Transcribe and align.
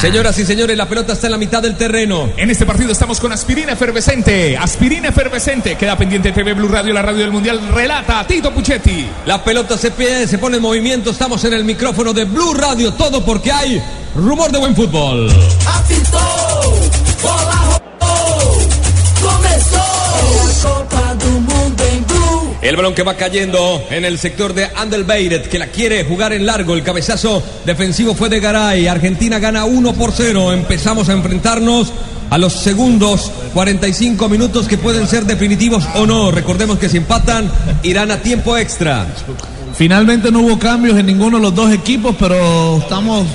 Señoras 0.00 0.38
y 0.38 0.46
señores, 0.46 0.78
la 0.78 0.88
pelota 0.88 1.12
está 1.12 1.26
en 1.26 1.32
la 1.32 1.36
mitad 1.38 1.60
del 1.60 1.76
terreno. 1.76 2.30
En 2.38 2.50
este 2.50 2.64
partido 2.64 2.90
estamos 2.92 3.20
con 3.20 3.32
aspirina 3.32 3.72
efervescente. 3.74 4.56
Aspirina 4.56 5.08
efervescente. 5.08 5.76
Queda 5.76 5.94
pendiente 5.96 6.32
TV 6.32 6.54
Blue 6.54 6.68
Radio, 6.68 6.94
la 6.94 7.02
radio 7.02 7.20
del 7.20 7.30
Mundial. 7.30 7.60
Relata 7.74 8.26
Tito 8.26 8.50
Puchetti. 8.50 9.06
La 9.26 9.44
pelota 9.44 9.76
se, 9.76 9.92
pie- 9.92 10.26
se 10.26 10.38
pone 10.38 10.56
en 10.56 10.62
movimiento. 10.62 11.10
Estamos 11.10 11.44
en 11.44 11.52
el 11.52 11.64
micrófono 11.64 12.14
de 12.14 12.24
Blue 12.24 12.54
Radio. 12.54 12.94
Todo 12.94 13.22
porque 13.22 13.52
hay 13.52 13.82
rumor 14.14 14.50
de 14.50 14.58
buen 14.58 14.74
fútbol. 14.74 15.28
Apitou, 15.66 16.80
bola 17.22 17.80
rolou, 18.00 18.68
começou. 19.20 20.99
El 22.62 22.76
balón 22.76 22.94
que 22.94 23.02
va 23.02 23.14
cayendo 23.14 23.82
en 23.90 24.04
el 24.04 24.18
sector 24.18 24.52
de 24.52 24.68
Andelbeiret, 24.76 25.48
que 25.48 25.58
la 25.58 25.68
quiere 25.68 26.04
jugar 26.04 26.34
en 26.34 26.44
largo. 26.44 26.74
El 26.74 26.82
cabezazo 26.82 27.42
defensivo 27.64 28.14
fue 28.14 28.28
de 28.28 28.38
Garay. 28.38 28.86
Argentina 28.86 29.38
gana 29.38 29.64
1 29.64 29.94
por 29.94 30.12
0. 30.12 30.52
Empezamos 30.52 31.08
a 31.08 31.14
enfrentarnos 31.14 31.90
a 32.28 32.36
los 32.36 32.52
segundos 32.52 33.32
45 33.54 34.28
minutos 34.28 34.68
que 34.68 34.76
pueden 34.76 35.08
ser 35.08 35.24
definitivos 35.24 35.88
o 35.94 36.04
no. 36.04 36.30
Recordemos 36.30 36.78
que 36.78 36.90
si 36.90 36.98
empatan, 36.98 37.50
irán 37.82 38.10
a 38.10 38.18
tiempo 38.18 38.56
extra. 38.58 39.06
Finalmente 39.74 40.30
no 40.30 40.40
hubo 40.40 40.58
cambios 40.58 40.98
en 40.98 41.06
ninguno 41.06 41.38
de 41.38 41.44
los 41.44 41.54
dos 41.54 41.72
equipos, 41.72 42.14
pero 42.18 42.76
estamos 42.76 43.26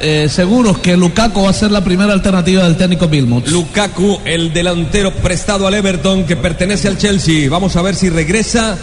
eh, 0.00 0.28
seguros 0.28 0.78
que 0.78 0.96
Lukaku 0.96 1.42
va 1.42 1.50
a 1.50 1.52
ser 1.52 1.70
la 1.70 1.84
primera 1.84 2.12
alternativa 2.12 2.64
del 2.64 2.76
técnico 2.76 3.08
Bilmont. 3.08 3.46
Lukaku, 3.48 4.20
el 4.24 4.52
delantero 4.52 5.12
prestado 5.12 5.66
al 5.66 5.74
Everton 5.74 6.24
que 6.24 6.36
pertenece 6.36 6.88
al 6.88 6.98
Chelsea. 6.98 7.50
Vamos 7.50 7.76
a 7.76 7.82
ver 7.82 7.94
si 7.94 8.08
regresa 8.08 8.76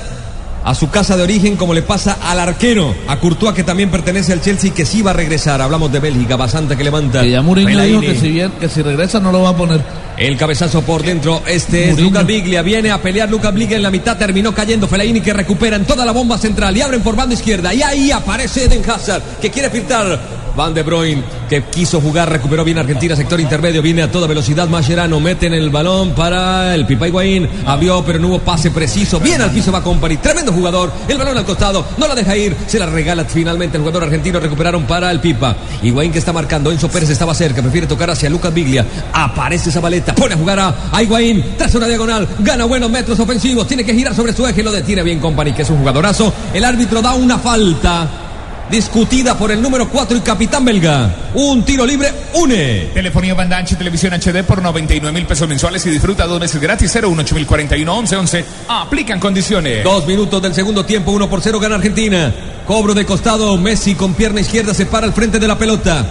a 0.64 0.76
su 0.76 0.90
casa 0.90 1.16
de 1.16 1.24
origen 1.24 1.56
como 1.56 1.74
le 1.74 1.82
pasa 1.82 2.18
al 2.22 2.40
arquero, 2.42 2.94
a 3.08 3.18
Courtois 3.20 3.56
que 3.56 3.64
también 3.64 3.90
pertenece 3.90 4.34
al 4.34 4.42
Chelsea 4.42 4.74
que 4.74 4.86
sí 4.86 5.02
va 5.02 5.12
a 5.12 5.14
regresar. 5.14 5.62
Hablamos 5.62 5.92
de 5.92 6.00
Bélgica, 6.00 6.36
bastante 6.36 6.76
que 6.76 6.84
levanta. 6.84 7.26
Ya 7.26 7.42
Mourinho 7.42 7.82
dijo 7.82 8.02
que 8.02 8.16
si, 8.16 8.30
bien, 8.30 8.52
que 8.60 8.68
si 8.68 8.82
regresa 8.82 9.20
no 9.20 9.32
lo 9.32 9.44
va 9.44 9.50
a 9.50 9.56
poner. 9.56 9.82
El 10.18 10.36
cabezazo 10.36 10.82
por 10.82 11.04
dentro, 11.04 11.42
este 11.48 11.92
es. 11.92 12.00
Lucas 12.00 12.26
Biglia, 12.26 12.64
viene 12.64 12.92
a 12.92 13.02
pelear 13.02 13.30
Lucas 13.30 13.54
Biglia 13.54 13.78
en 13.78 13.84
la 13.84 13.92
mitad, 13.92 14.18
terminó 14.18 14.54
cayendo 14.54 14.88
Fellaini 14.88 15.22
que 15.22 15.32
recuperan 15.32 15.86
toda 15.86 16.06
la 16.06 16.12
bomba 16.12 16.38
central 16.38 16.76
y 16.76 16.82
abren 16.82 17.02
por 17.02 17.16
banda 17.16 17.34
izquierda 17.34 17.74
y 17.74 17.82
ahí 17.82 18.12
aparece 18.12 18.66
Eden 18.66 18.84
Hazard 18.90 19.22
que 19.40 19.50
quiere 19.50 19.70
filtrar 19.70 20.20
Van 20.58 20.74
de 20.74 20.82
Bruyne 20.82 21.22
que 21.48 21.62
quiso 21.66 22.02
jugar, 22.02 22.32
recuperó 22.32 22.64
bien 22.64 22.80
Argentina, 22.80 23.16
sector 23.16 23.40
intermedio, 23.40 23.80
viene 23.84 24.02
a 24.02 24.12
toda 24.12 24.26
velocidad 24.26 24.68
Mascherano, 24.68 25.20
meten 25.20 25.54
el 25.54 25.70
balón 25.70 26.16
para 26.16 26.74
el 26.74 26.88
Pipa 26.88 27.08
Higuaín, 27.08 27.48
abrió 27.68 28.04
pero 28.04 28.18
no 28.18 28.30
hubo 28.30 28.40
pase 28.40 28.72
preciso, 28.72 29.20
bien 29.20 29.40
al 29.40 29.52
piso 29.52 29.72
va 29.72 29.84
Company, 29.84 30.18
tremendo 30.18 30.52
jugador, 30.52 30.92
el 31.08 31.20
balón 31.20 31.38
al 31.38 31.46
costado, 31.46 31.86
no 31.98 32.08
la 32.08 32.16
deja 32.16 32.36
ir, 32.36 32.58
se 32.66 32.80
la 32.80 32.88
regala 32.88 33.24
finalmente 33.26 33.78
el 33.78 33.84
jugador 33.84 34.06
argentino, 34.06 34.40
recuperaron 34.40 34.86
para 34.88 35.12
el 35.12 35.20
Pipa, 35.20 35.56
Higuaín 35.84 36.12
que 36.12 36.18
está 36.18 36.34
marcando, 36.34 36.72
Enzo 36.72 36.90
Pérez 36.90 37.12
estaba 37.12 37.36
cerca, 37.36 37.62
prefiere 37.62 37.86
tocar 37.86 38.10
hacia 38.10 38.28
Lucas 38.28 38.52
Biglia, 38.52 38.84
aparece 39.14 39.72
Zabaleta, 39.72 40.16
pone 40.16 40.34
a 40.34 40.38
jugar 40.38 40.60
a, 40.60 40.76
a 40.92 41.04
Higuaín, 41.04 41.54
tras 41.56 41.76
una 41.76 41.88
diagonal, 41.88 42.28
gana 42.40 42.66
buenos 42.66 42.90
metros 42.90 43.20
ofensivos, 43.20 43.68
tiene 43.68 43.86
que 43.86 43.94
girar 43.94 44.16
sobre 44.16 44.34
su 44.34 44.48
eje, 44.48 44.64
lo 44.64 44.72
detiene 44.72 45.04
bien 45.04 45.20
Company, 45.20 45.54
que 45.54 45.62
es 45.62 45.70
un 45.70 45.78
jugadorazo, 45.78 46.34
el 46.52 46.66
árbitro 46.66 47.00
da 47.00 47.14
una 47.14 47.38
falta 47.38 48.24
discutida 48.70 49.38
por 49.38 49.52
el 49.52 49.62
número 49.62 49.88
4 49.90 50.18
y 50.18 50.22
capitán 50.22 50.66
belga. 50.66 51.10
Un 51.36 51.64
tiro 51.64 51.86
libre, 51.86 52.12
une. 52.34 52.90
Telefonía 52.94 53.34
banda 53.34 53.58
ancha 53.58 53.76
y 53.76 53.78
televisión 53.78 54.14
HD 54.14 54.44
por 54.44 54.62
99 54.62 55.12
mil 55.12 55.26
pesos 55.26 55.48
mensuales 55.48 55.86
y 55.86 55.90
disfruta 55.90 56.26
dos 56.26 56.40
meses 56.40 56.62
gratis 56.62 56.92
018041 56.92 58.02
1111. 58.02 58.46
Aplican 58.68 59.20
condiciones. 59.20 59.84
Dos 59.84 60.06
minutos 60.06 60.42
del 60.42 60.54
segundo 60.54 60.86
tiempo, 60.86 61.12
uno 61.12 61.30
por 61.30 61.42
cero 61.42 61.60
gana 61.60 61.76
Argentina. 61.76 62.34
Cobro 62.66 62.94
de 62.94 63.06
costado, 63.06 63.58
Messi 63.58 63.96
con 63.96 64.14
pierna 64.14 64.42
izquierda 64.42 64.74
se 64.74 64.86
para 64.86 65.06
al 65.06 65.14
frente 65.14 65.40
de 65.40 65.48
la 65.48 65.58
pelota. 65.58 66.06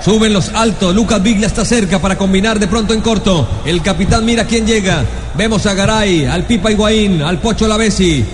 Suben 0.00 0.32
los 0.32 0.50
altos, 0.50 0.94
Lucas 0.94 1.22
Biglia 1.22 1.48
está 1.48 1.64
cerca 1.64 1.98
para 1.98 2.16
combinar 2.16 2.60
de 2.60 2.68
pronto 2.68 2.94
en 2.94 3.00
corto. 3.00 3.48
El 3.64 3.82
capitán 3.82 4.24
mira 4.24 4.44
quién 4.44 4.66
llega. 4.66 5.04
Vemos 5.34 5.66
a 5.66 5.74
Garay, 5.74 6.26
al 6.26 6.44
Pipa 6.44 6.70
Higuaín, 6.70 7.22
al 7.22 7.38
Pocho 7.38 7.66
Lavesi. 7.66 8.24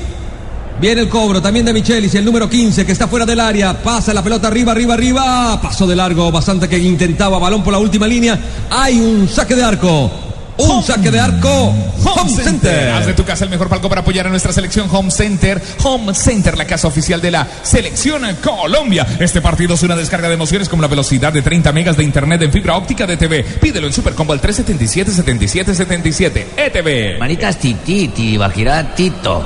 Viene 0.80 1.02
el 1.02 1.08
cobro 1.08 1.40
también 1.40 1.64
de 1.64 1.72
Michelis, 1.72 2.14
el 2.14 2.24
número 2.24 2.48
15 2.48 2.84
que 2.84 2.92
está 2.92 3.06
fuera 3.06 3.24
del 3.24 3.40
área. 3.40 3.82
Pasa 3.82 4.12
la 4.12 4.22
pelota 4.22 4.48
arriba, 4.48 4.72
arriba, 4.72 4.94
arriba. 4.94 5.60
Paso 5.60 5.86
de 5.86 5.96
largo, 5.96 6.30
bastante 6.32 6.68
que 6.68 6.78
intentaba 6.78 7.38
balón 7.38 7.62
por 7.62 7.72
la 7.72 7.78
última 7.78 8.06
línea. 8.06 8.38
Hay 8.70 9.00
un 9.00 9.28
saque 9.28 9.54
de 9.54 9.62
arco. 9.62 10.10
Un 10.56 10.84
saque 10.84 11.10
de 11.10 11.18
arco. 11.18 11.74
Home 12.04 12.30
Center. 12.30 12.90
Haz 12.90 13.06
de 13.06 13.14
tu 13.14 13.24
casa 13.24 13.44
el 13.44 13.50
mejor 13.50 13.68
palco 13.68 13.88
para 13.88 14.02
apoyar 14.02 14.26
a 14.26 14.30
nuestra 14.30 14.52
selección 14.52 14.88
Home 14.90 15.10
Center. 15.10 15.60
Home 15.82 16.14
Center, 16.14 16.56
la 16.56 16.64
casa 16.64 16.86
oficial 16.86 17.20
de 17.20 17.32
la 17.32 17.46
selección 17.62 18.22
Colombia. 18.42 19.06
Este 19.18 19.40
partido 19.40 19.74
es 19.74 19.82
una 19.82 19.96
descarga 19.96 20.28
de 20.28 20.34
emociones 20.34 20.68
como 20.68 20.82
la 20.82 20.88
velocidad 20.88 21.32
de 21.32 21.42
30 21.42 21.72
megas 21.72 21.96
de 21.96 22.04
internet 22.04 22.42
en 22.42 22.52
fibra 22.52 22.76
óptica 22.76 23.06
de 23.06 23.16
TV. 23.16 23.42
Pídelo 23.42 23.86
en 23.86 23.92
Supercombo 23.92 24.32
al 24.32 24.40
377-7777. 24.40 26.46
ETV. 26.56 27.18
Manitas 27.18 27.58
tititi, 27.58 28.36
Bajirá 28.36 28.94
Tito. 28.94 29.44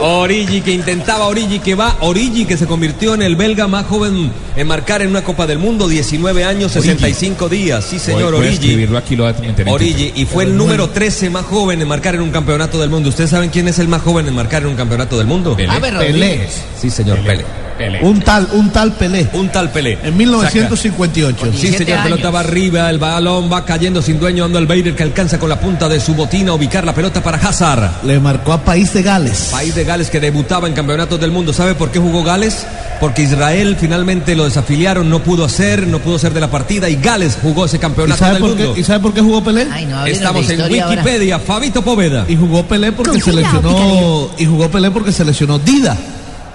Origi 0.00 0.62
que 0.62 0.72
intentaba, 0.72 1.26
Origi 1.26 1.58
que 1.58 1.74
va, 1.74 1.96
Origi 2.00 2.44
que 2.46 2.56
se 2.56 2.66
convirtió 2.66 3.14
en 3.14 3.22
el 3.22 3.36
belga 3.36 3.68
más 3.68 3.86
joven 3.86 4.32
en 4.56 4.66
marcar 4.66 5.02
en 5.02 5.08
una 5.10 5.22
Copa 5.22 5.46
del 5.46 5.58
Mundo, 5.58 5.86
19 5.88 6.44
años, 6.44 6.72
65 6.72 7.48
días. 7.48 7.84
Sí, 7.84 7.98
señor, 7.98 8.32
Voy- 8.34 8.46
Origi. 8.48 8.84
aquí, 8.96 9.16
lo 9.16 9.26
Origi, 9.74 10.12
y 10.16 10.24
fue 10.24 10.44
el 10.44 10.56
número 10.56 10.88
13 10.90 11.30
más 11.30 11.44
joven 11.44 11.80
en 11.82 11.88
marcar 11.88 12.14
en 12.14 12.22
un 12.22 12.30
campeonato 12.30 12.80
del 12.80 12.90
mundo. 12.90 13.10
¿Ustedes 13.10 13.30
saben 13.30 13.50
quién 13.50 13.68
es 13.68 13.78
el 13.78 13.88
más 13.88 14.02
joven 14.02 14.26
en 14.26 14.34
marcar 14.34 14.62
en 14.62 14.68
un 14.68 14.76
campeonato 14.76 15.18
del 15.18 15.26
mundo? 15.26 15.56
Pelé. 15.56 15.68
Pelé. 15.80 16.48
Sí, 16.80 16.90
señor, 16.90 17.18
Pele. 17.18 17.28
Pelé. 17.44 17.61
Un 18.02 18.20
tal, 18.20 18.48
un 18.52 18.70
tal 18.70 18.92
Pelé. 18.92 19.28
Un 19.32 19.48
tal 19.48 19.70
Pelé. 19.70 19.98
En 20.02 20.16
1958. 20.16 21.46
Sí, 21.46 21.50
17 21.50 21.84
señor, 21.84 22.02
pelota 22.04 22.22
años. 22.28 22.34
va 22.34 22.40
arriba, 22.40 22.90
el 22.90 22.98
balón 22.98 23.50
va 23.52 23.64
cayendo 23.64 24.02
sin 24.02 24.18
dueño, 24.20 24.44
ando 24.44 24.58
al 24.58 24.66
Bader 24.66 24.94
que 24.94 25.02
alcanza 25.02 25.38
con 25.38 25.48
la 25.48 25.58
punta 25.58 25.88
de 25.88 26.00
su 26.00 26.14
botina 26.14 26.50
a 26.52 26.54
ubicar 26.54 26.84
la 26.84 26.94
pelota 26.94 27.22
para 27.22 27.38
Hazard. 27.38 28.04
Le 28.04 28.20
marcó 28.20 28.52
a 28.52 28.62
País 28.64 28.92
de 28.94 29.02
Gales. 29.02 29.48
País 29.50 29.74
de 29.74 29.84
Gales 29.84 30.10
que 30.10 30.20
debutaba 30.20 30.68
en 30.68 30.74
campeonatos 30.74 31.20
del 31.20 31.30
mundo. 31.30 31.52
¿Sabe 31.52 31.74
por 31.74 31.90
qué 31.90 31.98
jugó 31.98 32.22
Gales? 32.22 32.66
Porque 33.00 33.22
Israel 33.22 33.76
finalmente 33.80 34.36
lo 34.36 34.44
desafiliaron, 34.44 35.08
no 35.10 35.20
pudo 35.24 35.44
hacer, 35.44 35.86
no 35.88 35.98
pudo 35.98 36.18
ser 36.18 36.32
de 36.34 36.40
la 36.40 36.50
partida 36.50 36.88
y 36.88 36.96
Gales 36.96 37.36
jugó 37.42 37.64
ese 37.64 37.78
¿Y 37.78 37.80
campeonato 37.80 38.24
del 38.24 38.40
mundo. 38.40 38.74
qué, 38.74 38.80
¿Y 38.80 38.84
sabe 38.84 39.00
por 39.00 39.12
qué 39.12 39.20
jugó 39.20 39.42
Pelé? 39.42 39.66
Ay, 39.72 39.86
no 39.86 39.98
hablemos 39.98 40.18
Estamos 40.18 40.44
en 40.50 40.52
historia 40.60 40.84
ahora. 40.84 41.02
Wikipedia, 41.02 41.38
Fabito 41.40 41.82
Poveda. 41.82 42.24
Y 42.28 42.36
jugó 42.36 42.62
Pelé 42.64 42.92
porque 42.92 43.12
Con 43.12 43.20
se 43.20 43.30
fibra 43.32 43.42
lesionó. 43.42 44.30
Y 44.38 44.46
jugó 44.46 44.70
Pelé 44.70 44.90
porque 44.92 45.10
se 45.10 45.24
lesionó 45.24 45.58
Dida, 45.58 45.96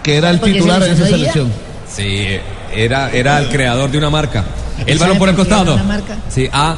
que 0.08 0.16
era 0.16 0.30
el 0.30 0.40
¿Por 0.40 0.48
qué 0.48 0.54
se 0.54 0.60
titular 0.60 0.84
en 0.84 0.94
esa 0.94 1.06
selección. 1.06 1.52
Sí, 1.94 2.28
era, 2.74 3.12
era 3.12 3.40
el 3.40 3.50
creador 3.50 3.92
de 3.92 3.98
una 3.98 4.10
marca. 4.10 4.46
El 4.86 4.98
¿Sabe 4.98 5.00
balón 5.00 5.18
por 5.18 5.28
el 5.28 5.36
costado. 5.36 5.78
Sí, 6.30 6.50
a 6.50 6.78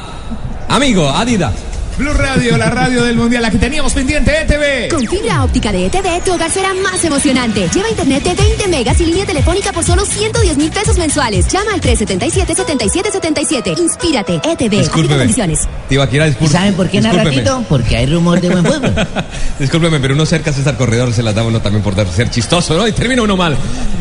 amigo, 0.68 1.08
Adidas. 1.08 1.54
Blue 2.00 2.14
Radio, 2.14 2.56
la 2.56 2.70
radio 2.70 3.04
del 3.04 3.18
Mundial, 3.18 3.42
la 3.42 3.52
que 3.52 3.58
teníamos 3.58 3.92
pendiente, 3.92 4.32
ETV. 4.32 4.88
Con 4.96 5.06
fibra 5.06 5.44
óptica 5.44 5.70
de 5.74 5.88
ETV, 5.88 6.24
tu 6.24 6.32
hogar 6.32 6.50
será 6.50 6.74
más 6.74 7.04
emocionante. 7.04 7.70
Lleva 7.74 7.90
internet 7.90 8.24
de 8.24 8.36
20 8.36 8.68
megas 8.70 9.02
y 9.02 9.06
línea 9.06 9.26
telefónica 9.26 9.74
por 9.74 9.84
solo 9.84 10.06
110 10.06 10.56
mil 10.56 10.72
pesos 10.72 10.98
mensuales. 10.98 11.50
Llama 11.50 11.74
al 11.74 11.82
377-7777. 11.82 13.78
Inspírate, 13.78 14.36
ETV. 14.36 14.70
Discúlpeme. 14.70 15.18
condiciones. 15.18 15.68
Tibaquirá, 15.90 16.28
¿Y 16.28 16.30
discúlpeme. 16.30 16.58
saben 16.58 16.74
por 16.76 16.90
qué 16.90 17.02
narra 17.02 17.30
Tito? 17.30 17.66
Porque 17.68 17.98
hay 17.98 18.06
rumor 18.06 18.40
de 18.40 18.50
buen 18.50 18.64
fútbol. 18.66 18.94
Discúlpeme, 19.60 20.00
pero 20.00 20.14
uno 20.14 20.26
cerca 20.26 20.52
a 20.52 20.54
César 20.54 20.78
Corredor 20.78 21.12
se 21.12 21.22
las 21.22 21.36
da 21.36 21.44
uno 21.44 21.62
también 21.62 21.84
por 21.84 21.96
ser 22.10 22.30
chistoso, 22.30 22.78
¿no? 22.78 22.88
Y 22.88 22.94
termina 22.94 23.24
uno 23.24 23.36
mal. 23.36 23.58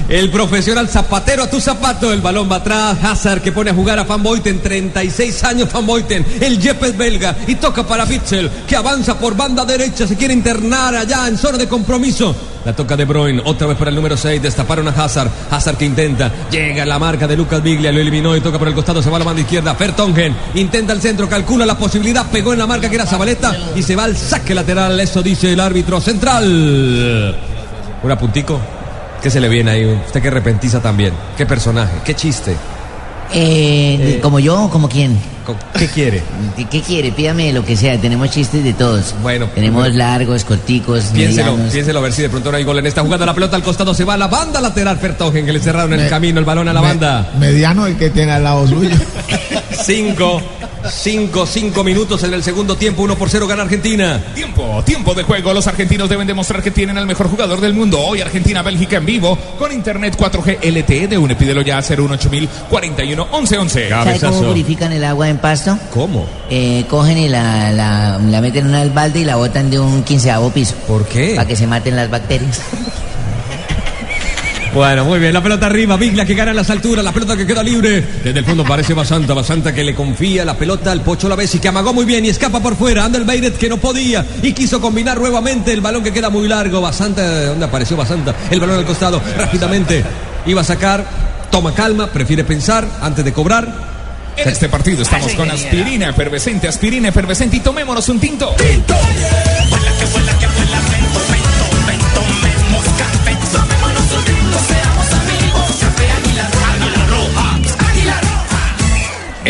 El 0.08 0.30
profesional 0.30 0.88
zapatero 0.88 1.42
a 1.42 1.50
tu 1.50 1.60
zapato, 1.60 2.12
el 2.12 2.20
balón 2.20 2.50
va 2.50 2.56
atrás, 2.56 2.96
Hazard 3.02 3.42
que 3.42 3.50
pone 3.52 3.70
a 3.70 3.74
jugar 3.74 3.98
a 3.98 4.04
Van 4.04 4.22
Boyten, 4.22 4.60
36 4.62 5.44
años 5.44 5.70
Van 5.72 5.84
Boyten, 5.84 6.24
el 6.40 6.58
Yepes 6.58 6.96
belga 6.96 7.36
y 7.46 7.56
toca 7.56 7.87
para 7.88 8.04
Witzel, 8.04 8.50
que 8.66 8.76
avanza 8.76 9.18
por 9.18 9.36
banda 9.36 9.64
derecha, 9.64 10.06
se 10.06 10.16
quiere 10.16 10.34
internar 10.34 10.94
allá 10.94 11.26
en 11.26 11.36
zona 11.36 11.58
de 11.58 11.66
compromiso. 11.66 12.34
La 12.64 12.76
toca 12.76 12.96
de 12.96 13.04
Bruyne, 13.04 13.40
otra 13.44 13.66
vez 13.66 13.78
para 13.78 13.88
el 13.88 13.96
número 13.96 14.16
6, 14.16 14.42
destaparon 14.42 14.86
a 14.88 14.90
Hazard, 14.90 15.30
Hazard 15.50 15.76
que 15.76 15.86
intenta, 15.86 16.30
llega 16.50 16.84
la 16.84 16.98
marca 16.98 17.26
de 17.26 17.36
Lucas 17.36 17.62
Biglia, 17.62 17.90
lo 17.90 18.00
eliminó 18.00 18.36
y 18.36 18.40
toca 18.40 18.58
por 18.58 18.68
el 18.68 18.74
costado, 18.74 19.02
se 19.02 19.08
va 19.08 19.16
a 19.16 19.20
la 19.20 19.24
banda 19.24 19.40
izquierda, 19.40 19.74
Fertongen, 19.74 20.36
intenta 20.54 20.92
el 20.92 21.00
centro, 21.00 21.28
calcula 21.28 21.64
la 21.64 21.78
posibilidad, 21.78 22.26
pegó 22.30 22.52
en 22.52 22.58
la 22.58 22.66
marca 22.66 22.88
que 22.88 22.96
era 22.96 23.06
Zabaleta 23.06 23.56
y 23.74 23.82
se 23.82 23.96
va 23.96 24.04
al 24.04 24.16
saque 24.16 24.54
lateral, 24.54 25.00
eso 25.00 25.22
dice 25.22 25.52
el 25.52 25.60
árbitro 25.60 26.00
central. 26.00 27.34
Un 28.02 28.10
apuntico. 28.10 28.60
¿Qué 29.22 29.30
se 29.30 29.40
le 29.40 29.48
viene 29.48 29.70
ahí? 29.72 30.00
Usted 30.06 30.22
que 30.22 30.30
repentiza 30.30 30.80
también. 30.80 31.12
¿Qué 31.36 31.44
personaje? 31.44 31.96
¿Qué 32.04 32.14
chiste? 32.14 32.54
Eh, 33.32 34.20
¿Como 34.22 34.38
yo 34.38 34.64
o 34.64 34.70
como 34.70 34.88
quién? 34.88 35.18
¿Qué 35.78 35.86
quiere? 35.86 36.22
¿Qué 36.70 36.80
quiere? 36.82 37.12
Pídame 37.12 37.52
lo 37.52 37.64
que 37.64 37.76
sea. 37.76 37.98
Tenemos 38.00 38.30
chistes 38.30 38.62
de 38.64 38.72
todos. 38.72 39.14
Bueno, 39.22 39.46
Tenemos 39.54 39.82
bueno. 39.82 39.96
largos, 39.96 40.44
corticos, 40.44 41.04
Piénselo, 41.14 41.52
medianos. 41.52 41.72
piénselo 41.72 41.98
a 41.98 42.02
ver 42.02 42.12
si 42.12 42.22
de 42.22 42.28
pronto 42.28 42.50
no 42.50 42.56
hay 42.56 42.64
gol 42.64 42.78
en 42.78 42.86
esta 42.86 43.02
jugada. 43.02 43.24
La 43.26 43.34
pelota 43.34 43.56
al 43.56 43.62
costado 43.62 43.94
se 43.94 44.04
va 44.04 44.14
a 44.14 44.16
la 44.18 44.26
banda 44.28 44.60
lateral. 44.60 44.98
Fertogen 44.98 45.46
que 45.46 45.52
le 45.52 45.60
cerraron 45.60 45.92
el 45.92 46.08
camino, 46.08 46.38
el 46.38 46.44
balón 46.44 46.68
a 46.68 46.72
la 46.72 46.80
banda. 46.80 47.32
Mediano 47.38 47.86
el 47.86 47.96
que 47.96 48.10
tiene 48.10 48.32
al 48.32 48.44
lado 48.44 48.66
suyo. 48.66 48.90
Cinco. 49.84 50.42
5, 50.86 51.46
5 51.46 51.84
minutos 51.84 52.22
en 52.22 52.34
el 52.34 52.42
segundo 52.42 52.76
tiempo, 52.76 53.02
1 53.02 53.16
por 53.16 53.28
0 53.28 53.46
gana 53.46 53.62
Argentina. 53.62 54.20
Tiempo, 54.34 54.82
tiempo 54.84 55.14
de 55.14 55.22
juego. 55.22 55.52
Los 55.52 55.66
argentinos 55.66 56.08
deben 56.08 56.26
demostrar 56.26 56.62
que 56.62 56.70
tienen 56.70 56.98
al 56.98 57.06
mejor 57.06 57.28
jugador 57.28 57.60
del 57.60 57.74
mundo. 57.74 58.00
Hoy 58.00 58.20
Argentina-Bélgica 58.20 58.96
en 58.98 59.06
vivo 59.06 59.38
con 59.58 59.72
internet 59.72 60.16
4G 60.18 60.58
LTE 60.62 61.08
de 61.08 61.18
UNE. 61.18 61.36
Pídelo 61.36 61.62
ya 61.62 61.78
a 61.78 61.82
018 61.82 62.30
41 62.68 63.28
11 63.30 63.58
11. 63.58 63.88
¿Sabe 63.88 64.20
cómo 64.20 64.42
purifican 64.42 64.92
el 64.92 65.04
agua 65.04 65.28
en 65.28 65.38
pasto? 65.38 65.78
¿Cómo? 65.92 66.26
Eh, 66.50 66.84
cogen 66.88 67.18
y 67.18 67.28
la, 67.28 67.72
la, 67.72 68.18
la 68.18 68.40
meten 68.40 68.66
en 68.72 68.88
un 68.88 68.94
balde 68.94 69.20
y 69.20 69.24
la 69.24 69.36
botan 69.36 69.70
de 69.70 69.78
un 69.78 70.02
quinceavo 70.02 70.50
piso. 70.50 70.74
¿Por 70.86 71.06
qué? 71.06 71.34
Para 71.36 71.48
que 71.48 71.56
se 71.56 71.66
maten 71.66 71.96
las 71.96 72.10
bacterias. 72.10 72.60
Bueno, 74.74 75.04
muy 75.04 75.18
bien, 75.18 75.32
la 75.32 75.42
pelota 75.42 75.66
arriba, 75.66 75.96
Biglia 75.96 76.24
que 76.24 76.34
gana 76.34 76.50
en 76.50 76.56
las 76.56 76.68
alturas, 76.70 77.04
la 77.04 77.12
pelota 77.12 77.36
que 77.36 77.46
queda 77.46 77.62
libre. 77.62 78.04
Desde 78.22 78.38
el 78.38 78.44
fondo 78.44 78.64
parece 78.64 78.94
Basanta, 78.94 79.34
Basanta 79.34 79.74
que 79.74 79.82
le 79.82 79.94
confía 79.94 80.44
la 80.44 80.54
pelota 80.54 80.92
al 80.92 81.00
Pocho 81.00 81.28
Lavesi 81.28 81.58
que 81.58 81.68
amagó 81.68 81.92
muy 81.92 82.04
bien 82.04 82.24
y 82.24 82.28
escapa 82.28 82.60
por 82.60 82.76
fuera. 82.76 83.04
Ander 83.04 83.24
Beiret 83.24 83.56
que 83.56 83.68
no 83.68 83.78
podía 83.78 84.24
y 84.42 84.52
quiso 84.52 84.80
combinar 84.80 85.18
nuevamente 85.18 85.72
el 85.72 85.80
balón 85.80 86.02
que 86.02 86.12
queda 86.12 86.28
muy 86.28 86.46
largo. 86.46 86.80
Basanta, 86.80 87.46
¿dónde 87.46 87.64
apareció 87.64 87.96
Basanta? 87.96 88.34
El 88.50 88.60
balón 88.60 88.78
al 88.78 88.84
costado, 88.84 89.20
rápidamente 89.36 90.04
iba 90.46 90.60
a 90.60 90.64
sacar, 90.64 91.04
toma 91.50 91.74
calma, 91.74 92.06
prefiere 92.08 92.44
pensar 92.44 92.86
antes 93.00 93.24
de 93.24 93.32
cobrar. 93.32 93.88
En 94.36 94.48
este 94.48 94.68
partido 94.68 95.02
estamos 95.02 95.32
con 95.34 95.50
aspirina 95.50 96.10
efervescente, 96.10 96.68
aspirina 96.68 97.08
efervescente 97.08 97.56
y 97.56 97.60
tomémonos 97.60 98.08
un 98.08 98.20
tinto. 98.20 98.54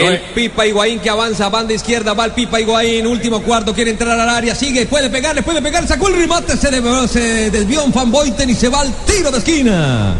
El 0.07 0.21
Pipa 0.35 0.67
Higuaín 0.67 1.01
que 1.01 1.11
avanza, 1.11 1.49
banda 1.49 1.75
izquierda, 1.75 2.15
va 2.15 2.25
el 2.27 2.33
Pipa 2.33 2.61
Higuaín, 2.61 3.07
último 3.07 3.43
cuarto, 3.43 3.75
quiere 3.75 3.91
entrar 3.91 4.19
al 4.19 4.29
área, 4.29 4.55
sigue, 4.55 4.87
puede 4.87 5.11
pegarle, 5.11 5.43
puede 5.43 5.61
pegar, 5.63 5.87
sacó 5.87 6.09
el 6.09 6.17
remate, 6.17 6.57
se, 6.57 6.71
de- 6.71 7.09
se 7.09 7.51
desvió 7.51 7.85
un 7.85 7.93
Van 7.93 8.11
Boyten 8.11 8.49
y 8.51 8.55
se 8.55 8.69
va 8.69 8.81
al 8.81 8.93
tiro 9.07 9.31
de 9.31 9.39
esquina. 9.39 10.15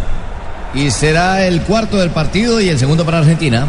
Y 0.75 0.91
será 0.91 1.47
el 1.47 1.63
cuarto 1.63 1.97
del 1.97 2.11
partido 2.11 2.61
y 2.61 2.69
el 2.69 2.79
segundo 2.79 3.05
para 3.05 3.19
Argentina. 3.19 3.67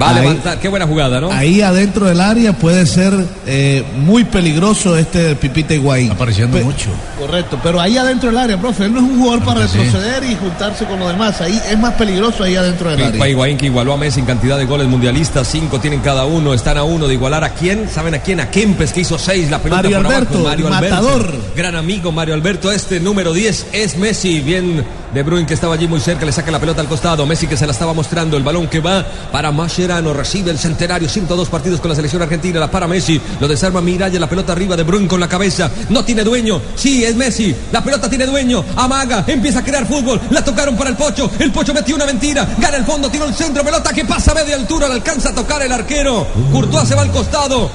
Va 0.00 0.06
a 0.08 0.10
Ahí- 0.14 0.20
levantar, 0.22 0.58
qué 0.58 0.68
buena 0.68 0.86
jugada, 0.86 1.20
¿no? 1.20 1.30
Ahí 1.30 1.60
adentro 1.60 2.06
del 2.06 2.20
área 2.20 2.52
puede 2.54 2.86
ser 2.86 3.12
eh, 3.46 3.84
muy 3.98 4.24
peligroso 4.24 4.96
este 4.96 5.36
Pipita 5.36 5.74
Higuaín. 5.74 6.10
Apareciendo 6.12 6.56
Pe- 6.56 6.64
mucho. 6.64 6.88
Correcto, 7.18 7.58
pero 7.62 7.80
ahí 7.80 7.98
adentro 7.98 8.30
del 8.30 8.38
área, 8.38 8.56
profe, 8.58 8.84
él 8.86 8.92
no 8.94 8.98
es 9.00 9.04
un 9.04 9.20
jugador 9.20 9.44
para 9.44 9.60
retroceder 9.66 10.24
y 10.24 10.34
juntarse 10.36 10.84
con 10.86 10.98
los 11.00 11.10
demás. 11.12 11.40
Ahí 11.40 11.60
es 11.70 11.78
más 11.78 11.94
peligroso 11.94 12.44
ahí 12.44 12.56
adentro 12.56 12.88
del 12.90 12.98
Pipa 12.98 13.08
área. 13.10 13.28
Higuaín 13.28 13.56
que 13.58 13.66
igualó 13.66 13.92
a 13.92 13.96
Messi 13.98 14.20
en 14.20 14.26
cantidad 14.26 14.56
de 14.56 14.64
goles 14.64 14.88
mundialistas, 14.88 15.46
cinco 15.48 15.78
tienen 15.80 16.00
cada 16.00 16.24
uno, 16.24 16.54
están 16.54 16.78
a 16.78 16.84
uno 16.84 17.06
de 17.06 17.14
igualar 17.14 17.44
a 17.44 17.50
quién, 17.50 17.88
¿saben 17.88 18.14
a 18.14 18.18
quién? 18.20 18.40
A 18.40 18.50
Kempes 18.50 18.92
que 18.92 19.00
hizo 19.00 19.18
seis, 19.18 19.50
la 19.50 19.58
pelota 19.58 19.82
Mario 19.82 19.96
por 19.98 20.06
Alberto, 20.06 20.34
abajo, 20.34 20.48
Mario 20.48 20.66
el 20.68 20.72
Alberto. 20.72 20.94
matador. 20.96 21.34
Gran 21.56 21.76
amigo 21.76 22.10
Mario 22.12 22.34
Alberto, 22.34 22.72
este 22.72 23.00
número 23.00 23.32
10 23.34 23.66
es 23.72 23.96
Messi, 23.98 24.40
bien 24.40 24.84
De 25.12 25.24
Bruyne 25.24 25.44
que 25.44 25.54
estaba 25.54 25.74
allí 25.74 25.88
muy 25.88 25.98
cerca, 25.98 26.24
le 26.24 26.30
saca 26.30 26.52
la 26.52 26.60
pelota 26.60 26.80
al 26.80 26.86
costado, 26.86 27.26
Messi 27.26 27.48
que 27.48 27.56
se 27.56 27.66
la 27.66 27.72
estaba 27.72 27.92
mostrando, 27.92 28.36
el 28.36 28.44
balón 28.44 28.68
que 28.68 28.78
va 28.78 29.04
para 29.32 29.50
Mascherano, 29.90 30.12
recibe 30.12 30.52
el 30.52 30.58
centenario, 30.58 31.08
102 31.08 31.48
partidos 31.48 31.80
con 31.80 31.88
la 31.88 31.96
selección 31.96 32.22
argentina, 32.22 32.60
la 32.60 32.70
para 32.70 32.86
Messi, 32.86 33.20
lo 33.40 33.48
desarma 33.48 33.80
Miralla, 33.80 34.20
la 34.20 34.28
pelota 34.28 34.52
arriba 34.52 34.76
de 34.76 34.84
Bruyne 34.84 35.08
con 35.08 35.18
la 35.18 35.28
cabeza, 35.28 35.68
no 35.88 36.04
tiene 36.04 36.22
dueño, 36.22 36.60
sí, 36.76 37.04
es 37.04 37.16
Messi, 37.16 37.54
la 37.72 37.82
pelota 37.82 38.08
tiene 38.08 38.24
dueño, 38.24 38.64
amaga, 38.76 39.24
empieza 39.26 39.58
a 39.58 39.64
crear 39.64 39.84
fútbol, 39.86 40.20
la 40.30 40.44
tocaron 40.44 40.76
para 40.76 40.90
el 40.90 40.96
Pocho, 40.96 41.28
el 41.40 41.50
Pocho 41.50 41.74
metió 41.74 41.96
una 41.96 42.06
mentira, 42.06 42.46
gana 42.58 42.76
el 42.76 42.84
fondo, 42.84 43.10
tiró 43.10 43.24
el 43.24 43.34
centro, 43.34 43.64
pelota 43.64 43.92
que 43.92 44.04
pasa 44.04 44.30
a 44.30 44.34
media 44.34 44.54
altura, 44.54 44.86
le 44.86 44.94
alcanza 44.94 45.30
a 45.30 45.34
tocar 45.34 45.60
el 45.62 45.72
arquero, 45.72 46.24
Courtois 46.52 46.86
se 46.86 46.94
va 46.94 47.02
al 47.02 47.10
costado, 47.10 47.68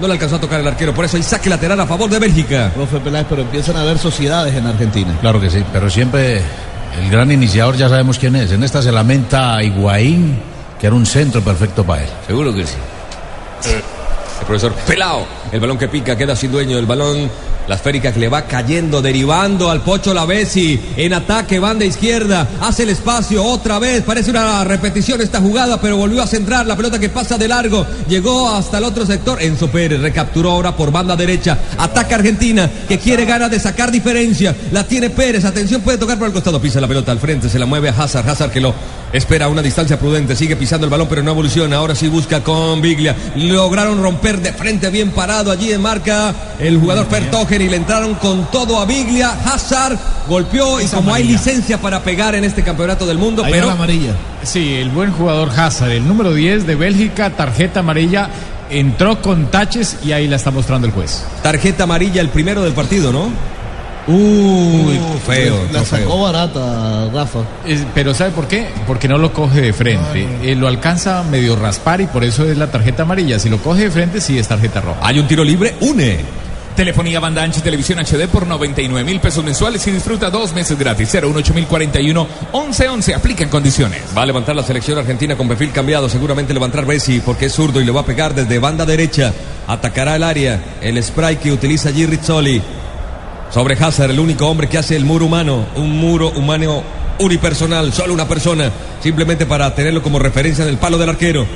no 0.00 0.06
le 0.08 0.14
alcanzó 0.14 0.36
a 0.36 0.40
tocar 0.40 0.58
el 0.58 0.66
arquero, 0.66 0.92
por 0.92 1.04
eso 1.04 1.18
hay 1.18 1.22
saque 1.22 1.48
lateral 1.48 1.78
a 1.78 1.86
favor 1.86 2.10
de 2.10 2.18
Bélgica. 2.18 2.72
Profe 2.74 2.98
Peláez, 2.98 3.26
pero 3.28 3.42
empiezan 3.42 3.76
a 3.76 3.82
haber 3.82 3.98
sociedades 3.98 4.54
en 4.54 4.66
Argentina. 4.66 5.16
Claro 5.20 5.40
que 5.40 5.50
sí, 5.50 5.62
pero 5.72 5.88
siempre 5.88 6.42
el 6.98 7.10
gran 7.10 7.30
iniciador 7.30 7.76
ya 7.76 7.88
sabemos 7.88 8.18
quién 8.18 8.34
es. 8.34 8.50
En 8.50 8.64
esta 8.64 8.82
se 8.82 8.90
lamenta 8.90 9.62
Higuaín, 9.62 10.40
que 10.80 10.86
era 10.86 10.96
un 10.96 11.04
centro 11.04 11.42
perfecto 11.42 11.84
para 11.84 12.02
él. 12.02 12.08
Seguro 12.26 12.54
que 12.54 12.66
sí. 12.66 12.76
El 14.40 14.46
profesor 14.46 14.72
Pelao, 14.86 15.26
el 15.52 15.60
balón 15.60 15.76
que 15.76 15.88
pica, 15.88 16.16
queda 16.16 16.34
sin 16.34 16.50
dueño. 16.50 16.78
El 16.78 16.86
balón, 16.86 17.30
la 17.70 17.76
esférica 17.76 18.12
que 18.12 18.18
le 18.18 18.28
va 18.28 18.46
cayendo, 18.46 19.00
derivando 19.00 19.70
al 19.70 19.82
Pocho 19.82 20.12
Lavesi. 20.12 20.76
En 20.96 21.14
ataque, 21.14 21.60
banda 21.60 21.84
izquierda, 21.84 22.48
hace 22.60 22.82
el 22.82 22.88
espacio 22.88 23.44
otra 23.44 23.78
vez. 23.78 24.02
Parece 24.02 24.32
una 24.32 24.64
repetición 24.64 25.20
esta 25.20 25.40
jugada, 25.40 25.80
pero 25.80 25.96
volvió 25.96 26.20
a 26.20 26.26
centrar. 26.26 26.66
La 26.66 26.74
pelota 26.74 26.98
que 26.98 27.10
pasa 27.10 27.38
de 27.38 27.46
largo, 27.46 27.86
llegó 28.08 28.48
hasta 28.48 28.78
el 28.78 28.84
otro 28.84 29.06
sector. 29.06 29.40
Enzo 29.40 29.68
Pérez 29.70 30.00
recapturó 30.00 30.50
ahora 30.50 30.74
por 30.74 30.90
banda 30.90 31.14
derecha. 31.14 31.58
Ataca 31.78 32.16
Argentina, 32.16 32.68
que 32.88 32.98
quiere 32.98 33.24
ganas 33.24 33.52
de 33.52 33.60
sacar 33.60 33.92
diferencia. 33.92 34.52
La 34.72 34.82
tiene 34.82 35.08
Pérez, 35.08 35.44
atención, 35.44 35.80
puede 35.80 35.98
tocar 35.98 36.18
por 36.18 36.26
el 36.26 36.32
costado. 36.32 36.60
Pisa 36.60 36.80
la 36.80 36.88
pelota 36.88 37.12
al 37.12 37.20
frente, 37.20 37.48
se 37.48 37.60
la 37.60 37.66
mueve 37.66 37.90
a 37.90 37.92
Hazard. 37.92 38.28
Hazard 38.28 38.50
que 38.50 38.60
lo 38.60 38.74
espera 39.12 39.46
a 39.46 39.48
una 39.48 39.62
distancia 39.62 39.96
prudente, 39.96 40.34
sigue 40.34 40.56
pisando 40.56 40.86
el 40.86 40.90
balón, 40.90 41.06
pero 41.08 41.22
no 41.22 41.30
evoluciona. 41.30 41.76
Ahora 41.76 41.94
sí 41.94 42.08
busca 42.08 42.42
con 42.42 42.82
Biglia. 42.82 43.14
Lograron 43.36 44.02
romper 44.02 44.40
de 44.40 44.52
frente 44.52 44.90
bien 44.90 45.12
parado 45.12 45.52
allí 45.52 45.72
en 45.72 45.80
marca 45.80 46.34
el 46.58 46.78
jugador 46.78 47.06
Fertogen 47.06 47.59
y 47.60 47.68
le 47.68 47.76
entraron 47.76 48.14
con 48.14 48.50
todo 48.50 48.80
a 48.80 48.84
Biglia. 48.86 49.30
Hazard 49.44 49.98
golpeó 50.28 50.80
y 50.80 50.86
como 50.86 51.12
hay 51.14 51.24
licencia 51.24 51.78
para 51.78 52.02
pegar 52.02 52.34
en 52.34 52.44
este 52.44 52.62
campeonato 52.62 53.06
del 53.06 53.18
mundo, 53.18 53.44
Ahí 53.44 53.52
pero 53.52 53.66
la 53.66 53.72
amarilla. 53.72 54.12
Sí, 54.42 54.74
el 54.74 54.90
buen 54.90 55.12
jugador 55.12 55.50
Hazard, 55.56 55.90
el 55.92 56.06
número 56.06 56.32
10 56.34 56.66
de 56.66 56.74
Bélgica, 56.74 57.30
tarjeta 57.30 57.80
amarilla, 57.80 58.28
entró 58.70 59.20
con 59.22 59.46
taches 59.50 59.98
y 60.04 60.12
ahí 60.12 60.26
la 60.28 60.36
está 60.36 60.50
mostrando 60.50 60.86
el 60.86 60.92
juez. 60.92 61.24
tarjeta 61.42 61.84
amarilla 61.84 62.20
el 62.20 62.28
primero 62.28 62.62
del 62.62 62.72
partido, 62.72 63.12
¿no? 63.12 63.28
Uy, 64.06 64.98
feo, 65.26 65.56
La 65.72 65.84
sacó 65.84 66.04
feo. 66.14 66.22
barata, 66.22 67.08
Rafa. 67.12 67.40
Es- 67.66 67.84
pero 67.94 68.14
¿sabe 68.14 68.30
por 68.30 68.48
qué? 68.48 68.68
Porque 68.86 69.06
no 69.06 69.18
lo 69.18 69.32
coge 69.32 69.60
de 69.60 69.72
frente. 69.72 70.26
Eh, 70.42 70.56
lo 70.56 70.66
alcanza 70.68 71.20
a 71.20 71.22
medio 71.22 71.54
raspar 71.54 72.00
y 72.00 72.06
por 72.06 72.24
eso 72.24 72.44
es 72.48 72.56
la 72.56 72.68
tarjeta 72.70 73.02
amarilla. 73.02 73.38
Si 73.38 73.48
lo 73.48 73.58
coge 73.58 73.82
de 73.84 73.90
frente, 73.90 74.20
sí 74.20 74.38
es 74.38 74.48
tarjeta 74.48 74.80
roja. 74.80 74.98
Hay 75.02 75.18
un 75.20 75.28
tiro 75.28 75.44
libre, 75.44 75.74
une. 75.80 76.18
Telefonía 76.76 77.20
banda 77.20 77.42
ancha 77.42 77.58
y 77.58 77.62
televisión 77.62 77.98
HD 77.98 78.28
por 78.28 78.46
99 78.46 79.04
mil 79.04 79.20
pesos 79.20 79.44
mensuales 79.44 79.86
y 79.86 79.90
disfruta 79.90 80.30
dos 80.30 80.54
meses 80.54 80.78
gratis. 80.78 81.12
018 81.12 81.54
41 81.68 82.26
11 82.52 82.88
11. 82.88 83.14
Aplica 83.14 83.42
en 83.42 83.50
condiciones. 83.50 84.02
Va 84.16 84.22
a 84.22 84.26
levantar 84.26 84.56
la 84.56 84.62
selección 84.62 84.98
argentina 84.98 85.36
con 85.36 85.48
perfil 85.48 85.72
cambiado. 85.72 86.08
Seguramente 86.08 86.54
levantar 86.54 86.86
Messi 86.86 87.20
porque 87.20 87.46
es 87.46 87.52
zurdo 87.52 87.80
y 87.80 87.84
le 87.84 87.92
va 87.92 88.00
a 88.00 88.06
pegar 88.06 88.34
desde 88.34 88.58
banda 88.58 88.86
derecha. 88.86 89.32
Atacará 89.66 90.16
el 90.16 90.22
área. 90.22 90.62
El 90.80 91.02
spray 91.02 91.36
que 91.36 91.52
utiliza 91.52 91.90
allí 91.90 92.06
Rizzoli. 92.06 92.62
Sobre 93.50 93.74
Hazard, 93.74 94.12
el 94.12 94.20
único 94.20 94.46
hombre 94.46 94.68
que 94.68 94.78
hace 94.78 94.96
el 94.96 95.04
muro 95.04 95.26
humano. 95.26 95.66
Un 95.74 95.98
muro 95.98 96.30
humano 96.30 96.82
unipersonal. 97.18 97.92
Solo 97.92 98.14
una 98.14 98.28
persona. 98.28 98.70
Simplemente 99.02 99.44
para 99.44 99.74
tenerlo 99.74 100.02
como 100.02 100.18
referencia 100.18 100.64
en 100.64 100.70
el 100.70 100.78
palo 100.78 100.96
del 100.98 101.10
arquero. 101.10 101.46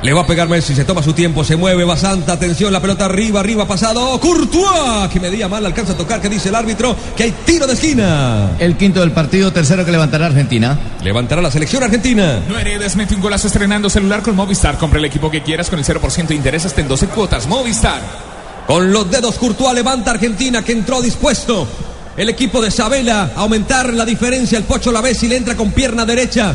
Le 0.00 0.12
va 0.12 0.20
a 0.20 0.26
pegar 0.26 0.48
Messi, 0.48 0.76
se 0.76 0.84
toma 0.84 1.02
su 1.02 1.12
tiempo, 1.12 1.42
se 1.42 1.56
mueve 1.56 1.84
Basanta, 1.84 2.34
atención, 2.34 2.72
la 2.72 2.80
pelota 2.80 3.06
arriba, 3.06 3.40
arriba, 3.40 3.66
pasado, 3.66 4.20
Courtois, 4.20 5.08
que 5.12 5.18
medía 5.18 5.48
mal, 5.48 5.66
alcanza 5.66 5.94
a 5.94 5.96
tocar, 5.96 6.20
que 6.20 6.28
dice 6.28 6.50
el 6.50 6.54
árbitro, 6.54 6.94
que 7.16 7.24
hay 7.24 7.32
tiro 7.44 7.66
de 7.66 7.72
esquina. 7.72 8.50
El 8.60 8.76
quinto 8.76 9.00
del 9.00 9.10
partido, 9.10 9.52
tercero 9.52 9.84
que 9.84 9.90
levantará 9.90 10.26
Argentina. 10.26 10.78
Levantará 11.02 11.42
la 11.42 11.50
selección 11.50 11.82
argentina. 11.82 12.40
No 12.48 12.56
heredes, 12.56 12.94
mete 12.94 13.16
un 13.16 13.20
golazo 13.20 13.48
estrenando 13.48 13.90
celular 13.90 14.22
con 14.22 14.36
Movistar. 14.36 14.78
Compra 14.78 15.00
el 15.00 15.04
equipo 15.04 15.32
que 15.32 15.42
quieras 15.42 15.68
con 15.68 15.80
el 15.80 15.84
0% 15.84 16.28
de 16.28 16.34
interés 16.36 16.64
hasta 16.64 16.80
en 16.80 16.86
12 16.86 17.08
cuotas. 17.08 17.48
Movistar. 17.48 18.00
Con 18.68 18.92
los 18.92 19.10
dedos 19.10 19.36
Courtois 19.36 19.74
levanta 19.74 20.12
Argentina 20.12 20.62
que 20.62 20.72
entró 20.72 21.02
dispuesto. 21.02 21.66
El 22.16 22.28
equipo 22.28 22.60
de 22.60 22.70
Sabela 22.70 23.32
a 23.34 23.40
aumentar 23.40 23.92
la 23.92 24.04
diferencia. 24.04 24.58
El 24.58 24.64
Pocho 24.64 24.92
Lavesi 24.92 25.26
le 25.26 25.36
entra 25.36 25.56
con 25.56 25.72
pierna 25.72 26.04
derecha. 26.04 26.54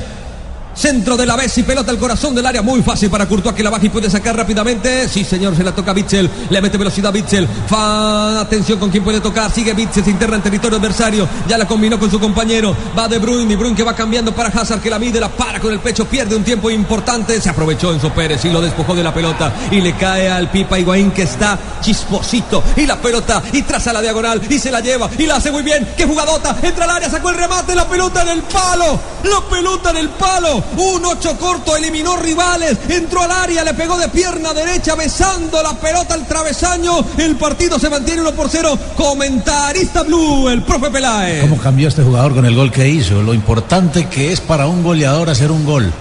Centro 0.76 1.16
de 1.16 1.26
la 1.26 1.36
Bessi, 1.36 1.64
pelota 1.64 1.92
al 1.92 1.98
corazón 1.98 2.34
del 2.34 2.46
área, 2.46 2.62
muy 2.62 2.82
fácil 2.82 3.10
para 3.10 3.28
Courtois 3.28 3.56
que 3.56 3.64
la 3.64 3.70
baja 3.70 3.86
y 3.86 3.90
puede 3.90 4.10
sacar 4.10 4.36
rápidamente. 4.36 5.08
Sí, 5.08 5.24
señor, 5.24 5.56
se 5.56 5.64
la 5.64 5.74
toca 5.74 5.94
Bitzel, 5.94 6.30
le 6.50 6.62
mete 6.62 6.78
velocidad 6.78 7.14
Bitzel. 7.14 7.48
Fa, 7.68 8.42
atención 8.42 8.80
con 8.80 8.90
quién 8.90 9.04
puede 9.04 9.22
tocar, 9.22 9.52
sigue 9.52 9.74
Bitzel, 9.74 10.04
se 10.04 10.10
interna 10.10 10.38
en 10.38 10.42
territorio 10.42 10.78
adversario, 10.78 11.28
ya 11.48 11.58
la 11.58 11.68
combinó 11.68 12.00
con 12.00 12.10
su 12.10 12.20
compañero. 12.20 12.76
Va 12.98 13.08
de 13.08 13.20
Bruyne, 13.20 13.54
y 13.54 13.56
Bruyne 13.56 13.76
que 13.76 13.84
va 13.84 13.96
cambiando 13.96 14.34
para 14.34 14.50
Hazard 14.50 14.82
que 14.82 14.90
la 14.90 15.00
mide, 15.00 15.20
la 15.20 15.30
para 15.30 15.60
con 15.60 15.72
el 15.72 15.80
pecho, 15.80 16.06
pierde 16.06 16.36
un 16.36 16.44
tiempo 16.44 16.70
importante. 16.70 17.40
Se 17.40 17.50
aprovechó 17.50 17.94
Enzo 17.94 18.12
Pérez 18.12 18.44
y 18.46 18.50
lo 18.50 18.62
despojó 18.62 18.96
de 18.96 19.04
la 19.04 19.14
pelota 19.14 19.54
y 19.72 19.82
le 19.82 19.94
cae 19.94 20.30
al 20.30 20.50
Pipa 20.50 20.80
Higuaín 20.80 21.12
que 21.12 21.24
está 21.24 21.58
chisposito 21.82 22.64
y 22.76 22.86
la 22.86 22.98
pelota 22.98 23.42
y 23.52 23.62
traza 23.62 23.94
la 23.94 24.02
diagonal 24.02 24.42
y 24.50 24.58
se 24.58 24.72
la 24.72 24.80
lleva 24.80 25.10
y 25.18 25.26
la 25.26 25.36
hace 25.36 25.52
muy 25.52 25.64
bien. 25.64 25.88
¡Qué 25.96 26.06
jugadota! 26.06 26.56
Entra 26.62 26.86
al 26.86 26.92
área, 26.92 27.10
sacó 27.10 27.30
el 27.30 27.36
remate, 27.36 27.76
la 27.76 27.88
pelota 27.88 28.24
en 28.24 28.30
el 28.30 28.42
palo, 28.44 29.00
la 29.24 29.50
pelota 29.50 29.92
en 29.92 29.98
el 29.98 30.10
palo. 30.10 30.63
Un 30.78 31.06
ocho 31.06 31.38
corto, 31.38 31.76
eliminó 31.76 32.18
rivales, 32.18 32.78
entró 32.90 33.22
al 33.22 33.32
área, 33.32 33.64
le 33.64 33.74
pegó 33.74 33.98
de 33.98 34.08
pierna 34.10 34.54
derecha, 34.54 34.96
besando 34.96 35.62
la 35.62 35.74
pelota 35.74 36.14
al 36.14 36.28
travesaño. 36.28 37.06
El 37.18 37.36
partido 37.36 37.80
se 37.80 37.90
mantiene 37.90 38.22
1 38.22 38.32
por 38.34 38.50
0. 38.50 38.78
Comentarista 38.96 40.04
Blue, 40.04 40.50
el 40.50 40.64
profe 40.64 40.90
Peláez. 40.90 41.42
¿Cómo 41.42 41.58
cambió 41.58 41.88
este 41.88 42.04
jugador 42.04 42.34
con 42.34 42.46
el 42.46 42.56
gol 42.56 42.72
que 42.72 42.88
hizo? 42.88 43.22
Lo 43.22 43.34
importante 43.34 44.08
que 44.08 44.32
es 44.32 44.42
para 44.42 44.68
un 44.68 44.84
goleador 44.84 45.30
hacer 45.30 45.52
un 45.52 45.66
gol. 45.66 45.92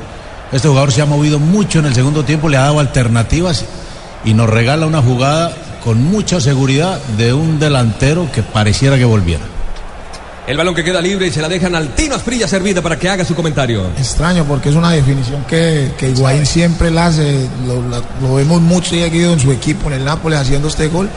Este 0.52 0.68
jugador 0.68 0.92
se 0.92 1.02
ha 1.02 1.06
movido 1.06 1.38
mucho 1.38 1.78
en 1.78 1.86
el 1.86 1.94
segundo 1.94 2.24
tiempo, 2.24 2.48
le 2.48 2.58
ha 2.58 2.62
dado 2.62 2.80
alternativas 2.80 3.64
y 4.24 4.34
nos 4.34 4.48
regala 4.48 4.86
una 4.86 5.02
jugada 5.02 5.52
con 5.82 6.02
mucha 6.02 6.40
seguridad 6.40 7.00
de 7.16 7.32
un 7.32 7.58
delantero 7.58 8.30
que 8.32 8.42
pareciera 8.42 8.96
que 8.96 9.04
volviera. 9.04 9.51
El 10.44 10.56
balón 10.56 10.74
que 10.74 10.82
queda 10.82 11.00
libre 11.00 11.28
y 11.28 11.30
se 11.30 11.40
la 11.40 11.48
dejan 11.48 11.74
al 11.76 11.94
Tino 11.94 12.16
Asprilla 12.16 12.48
servida 12.48 12.82
para 12.82 12.98
que 12.98 13.08
haga 13.08 13.24
su 13.24 13.34
comentario. 13.34 13.86
Extraño 13.96 14.44
porque 14.44 14.70
es 14.70 14.74
una 14.74 14.90
definición 14.90 15.44
que, 15.44 15.92
que 15.96 16.10
Higuaín 16.10 16.44
siempre 16.46 16.90
la 16.90 17.06
hace, 17.06 17.46
lo, 17.64 17.80
la- 17.88 18.02
lo 18.20 18.34
vemos 18.34 18.60
mucho 18.60 18.90
seguido 18.90 19.32
en 19.34 19.38
su 19.40 19.52
equipo, 19.52 19.86
en 19.88 19.94
el 19.98 20.04
Nápoles, 20.04 20.40
haciendo 20.40 20.66
este 20.66 20.88
gol. 20.88 21.08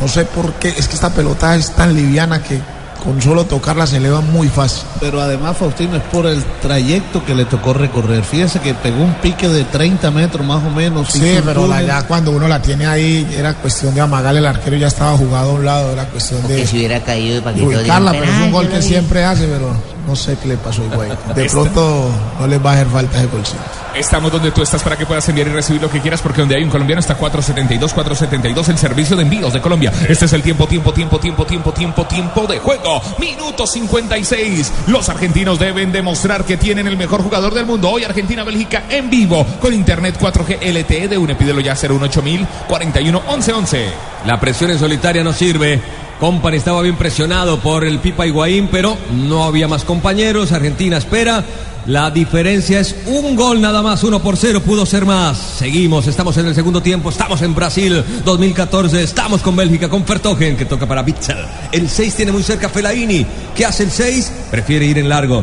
No 0.00 0.06
sé 0.06 0.26
por 0.26 0.52
qué, 0.54 0.68
es 0.68 0.86
que 0.86 0.94
esta 0.94 1.10
pelota 1.10 1.56
es 1.56 1.70
tan 1.70 1.94
liviana 1.94 2.42
que 2.42 2.60
con 3.08 3.22
solo 3.22 3.46
tocarla 3.46 3.86
se 3.86 3.96
eleva 3.96 4.20
muy 4.20 4.48
fácil. 4.48 4.84
Pero 5.00 5.18
además, 5.22 5.56
Faustino, 5.56 5.96
es 5.96 6.02
por 6.04 6.26
el 6.26 6.44
trayecto 6.60 7.24
que 7.24 7.34
le 7.34 7.46
tocó 7.46 7.72
recorrer. 7.72 8.22
Fíjese 8.22 8.60
que 8.60 8.74
pegó 8.74 9.02
un 9.02 9.14
pique 9.14 9.48
de 9.48 9.64
30 9.64 10.10
metros 10.10 10.46
más 10.46 10.62
o 10.62 10.68
menos. 10.70 11.08
Sí, 11.08 11.38
pero 11.42 11.66
la- 11.66 11.82
ya 11.82 12.02
cuando 12.02 12.32
uno 12.32 12.46
la 12.46 12.60
tiene 12.60 12.86
ahí, 12.86 13.26
era 13.34 13.54
cuestión 13.54 13.94
de 13.94 14.02
amagarle 14.02 14.40
el 14.40 14.46
arquero, 14.46 14.76
ya 14.76 14.88
estaba 14.88 15.16
jugado 15.16 15.50
a 15.50 15.54
un 15.54 15.64
lado, 15.64 15.92
era 15.92 16.04
cuestión 16.08 16.42
Que 16.42 16.52
de 16.52 16.66
se 16.66 16.76
hubiera 16.76 17.00
caído 17.00 17.42
para 17.42 17.56
que 17.56 17.62
ubicarla, 17.62 18.10
pero 18.12 18.24
es 18.24 18.30
un 18.30 18.36
"Penal, 18.36 18.52
gol 18.52 18.66
que 18.68 18.74
lo 18.76 18.80
vi". 18.82 18.86
siempre 18.86 19.24
hace, 19.24 19.46
pero 19.46 19.72
no 20.06 20.14
sé 20.14 20.36
qué 20.42 20.48
le 20.48 20.56
pasó 20.58 20.82
a 20.82 20.84
Higuaín. 20.84 21.12
De 21.34 21.46
Este- 21.46 21.50
pronto 21.50 22.10
no 22.40 22.46
les 22.46 22.64
va 22.64 22.70
a 22.70 22.74
hacer 22.74 22.86
falta 22.88 23.16
ese 23.18 23.26
golcito. 23.28 23.58
Estamos 23.94 24.30
donde 24.30 24.52
tú 24.52 24.62
estás 24.62 24.80
para 24.82 24.96
que 24.96 25.06
puedas 25.06 25.28
enviar 25.28 25.48
y 25.48 25.50
recibir 25.50 25.82
lo 25.82 25.90
que 25.90 26.00
quieras, 26.00 26.20
porque 26.20 26.40
donde 26.42 26.54
hay 26.54 26.62
un 26.62 26.70
colombiano 26.70 27.00
está 27.00 27.16
472, 27.16 27.92
472, 27.94 28.68
el 28.68 28.78
servicio 28.78 29.16
de 29.16 29.22
envíos 29.22 29.52
de 29.52 29.60
Colombia. 29.60 29.92
Este 30.08 30.26
es 30.26 30.32
el 30.34 30.42
tiempo, 30.42 30.68
tiempo, 30.68 30.92
tiempo, 30.92 31.18
tiempo, 31.18 31.44
tiempo, 31.44 31.72
tiempo, 31.72 32.04
tiempo 32.06 32.46
de 32.46 32.58
juego. 32.60 32.97
Minuto 33.18 33.66
56. 33.66 34.72
Los 34.88 35.08
argentinos 35.08 35.58
deben 35.58 35.92
demostrar 35.92 36.44
que 36.44 36.56
tienen 36.56 36.86
el 36.86 36.96
mejor 36.96 37.22
jugador 37.22 37.54
del 37.54 37.66
mundo. 37.66 37.90
Hoy 37.90 38.04
Argentina-Bélgica 38.04 38.84
en 38.88 39.10
vivo 39.10 39.46
con 39.60 39.74
internet 39.74 40.16
4G 40.18 40.58
LTE 40.60 41.08
de 41.08 41.18
UNE. 41.18 41.34
Pídelo 41.34 41.60
ya 41.60 41.74
018000 41.74 42.46
41 42.68 43.22
11 43.26 43.52
11. 43.52 43.88
La 44.26 44.38
presión 44.40 44.70
en 44.70 44.78
solitaria 44.78 45.24
no 45.24 45.32
sirve. 45.32 46.07
Company 46.18 46.56
estaba 46.56 46.82
bien 46.82 46.96
presionado 46.96 47.60
por 47.60 47.84
el 47.84 48.00
Pipa 48.00 48.26
Higuaín, 48.26 48.68
pero 48.70 48.96
no 49.12 49.44
había 49.44 49.68
más 49.68 49.84
compañeros. 49.84 50.52
Argentina 50.52 50.96
espera. 50.96 51.44
La 51.86 52.10
diferencia 52.10 52.80
es 52.80 52.94
un 53.06 53.34
gol 53.34 53.62
nada 53.62 53.80
más, 53.80 54.04
uno 54.04 54.20
por 54.20 54.36
cero, 54.36 54.60
pudo 54.60 54.84
ser 54.84 55.06
más. 55.06 55.38
Seguimos, 55.38 56.06
estamos 56.06 56.36
en 56.36 56.46
el 56.46 56.54
segundo 56.54 56.82
tiempo, 56.82 57.08
estamos 57.08 57.40
en 57.40 57.54
Brasil 57.54 58.04
2014, 58.26 59.02
estamos 59.02 59.40
con 59.40 59.56
Bélgica, 59.56 59.88
con 59.88 60.04
Fertogen, 60.04 60.54
que 60.54 60.66
toca 60.66 60.86
para 60.86 61.02
Bitzel. 61.02 61.38
El 61.72 61.88
6 61.88 62.14
tiene 62.14 62.32
muy 62.32 62.42
cerca 62.42 62.68
Fellaini. 62.68 63.24
¿Qué 63.56 63.64
hace 63.64 63.84
el 63.84 63.90
6? 63.90 64.32
Prefiere 64.50 64.84
ir 64.84 64.98
en 64.98 65.08
largo. 65.08 65.42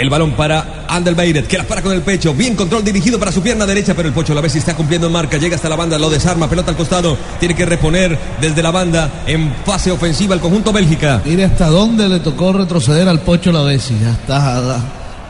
El 0.00 0.10
balón 0.10 0.32
para 0.32 0.84
Andelbeiret, 0.88 1.46
que 1.46 1.58
la 1.58 1.64
para 1.64 1.82
con 1.82 1.92
el 1.92 2.02
pecho. 2.02 2.32
Bien 2.32 2.54
control 2.54 2.84
dirigido 2.84 3.18
para 3.18 3.32
su 3.32 3.42
pierna 3.42 3.66
derecha, 3.66 3.94
pero 3.94 4.08
el 4.08 4.14
Pocho 4.14 4.32
la 4.34 4.40
vez 4.40 4.52
si 4.52 4.58
está 4.58 4.74
cumpliendo 4.76 5.08
en 5.08 5.12
marca. 5.12 5.36
Llega 5.38 5.56
hasta 5.56 5.68
la 5.68 5.74
banda, 5.76 5.98
lo 5.98 6.08
desarma, 6.08 6.48
pelota 6.48 6.70
al 6.70 6.76
costado. 6.76 7.16
Tiene 7.40 7.54
que 7.54 7.66
reponer 7.66 8.16
desde 8.40 8.62
la 8.62 8.70
banda 8.70 9.10
en 9.26 9.52
fase 9.66 9.90
ofensiva 9.90 10.34
el 10.34 10.40
conjunto 10.40 10.72
Bélgica. 10.72 11.20
Mire 11.24 11.44
hasta 11.46 11.66
dónde 11.66 12.08
le 12.08 12.20
tocó 12.20 12.52
retroceder 12.52 13.08
al 13.08 13.20
Pocho 13.20 13.50
la 13.50 13.62
Bessi. 13.62 13.96
Hasta, 14.04 14.80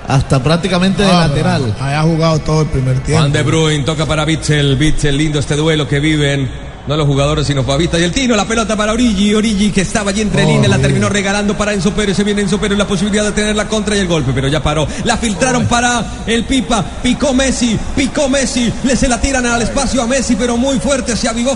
hasta 0.06 0.42
prácticamente 0.42 1.02
de 1.02 1.10
Ah, 1.10 1.26
lateral. 1.28 1.74
Había 1.80 2.02
jugado 2.02 2.38
todo 2.40 2.62
el 2.62 2.68
primer 2.68 2.98
tiempo. 3.00 3.20
Juan 3.20 3.32
de 3.32 3.42
Bruin 3.42 3.84
toca 3.86 4.04
para 4.04 4.24
Bitzel. 4.26 4.76
Bitzel, 4.76 5.16
lindo 5.16 5.38
este 5.38 5.56
duelo 5.56 5.88
que 5.88 5.98
viven. 5.98 6.67
No 6.88 6.96
los 6.96 7.06
jugadores, 7.06 7.46
sino 7.46 7.62
Fabita 7.64 7.98
y 7.98 8.02
el 8.02 8.12
Tino. 8.12 8.34
La 8.34 8.46
pelota 8.46 8.74
para 8.74 8.94
Origi. 8.94 9.34
Origi 9.34 9.70
que 9.70 9.82
estaba 9.82 10.08
allí 10.10 10.22
entre 10.22 10.42
Oh, 10.44 10.48
líneas. 10.48 10.70
La 10.70 10.78
terminó 10.78 11.10
regalando 11.10 11.54
para 11.54 11.74
Enzo 11.74 11.92
Pérez. 11.92 12.16
Se 12.16 12.24
viene 12.24 12.40
Enzo 12.40 12.58
Pérez. 12.58 12.78
La 12.78 12.86
posibilidad 12.86 13.24
de 13.24 13.32
tener 13.32 13.54
la 13.54 13.68
contra 13.68 13.94
y 13.94 13.98
el 13.98 14.08
golpe. 14.08 14.32
Pero 14.34 14.48
ya 14.48 14.62
paró. 14.62 14.88
La 15.04 15.18
filtraron 15.18 15.66
para 15.66 16.22
el 16.26 16.44
Pipa. 16.44 16.82
Picó 17.02 17.34
Messi. 17.34 17.78
Picó 17.94 18.30
Messi. 18.30 18.72
Le 18.84 18.96
se 18.96 19.06
la 19.06 19.20
tiran 19.20 19.44
al 19.44 19.60
espacio 19.60 20.00
a 20.02 20.06
Messi. 20.06 20.34
Pero 20.34 20.56
muy 20.56 20.80
fuerte. 20.80 21.14
Se 21.14 21.28
avivó 21.28 21.54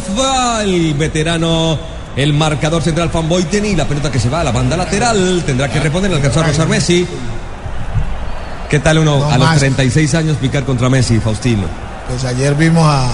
el 0.60 0.92
veterano. 0.92 1.78
El 2.14 2.34
marcador 2.34 2.82
central 2.82 3.08
Fanboyten 3.08 3.64
y 3.64 3.74
la 3.74 3.86
pelota 3.86 4.12
que 4.12 4.20
se 4.20 4.28
va 4.28 4.42
a 4.42 4.44
la 4.44 4.52
banda 4.52 4.76
lateral. 4.76 5.42
Tendrá 5.46 5.70
que 5.70 5.80
reponer. 5.80 6.12
Alcanzó 6.12 6.40
a 6.40 6.42
rozar 6.48 6.68
Messi. 6.68 7.06
¿Qué 8.68 8.80
tal 8.80 8.98
uno 8.98 9.18
No 9.18 9.30
a 9.30 9.38
los 9.38 9.48
más. 9.48 9.58
36 9.60 10.14
años 10.14 10.36
picar 10.38 10.64
contra 10.64 10.90
Messi, 10.90 11.18
Faustino? 11.20 11.62
Pues 12.06 12.22
ayer 12.24 12.54
vimos 12.54 12.84
a 12.86 13.08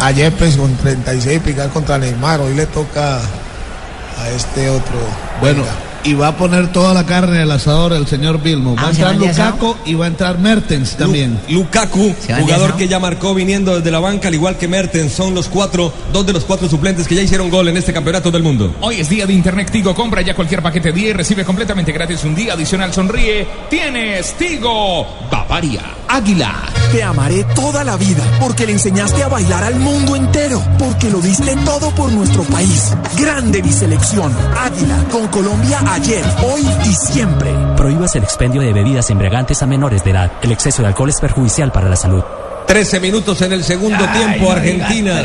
a 0.00 0.10
Yepes 0.10 0.56
con 0.56 0.74
36 0.76 1.40
picar 1.44 1.68
contra 1.70 1.98
Neymar. 1.98 2.40
Hoy 2.40 2.54
le 2.54 2.66
toca 2.66 3.18
a 3.18 4.30
este 4.36 4.68
otro. 4.70 4.96
Bueno, 5.40 5.60
Venga. 5.62 5.74
y 6.04 6.14
va 6.14 6.28
a 6.28 6.36
poner 6.36 6.72
toda 6.72 6.94
la 6.94 7.04
carne 7.04 7.36
en 7.36 7.42
el 7.42 7.50
asador 7.50 7.92
el 7.92 8.06
señor 8.06 8.40
Vilmo. 8.40 8.74
Va 8.76 8.82
a 8.82 8.88
Ah, 8.88 8.94
¿se 8.94 9.02
entrar? 9.02 9.16
Lukaku 9.16 9.76
y 9.84 9.94
va 9.94 10.04
a 10.06 10.08
entrar 10.08 10.38
Mertens 10.38 10.96
también. 10.96 11.38
Lu- 11.48 11.60
Lukaku, 11.64 12.14
¿Se 12.20 12.32
van 12.32 12.40
de 12.40 12.44
jugador 12.44 12.76
que 12.76 12.88
ya 12.88 12.98
marcó 12.98 13.34
viniendo 13.34 13.76
desde 13.76 13.90
la 13.90 13.98
banca, 14.00 14.28
al 14.28 14.34
igual 14.34 14.56
que 14.56 14.68
Mertens, 14.68 15.12
son 15.12 15.34
los 15.34 15.48
cuatro, 15.48 15.92
dos 16.12 16.24
de 16.24 16.32
los 16.32 16.44
cuatro 16.44 16.68
suplentes 16.68 17.06
que 17.06 17.14
ya 17.14 17.22
hicieron 17.22 17.50
gol 17.50 17.68
en 17.68 17.76
este 17.76 17.92
campeonato 17.92 18.30
del 18.30 18.42
mundo. 18.42 18.74
Hoy 18.80 19.00
es 19.00 19.08
día 19.10 19.26
de 19.26 19.32
Internet 19.34 19.70
Tigo. 19.70 19.94
Compra 19.94 20.22
ya 20.22 20.34
cualquier 20.34 20.62
paquete 20.62 20.92
día 20.92 21.08
y 21.08 21.12
recibe 21.12 21.44
completamente 21.44 21.92
gratis 21.92 22.22
un 22.24 22.34
día 22.34 22.54
adicional. 22.54 22.92
Sonríe. 22.94 23.46
Tienes 23.68 24.32
Tigo. 24.34 25.06
Bavaria. 25.30 25.82
Águila. 26.08 26.54
Te 26.96 27.02
amaré 27.02 27.44
toda 27.54 27.84
la 27.84 27.98
vida 27.98 28.24
porque 28.40 28.64
le 28.64 28.72
enseñaste 28.72 29.22
a 29.22 29.28
bailar 29.28 29.62
al 29.64 29.78
mundo 29.78 30.16
entero, 30.16 30.62
porque 30.78 31.10
lo 31.10 31.20
diste 31.20 31.54
todo 31.56 31.90
por 31.90 32.10
nuestro 32.10 32.42
país. 32.44 32.90
Grande 33.20 33.62
mi 33.62 33.70
selección. 33.70 34.34
Águila, 34.56 35.04
con 35.12 35.28
Colombia 35.28 35.78
ayer, 35.90 36.24
hoy 36.42 36.62
y 36.88 36.94
siempre. 36.94 37.52
Prohíbas 37.76 38.16
el 38.16 38.22
expendio 38.22 38.62
de 38.62 38.72
bebidas 38.72 39.10
embriagantes 39.10 39.62
a 39.62 39.66
menores 39.66 40.04
de 40.04 40.12
edad. 40.12 40.32
El 40.40 40.52
exceso 40.52 40.80
de 40.80 40.88
alcohol 40.88 41.10
es 41.10 41.20
perjudicial 41.20 41.70
para 41.70 41.90
la 41.90 41.96
salud. 41.96 42.24
13 42.66 43.00
minutos 43.00 43.40
en 43.42 43.52
el 43.52 43.62
segundo 43.62 44.04
tiempo, 44.08 44.50
Argentina. 44.50 45.22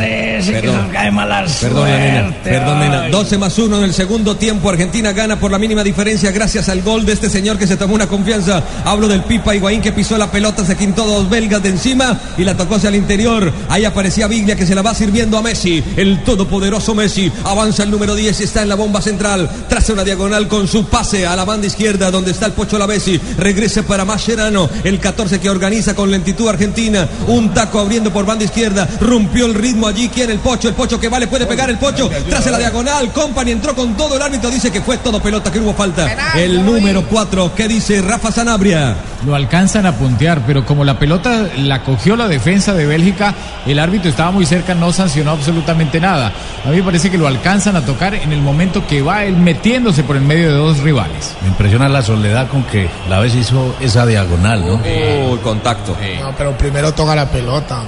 Perdón, 1.59 1.85
nena, 1.85 2.35
perdón, 2.43 2.79
nena. 2.79 3.09
12 3.09 3.37
más 3.37 3.57
1 3.57 3.77
en 3.77 3.83
el 3.83 3.93
segundo 3.93 4.35
tiempo. 4.37 4.69
Argentina 4.69 5.11
gana 5.11 5.39
por 5.39 5.51
la 5.51 5.57
mínima 5.57 5.83
diferencia 5.83 6.31
gracias 6.31 6.69
al 6.69 6.81
gol 6.81 7.05
de 7.05 7.13
este 7.13 7.29
señor 7.29 7.57
que 7.57 7.67
se 7.67 7.77
tomó 7.77 7.95
una 7.95 8.07
confianza. 8.07 8.63
Hablo 8.85 9.07
del 9.07 9.23
Pipa 9.23 9.55
Higuaín 9.55 9.81
que 9.81 9.91
pisó 9.91 10.17
la 10.17 10.29
pelota, 10.29 10.65
se 10.65 10.77
quintó 10.77 11.05
dos 11.05 11.29
belgas 11.29 11.63
de 11.63 11.69
encima 11.69 12.19
y 12.37 12.43
la 12.43 12.55
tocó 12.55 12.75
hacia 12.75 12.89
el 12.89 12.95
interior. 12.95 13.51
Ahí 13.69 13.85
aparecía 13.85 14.27
Biglia 14.27 14.55
que 14.55 14.65
se 14.65 14.75
la 14.75 14.81
va 14.81 14.93
sirviendo 14.93 15.37
a 15.37 15.41
Messi. 15.41 15.83
El 15.97 16.23
todopoderoso 16.23 16.93
Messi. 16.93 17.31
Avanza 17.43 17.83
el 17.83 17.91
número 17.91 18.15
10 18.15 18.39
y 18.39 18.43
está 18.43 18.61
en 18.61 18.69
la 18.69 18.75
bomba 18.75 19.01
central. 19.01 19.49
Traza 19.67 19.93
una 19.93 20.03
diagonal 20.03 20.47
con 20.47 20.67
su 20.67 20.85
pase 20.85 21.25
a 21.25 21.35
la 21.35 21.45
banda 21.45 21.67
izquierda 21.67 22.11
donde 22.11 22.31
está 22.31 22.45
el 22.45 22.53
Pocho 22.53 22.77
Lavesi. 22.77 23.19
Regresa 23.37 23.83
para 23.83 24.05
Mascherano. 24.05 24.69
El 24.83 24.99
14 24.99 25.39
que 25.39 25.49
organiza 25.49 25.95
con 25.95 26.11
lentitud 26.11 26.47
Argentina. 26.47 27.07
Un 27.31 27.53
taco 27.53 27.79
abriendo 27.79 28.11
por 28.11 28.25
banda 28.25 28.43
izquierda. 28.43 28.87
Rompió 28.99 29.45
el 29.45 29.53
ritmo 29.53 29.87
allí. 29.87 30.09
¿Quién? 30.09 30.29
El 30.29 30.39
Pocho. 30.39 30.67
El 30.67 30.73
Pocho 30.73 30.99
que 30.99 31.07
vale. 31.07 31.27
Puede 31.27 31.45
pegar 31.45 31.69
el 31.69 31.77
Pocho. 31.77 32.09
Traza 32.29 32.51
la 32.51 32.57
diagonal. 32.57 33.11
Company 33.11 33.51
entró 33.51 33.73
con 33.73 33.95
todo. 33.95 34.17
El 34.17 34.21
árbitro 34.21 34.49
dice 34.49 34.69
que 34.69 34.81
fue 34.81 34.97
todo 34.97 35.21
pelota, 35.21 35.51
que 35.51 35.59
hubo 35.59 35.73
falta. 35.73 36.33
El 36.35 36.65
número 36.65 37.05
4. 37.07 37.53
¿Qué 37.55 37.67
dice 37.67 38.01
Rafa 38.01 38.31
Sanabria? 38.31 38.95
Lo 39.25 39.35
alcanzan 39.35 39.85
a 39.85 39.93
puntear, 39.93 40.41
pero 40.47 40.65
como 40.65 40.83
la 40.83 40.97
pelota 40.97 41.47
la 41.57 41.83
cogió 41.83 42.15
la 42.15 42.27
defensa 42.27 42.73
de 42.73 42.87
Bélgica, 42.87 43.35
el 43.67 43.77
árbitro 43.77 44.09
estaba 44.09 44.31
muy 44.31 44.47
cerca, 44.47 44.73
no 44.73 44.91
sancionó 44.91 45.31
absolutamente 45.31 45.99
nada. 46.01 46.33
A 46.65 46.69
mí 46.69 46.77
me 46.77 46.83
parece 46.83 47.11
que 47.11 47.19
lo 47.19 47.27
alcanzan 47.27 47.75
a 47.75 47.85
tocar 47.85 48.15
en 48.15 48.33
el 48.33 48.41
momento 48.41 48.85
que 48.87 49.03
va 49.03 49.23
él 49.23 49.37
metiéndose 49.37 50.03
por 50.03 50.15
el 50.15 50.23
medio 50.23 50.51
de 50.51 50.57
dos 50.57 50.79
rivales. 50.79 51.35
Me 51.41 51.49
impresiona 51.49 51.87
la 51.87 52.01
soledad 52.01 52.47
con 52.49 52.63
que 52.63 52.89
la 53.09 53.19
vez 53.19 53.35
hizo 53.35 53.75
esa 53.79 54.05
diagonal, 54.07 54.65
¿no? 54.65 54.81
Oh, 55.29 55.37
contacto. 55.37 55.95
No, 56.19 56.33
pero 56.35 56.57
primero 56.57 56.91
toca 56.91 57.15
la 57.15 57.20
pelota. 57.29 57.83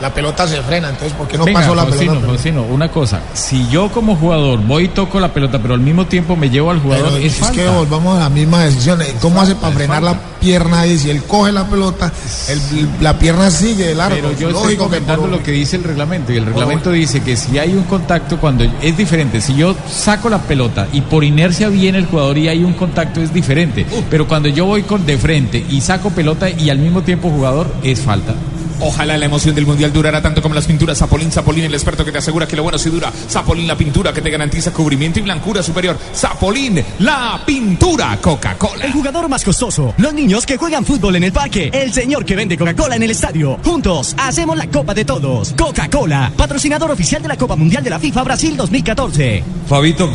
La 0.00 0.12
pelota 0.12 0.48
se 0.48 0.60
frena, 0.62 0.88
entonces 0.88 1.12
¿por 1.16 1.28
qué 1.28 1.38
no 1.38 1.44
Venga, 1.44 1.60
pasó 1.60 1.76
la 1.76 1.82
Faustino, 1.84 2.12
pelota? 2.14 2.26
Faustino, 2.26 2.62
una 2.64 2.88
cosa, 2.90 3.20
si 3.34 3.68
yo 3.68 3.88
como 3.92 4.16
jugador 4.16 4.58
voy 4.60 4.86
y 4.86 4.88
toco 4.88 5.20
la 5.20 5.32
pelota, 5.32 5.60
pero 5.62 5.74
al 5.74 5.80
mismo 5.80 6.06
tiempo 6.06 6.34
me 6.34 6.50
llevo 6.50 6.72
al 6.72 6.80
jugador, 6.80 7.12
Pero 7.12 7.24
es, 7.24 7.36
falta. 7.36 7.54
que 7.54 7.68
volvamos 7.68 8.16
a 8.16 8.22
la 8.24 8.28
misma 8.28 8.64
decisión. 8.64 8.98
¿Cómo 9.20 9.40
hace 9.40 9.54
para 9.54 9.72
frenar 9.72 10.02
la 10.02 10.18
pierna 10.40 10.80
ahí? 10.80 10.98
Si 10.98 11.08
él 11.08 11.22
coge 11.22 11.52
la 11.52 11.68
pelota, 11.68 12.10
el- 12.48 12.88
la 13.00 13.16
pierna 13.16 13.48
sigue 13.52 13.86
de 13.86 13.94
largo. 13.94 14.16
Pero 14.16 14.32
yo 14.36 14.48
estoy 14.48 14.72
que 14.72 14.78
comentando 14.78 15.22
por- 15.22 15.30
lo 15.30 15.40
que 15.40 15.52
dice 15.52 15.76
el 15.76 15.84
reglamento 15.84 16.32
y 16.32 16.36
el 16.38 16.46
reglamento 16.46 16.90
dice 16.90 17.20
que 17.22 17.36
si 17.36 17.60
hay 17.60 17.72
un 17.72 17.84
contacto 17.84 18.38
cuando 18.38 18.64
es 18.82 18.96
diferente, 18.96 19.40
si 19.40 19.54
yo 19.54 19.76
saco 19.88 20.28
la 20.28 20.38
pelota 20.38 20.88
y 20.92 21.02
por 21.02 21.22
inercia 21.22 21.68
viene 21.68 21.98
el 21.98 22.06
jugador 22.06 22.38
y 22.38 22.48
hay 22.48 22.64
un 22.64 22.72
contacto 22.72 23.20
es 23.20 23.32
diferente, 23.32 23.86
pero 24.10 24.26
cuando 24.26 24.48
yo 24.48 24.64
voy 24.66 24.82
con 24.82 25.06
de 25.06 25.16
frente 25.16 25.64
y 25.70 25.80
saco 25.80 26.10
pelota 26.10 26.50
y 26.50 26.70
al 26.70 26.78
mismo 26.80 27.02
tiempo 27.02 27.30
jugador 27.30 27.72
es 27.84 28.00
falta. 28.00 28.34
Ojalá 28.82 29.16
la 29.16 29.26
emoción 29.26 29.54
del 29.54 29.64
mundial 29.66 29.92
durara 29.92 30.20
tanto 30.20 30.42
como 30.42 30.54
las 30.54 30.66
pinturas 30.66 30.98
Zapolín. 30.98 31.30
Zapolín, 31.30 31.64
el 31.64 31.74
experto 31.74 32.04
que 32.04 32.12
te 32.12 32.18
asegura 32.18 32.46
que 32.48 32.56
lo 32.56 32.62
bueno 32.64 32.78
sí 32.78 32.90
dura. 32.90 33.12
Zapolín, 33.30 33.66
la 33.68 33.76
pintura 33.76 34.12
que 34.12 34.20
te 34.20 34.28
garantiza 34.30 34.72
cubrimiento 34.72 35.18
y 35.18 35.22
blancura 35.22 35.62
superior. 35.62 35.96
Zapolín, 36.14 36.82
la 36.98 37.40
pintura 37.46 38.18
Coca-Cola. 38.20 38.84
El 38.84 38.92
jugador 38.92 39.28
más 39.28 39.44
costoso, 39.44 39.94
los 39.98 40.12
niños 40.12 40.44
que 40.46 40.56
juegan 40.56 40.84
fútbol 40.84 41.16
en 41.16 41.24
el 41.24 41.32
parque, 41.32 41.70
el 41.72 41.92
señor 41.92 42.24
que 42.24 42.34
vende 42.34 42.58
Coca-Cola 42.58 42.96
en 42.96 43.02
el 43.04 43.10
estadio. 43.12 43.58
Juntos 43.64 44.14
hacemos 44.18 44.56
la 44.56 44.66
Copa 44.66 44.94
de 44.94 45.04
Todos. 45.04 45.54
Coca-Cola, 45.56 46.32
patrocinador 46.36 46.90
oficial 46.90 47.22
de 47.22 47.28
la 47.28 47.36
Copa 47.36 47.54
Mundial 47.56 47.84
de 47.84 47.90
la 47.90 47.98
FIFA 48.00 48.22
Brasil 48.24 48.56
2014. 48.56 49.44
Fabito, 49.68 50.10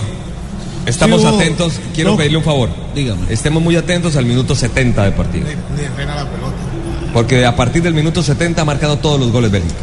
estamos 0.86 1.22
Sí, 1.22 1.28
atentos. 1.28 1.74
Quiero 1.96 2.12
no. 2.12 2.18
pedirle 2.18 2.38
un 2.40 2.44
favor. 2.44 2.70
Dígame. 2.94 3.22
Estemos 3.32 3.64
muy 3.64 3.76
atentos 3.76 4.16
al 4.18 4.26
minuto 4.26 4.56
70 4.56 5.06
de 5.06 5.12
partido. 5.12 5.46
Ni 5.48 5.84
frena 5.96 6.16
la 6.16 6.26
pelota. 6.30 6.54
Porque 7.18 7.48
a 7.48 7.56
partir 7.56 7.82
del 7.82 7.96
minuto 7.96 8.22
70 8.22 8.62
ha 8.62 8.64
marcado 8.64 8.98
todos 8.98 9.20
los 9.20 9.32
goles 9.32 9.50
Bélgica. 9.50 9.74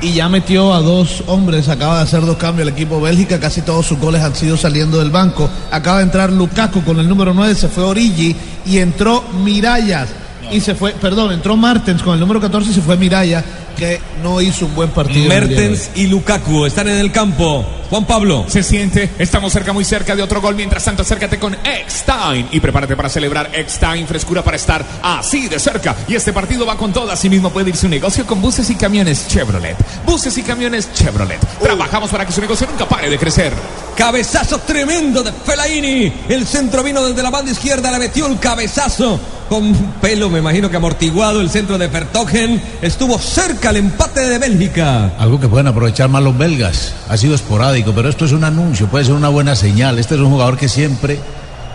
y 0.00 0.12
ya 0.12 0.28
metió 0.28 0.72
a 0.72 0.80
dos 0.80 1.24
hombres, 1.26 1.68
acaba 1.68 1.96
de 1.96 2.02
hacer 2.04 2.24
dos 2.24 2.36
cambios 2.36 2.68
el 2.68 2.72
equipo 2.72 3.00
Bélgica, 3.00 3.40
casi 3.40 3.62
todos 3.62 3.84
sus 3.84 3.98
goles 3.98 4.22
han 4.22 4.36
sido 4.36 4.56
saliendo 4.56 5.00
del 5.00 5.10
banco. 5.10 5.50
Acaba 5.72 5.98
de 5.98 6.04
entrar 6.04 6.30
Lukaku 6.30 6.84
con 6.84 7.00
el 7.00 7.08
número 7.08 7.34
9, 7.34 7.56
se 7.56 7.68
fue 7.68 7.82
Origi 7.82 8.36
y 8.64 8.78
entró 8.78 9.24
Mirallas. 9.42 10.10
Y 10.52 10.60
se 10.60 10.76
fue, 10.76 10.92
perdón, 10.92 11.32
entró 11.32 11.56
Martens 11.56 12.00
con 12.00 12.14
el 12.14 12.20
número 12.20 12.40
14 12.40 12.70
y 12.70 12.74
se 12.74 12.80
fue 12.80 12.96
Miraya, 12.96 13.44
que 13.76 14.00
no 14.22 14.40
hizo 14.40 14.66
un 14.66 14.74
buen 14.74 14.90
partido. 14.90 15.28
Mertens 15.28 15.90
y 15.94 16.06
Lukaku 16.06 16.66
están 16.66 16.88
en 16.88 16.98
el 16.98 17.12
campo. 17.12 17.64
Juan 17.90 18.04
Pablo. 18.04 18.44
Se 18.46 18.62
siente, 18.62 19.10
estamos 19.18 19.52
cerca, 19.52 19.72
muy 19.72 19.84
cerca 19.84 20.14
de 20.14 20.22
otro 20.22 20.40
gol. 20.40 20.54
Mientras 20.54 20.84
tanto, 20.84 21.02
acércate 21.02 21.40
con 21.40 21.54
Eckstein 21.54 22.48
y 22.52 22.60
prepárate 22.60 22.94
para 22.94 23.08
celebrar 23.08 23.50
Eckstein, 23.52 24.06
frescura 24.06 24.44
para 24.44 24.56
estar 24.56 24.84
así 25.02 25.48
de 25.48 25.58
cerca. 25.58 25.96
Y 26.06 26.14
este 26.14 26.32
partido 26.32 26.64
va 26.64 26.76
con 26.76 26.92
todo. 26.92 27.10
Asimismo, 27.10 27.50
puede 27.50 27.70
ir 27.70 27.76
su 27.76 27.88
negocio 27.88 28.24
con 28.24 28.40
buses 28.40 28.70
y 28.70 28.76
camiones 28.76 29.26
Chevrolet. 29.26 29.76
Buses 30.06 30.38
y 30.38 30.42
camiones 30.42 30.92
Chevrolet. 30.94 31.40
Trabajamos 31.60 32.10
para 32.10 32.24
que 32.24 32.32
su 32.32 32.40
negocio 32.40 32.68
nunca 32.70 32.88
pare 32.88 33.10
de 33.10 33.18
crecer. 33.18 33.52
Cabezazo 33.96 34.58
tremendo 34.58 35.24
de 35.24 35.32
Fellaini. 35.32 36.12
El 36.28 36.46
centro 36.46 36.84
vino 36.84 37.04
desde 37.04 37.24
la 37.24 37.30
banda 37.30 37.50
izquierda, 37.50 37.90
le 37.90 37.98
metió 37.98 38.28
el 38.28 38.38
cabezazo. 38.38 39.18
Con 39.50 39.74
pelo, 40.00 40.30
me 40.30 40.38
imagino 40.38 40.70
que 40.70 40.76
amortiguado 40.76 41.40
el 41.40 41.50
centro 41.50 41.76
de 41.76 41.88
Vertogen. 41.88 42.62
Estuvo 42.80 43.18
cerca 43.18 43.59
el 43.68 43.76
empate 43.76 44.20
de 44.20 44.38
Bélgica. 44.38 45.12
Algo 45.18 45.38
que 45.38 45.48
pueden 45.48 45.66
aprovechar 45.66 46.08
más 46.08 46.22
los 46.22 46.36
belgas. 46.36 46.94
Ha 47.08 47.16
sido 47.16 47.34
esporádico, 47.34 47.92
pero 47.94 48.08
esto 48.08 48.24
es 48.24 48.32
un 48.32 48.44
anuncio, 48.44 48.86
puede 48.86 49.04
ser 49.04 49.14
una 49.14 49.28
buena 49.28 49.54
señal. 49.54 49.98
Este 49.98 50.14
es 50.14 50.20
un 50.20 50.30
jugador 50.30 50.56
que 50.56 50.68
siempre 50.68 51.20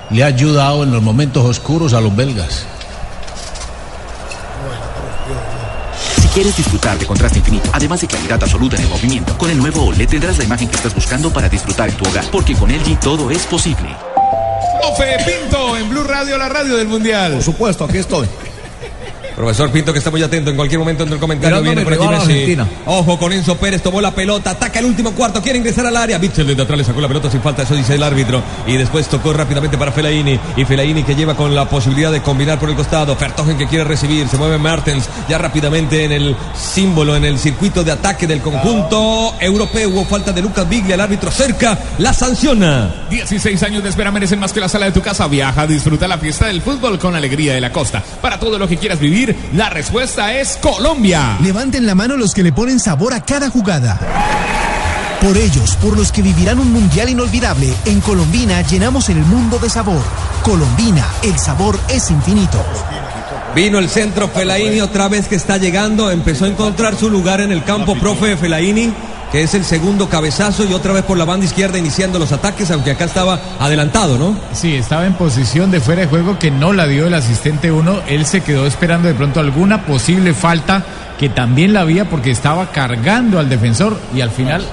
le 0.10 0.24
ha 0.24 0.28
ayudado 0.28 0.84
en 0.84 0.92
los 0.92 1.04
momentos 1.04 1.46
oscuros 1.46 1.94
a 1.94 2.02
los 2.02 2.16
belgas. 2.16 2.66
Si 6.22 6.28
quieres 6.30 6.58
disfrutar 6.58 6.98
de 6.98 7.06
contraste 7.06 7.40
infinito, 7.40 7.70
además 7.72 8.02
de 8.02 8.08
claridad 8.08 8.42
absoluta 8.42 8.78
en 8.78 8.84
el 8.84 8.90
movimiento, 8.90 9.38
con 9.38 9.50
el 9.50 9.58
nuevo 9.58 9.86
OLED 9.86 10.10
tendrás 10.10 10.38
la 10.38 10.44
imagen 10.44 10.68
que 10.68 10.76
estás 10.76 10.96
buscando 10.96 11.32
para 11.32 11.50
disfrutar 11.50 11.90
en 11.90 11.96
tu 11.96 12.06
hogar, 12.10 12.26
porque 12.32 12.56
con 12.56 12.72
LG 12.72 13.00
todo 13.00 13.30
es 13.30 13.44
posible. 13.44 13.96
Profe 14.82 15.18
Pinto 15.26 15.78
en 15.78 15.90
Blue 15.90 16.04
Radio, 16.04 16.38
la 16.38 16.50
radio 16.50 16.76
del 16.78 16.88
Mundial. 16.88 17.34
Por 17.34 17.44
supuesto, 17.44 17.86
aquí 17.86 18.00
estoy. 18.00 18.28
Profesor 19.36 19.70
Pinto, 19.72 19.92
que 19.92 20.00
está 20.00 20.12
muy 20.12 20.24
atento 20.24 20.50
en 20.50 20.56
cualquier 20.56 20.80
momento 20.80 21.04
entre 21.04 21.16
el 21.16 21.20
comentario. 21.20 21.62
Viene 21.62 21.82
por 21.82 21.94
allí 21.94 22.02
rival, 22.02 22.20
Messi. 22.20 22.32
Argentina. 22.32 22.68
Ojo 22.86 23.20
con 23.20 23.34
Enzo 23.34 23.58
Pérez, 23.58 23.82
tomó 23.82 24.00
la 24.00 24.12
pelota, 24.12 24.52
ataca 24.52 24.80
el 24.80 24.86
último 24.86 25.12
cuarto, 25.12 25.42
quiere 25.42 25.58
ingresar 25.58 25.86
al 25.86 25.98
área. 25.98 26.18
Bitzel 26.18 26.48
desde 26.48 26.62
atrás 26.62 26.78
le 26.78 26.84
sacó 26.84 27.02
la 27.02 27.08
pelota 27.08 27.30
sin 27.30 27.42
falta, 27.42 27.64
eso 27.64 27.76
dice 27.76 27.96
el 27.96 28.04
árbitro. 28.04 28.42
Y 28.66 28.78
después 28.78 29.08
tocó 29.08 29.34
rápidamente 29.34 29.78
para 29.78 29.92
Fellaini. 29.92 30.40
Y 30.56 30.66
Fellaini 30.66 31.04
que 31.04 31.16
lleva 31.16 31.36
con 31.36 31.54
la 31.54 31.68
posibilidad 31.68 32.12
de 32.12 32.22
combinar 32.22 32.60
por 32.60 32.70
el 32.70 32.76
costado. 32.76 33.16
Fertogen 33.16 33.58
que 33.58 33.68
quiere 33.68 33.84
recibir, 33.84 34.28
se 34.28 34.38
mueve 34.38 34.58
Martens 34.58 35.10
ya 35.28 35.38
rápidamente 35.38 36.06
en 36.06 36.12
el 36.12 36.36
símbolo, 36.56 37.16
en 37.16 37.26
el 37.26 37.38
circuito 37.38 37.84
de 37.84 37.92
ataque 37.92 38.28
del 38.28 38.42
conjunto 38.42 39.36
europeo. 39.40 39.90
Hubo 39.90 40.06
falta 40.06 40.32
de 40.32 40.42
Lucas 40.42 40.68
Biglia, 40.68 40.96
el 40.96 41.02
árbitro 41.02 41.30
cerca, 41.30 41.78
la 41.98 42.14
sanciona. 42.14 43.06
16 43.10 43.62
años 43.64 43.84
de 43.84 43.90
espera 43.90 44.12
merecen 44.12 44.40
más 44.40 44.54
que 44.54 44.60
la 44.60 44.70
sala 44.70 44.86
de 44.86 44.92
tu 44.92 45.02
casa. 45.02 45.28
Viaja, 45.28 45.68
disfruta 45.68 46.08
la 46.08 46.18
fiesta 46.18 46.48
del 46.48 46.62
fútbol 46.62 46.98
con 47.00 47.16
alegría 47.16 47.54
de 47.54 47.62
la 47.62 47.72
costa. 47.72 48.04
Para 48.22 48.40
todo 48.40 48.58
lo 48.58 48.68
que 48.68 48.78
quieras 48.78 49.00
vivir, 49.00 49.25
la 49.54 49.70
respuesta 49.70 50.34
es 50.34 50.58
Colombia. 50.58 51.38
Levanten 51.42 51.86
la 51.86 51.96
mano 51.96 52.18
los 52.18 52.34
que 52.34 52.44
le 52.44 52.52
ponen 52.52 52.80
sabor 52.80 53.14
a 53.14 53.22
cada 53.22 53.50
jugada. 53.50 54.00
Por 55.22 55.38
ellos, 55.38 55.76
por 55.78 55.98
los 55.98 56.12
que 56.12 56.22
vivirán 56.22 56.60
un 56.60 56.72
mundial 56.72 57.10
inolvidable, 57.10 57.74
en 57.86 58.02
Colombina 58.02 58.62
llenamos 58.62 59.10
el 59.10 59.18
mundo 59.18 59.58
de 59.58 59.70
sabor. 59.70 60.02
Colombina, 60.44 61.06
el 61.24 61.38
sabor 61.40 61.80
es 61.90 62.12
infinito. 62.12 62.64
Vino 63.56 63.80
el 63.80 63.90
centro 63.90 64.28
Fellaini 64.28 64.82
otra 64.82 65.08
vez 65.08 65.28
que 65.28 65.36
está 65.36 65.58
llegando, 65.58 66.12
empezó 66.12 66.46
a 66.46 66.50
encontrar 66.50 66.96
su 66.96 67.10
lugar 67.10 67.42
en 67.42 67.52
el 67.52 67.64
campo, 67.64 67.96
profe 67.96 68.38
Fellaini, 68.38 68.94
que 69.36 69.42
es 69.42 69.54
el 69.54 69.66
segundo 69.66 70.08
cabezazo 70.08 70.64
y 70.64 70.74
otra 70.74 70.94
vez 70.94 71.04
por 71.04 71.18
la 71.18 71.26
banda 71.26 71.46
izquierda 71.46 71.78
iniciando 71.78 72.18
los 72.20 72.32
ataques, 72.32 72.72
aunque 72.72 72.92
acá 72.92 73.04
estaba 73.04 73.38
adelantado, 73.60 74.18
¿no? 74.18 74.34
Sí, 74.54 74.76
estaba 74.76 75.06
en 75.06 75.14
posición 75.16 75.72
de 75.72 75.82
fuera 75.82 76.04
de 76.04 76.08
juego 76.08 76.40
que 76.40 76.52
no 76.52 76.72
la 76.72 76.88
dio 76.88 77.08
el 77.08 77.14
asistente 77.14 77.70
1. 77.70 78.04
Él 78.08 78.26
se 78.26 78.40
quedó 78.40 78.66
esperando 78.66 79.10
de 79.10 79.14
pronto 79.14 79.42
alguna 79.42 79.86
posible 79.86 80.34
falta 80.34 80.86
que 81.20 81.28
también 81.28 81.74
la 81.74 81.82
había 81.82 82.10
porque 82.10 82.32
estaba 82.32 82.72
cargando 82.72 83.38
al 83.38 83.50
defensor 83.50 84.00
y 84.16 84.22
al 84.22 84.30
final. 84.30 84.64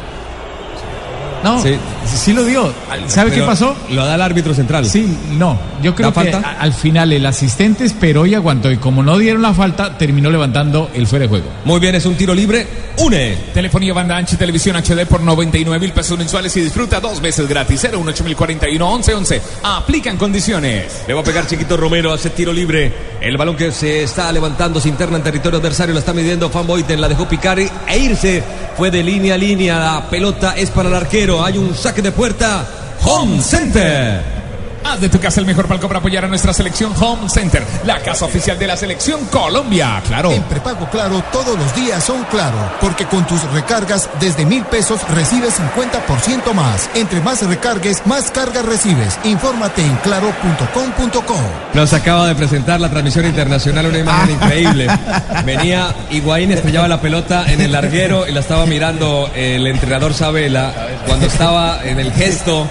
No, 1.43 1.63
sí, 1.63 1.77
Sí. 2.07 2.33
lo 2.33 2.45
dio. 2.45 2.73
¿Sabe 3.09 3.31
Pero 3.31 3.43
qué 3.43 3.47
pasó? 3.49 3.75
Lo 3.91 4.05
da 4.07 4.15
el 4.15 4.23
árbitro 4.23 4.55
central. 4.55 4.87
Sí, 4.87 5.07
no. 5.33 5.59
Yo 5.83 5.95
creo 5.95 6.11
¿Da 6.13 6.23
que 6.23 6.31
falta? 6.33 6.57
al 6.59 6.73
final 6.73 7.13
el 7.13 7.27
asistente 7.27 7.85
esperó 7.85 8.27
y 8.27 8.35
aguantó. 8.35 8.71
Y 8.71 8.77
como 8.77 9.03
no 9.03 9.19
dieron 9.19 9.43
la 9.43 9.53
falta, 9.55 9.99
terminó 9.99 10.31
levantando 10.31 10.91
el 10.95 11.07
fuera 11.07 11.25
de 11.25 11.29
juego. 11.29 11.47
Muy 11.65 11.81
bien, 11.81 11.95
es 11.95 12.07
un 12.07 12.15
tiro 12.15 12.35
libre. 12.35 12.67
Une. 12.99 13.37
Telefonía 13.55 13.93
banda 13.95 14.17
ancha 14.17 14.35
y 14.35 14.39
televisión 14.39 14.77
HD 14.77 15.07
por 15.07 15.23
99 15.23 15.79
mil 15.81 15.93
pesos 15.93 16.17
mensuales 16.19 16.55
y 16.57 16.61
disfruta 16.61 17.01
dos 17.01 17.21
veces 17.21 17.49
gratis. 17.49 17.81
018041 17.85 18.87
1111. 18.99 19.43
Aplican 19.65 20.17
condiciones. 20.17 21.03
Le 21.09 21.15
va 21.15 21.21
a 21.21 21.25
pegar 21.25 21.47
Chiquito 21.47 21.77
Romero, 21.77 22.13
hace 22.13 22.31
tiro 22.31 22.53
libre. 22.53 22.93
El 23.21 23.37
balón 23.37 23.57
que 23.57 23.73
se 23.73 24.03
está 24.03 24.31
levantando 24.33 24.81
se 24.81 24.89
interna 24.89 25.17
en 25.17 25.23
territorio 25.23 25.59
adversario, 25.59 25.95
la 25.95 26.01
está 26.01 26.13
midiendo 26.13 26.51
Van 26.51 26.67
Boyten, 26.67 27.01
la 27.01 27.09
dejó 27.09 27.27
picar 27.29 27.59
e 27.59 27.71
irse. 27.99 28.43
Fue 28.77 28.91
de 28.91 29.03
línea 29.03 29.35
a 29.35 29.39
línea, 29.39 29.79
la 29.79 30.11
pelota 30.11 30.55
es 30.57 30.71
para 30.71 30.89
el 30.89 30.95
arquero. 30.95 31.45
Hay 31.45 31.59
un 31.59 31.75
saque 31.75 32.03
de 32.03 32.13
puerta. 32.13 32.67
Home 33.05 33.41
Center. 33.43 34.42
Haz 34.85 35.01
de 35.01 35.09
tu 35.09 35.21
casa 35.21 35.41
el 35.41 35.47
mejor 35.47 35.67
palco 35.69 35.87
para 35.87 36.01
apoyar 36.01 36.25
a 36.25 36.29
nuestra 36.29 36.53
selección 36.53 36.93
Home 37.01 37.29
Center, 37.29 37.65
la 37.85 38.01
casa 38.01 38.25
oficial 38.25 38.59
de 38.59 38.67
la 38.67 38.77
selección 38.77 39.25
Colombia. 39.27 40.03
Claro. 40.07 40.33
En 40.33 40.43
prepago 40.45 40.89
claro, 40.91 41.23
todos 41.33 41.59
los 41.59 41.75
días 41.75 42.03
son 42.03 42.25
claro, 42.25 42.57
porque 42.81 43.07
con 43.07 43.27
tus 43.27 43.43
recargas 43.53 44.09
desde 44.21 44.45
mil 44.45 44.65
pesos 44.65 45.01
recibes 45.09 45.55
50% 45.59 46.53
más. 46.53 46.91
Entre 46.95 47.21
más 47.21 47.47
recargues, 47.47 48.07
más 48.07 48.31
cargas 48.31 48.65
recibes. 48.65 49.19
Infórmate 49.25 49.83
en 49.83 49.97
claro.com.co. 49.97 51.37
Nos 51.75 51.93
acaba 51.93 52.27
de 52.27 52.35
presentar 52.35 52.81
la 52.81 52.91
transmisión 52.91 53.27
internacional 53.27 53.87
una 53.87 53.99
imagen 53.99 54.35
increíble. 54.35 54.87
Venía 55.45 55.95
Higuaín, 56.11 56.53
estrellaba 56.53 56.89
la 56.89 57.01
pelota 57.01 57.51
en 57.51 57.61
el 57.61 57.73
larguero 57.73 58.27
y 58.29 58.33
la 58.33 58.41
estaba 58.41 58.67
mirando 58.67 59.31
el 59.35 59.67
entrenador 59.67 60.15
Sabela 60.15 60.75
cuando 61.07 61.27
estaba 61.27 61.85
en 61.85 62.01
el 62.01 62.13
gesto 62.13 62.69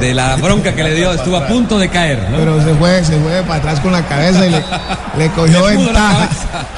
de 0.00 0.14
la 0.14 0.36
bronca 0.36 0.74
que 0.74 0.82
le 0.82 0.94
dio, 0.94 1.12
estuvo 1.12 1.36
a 1.36 1.46
punto 1.46 1.78
de 1.78 1.88
caer. 1.88 2.28
¿no? 2.30 2.38
Pero 2.38 2.62
se 2.62 2.74
fue, 2.74 3.04
se 3.04 3.18
fue 3.18 3.42
para 3.42 3.56
atrás 3.56 3.80
con 3.80 3.92
la 3.92 4.02
cabeza 4.06 4.46
y 4.46 4.50
le, 4.50 4.64
le 5.18 5.30
cogió 5.30 5.68
Le 5.68 5.76
ventaja. 5.76 6.28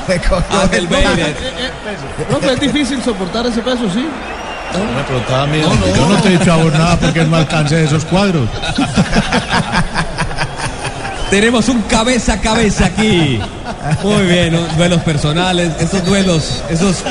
Le 0.08 0.20
cogió 0.20 0.68
ventaja. 0.70 1.14
Beiret. 1.14 1.36
No, 2.30 2.38
pero 2.38 2.52
es 2.52 2.60
difícil 2.60 3.02
soportar 3.02 3.46
ese 3.46 3.60
peso, 3.60 3.90
sí. 3.92 4.06
Pero 4.72 5.18
estaba 5.18 5.46
mirando. 5.46 5.86
Yo 5.94 6.08
no 6.08 6.16
te 6.16 6.28
he 6.28 6.38
dicho 6.38 6.52
a 6.52 6.56
vos 6.56 6.72
nada 6.72 6.96
porque 6.96 7.24
no 7.24 7.36
alcance 7.36 7.82
esos 7.84 8.04
cuadros. 8.04 8.48
Tenemos 11.30 11.68
un 11.68 11.82
cabeza 11.82 12.34
a 12.34 12.40
cabeza 12.40 12.86
aquí. 12.86 13.38
Muy 14.02 14.22
bien, 14.22 14.52
¿no? 14.52 14.60
duelos 14.76 15.02
personales, 15.02 15.72
esos 15.78 16.04
duelos, 16.04 16.62
esos 16.70 17.04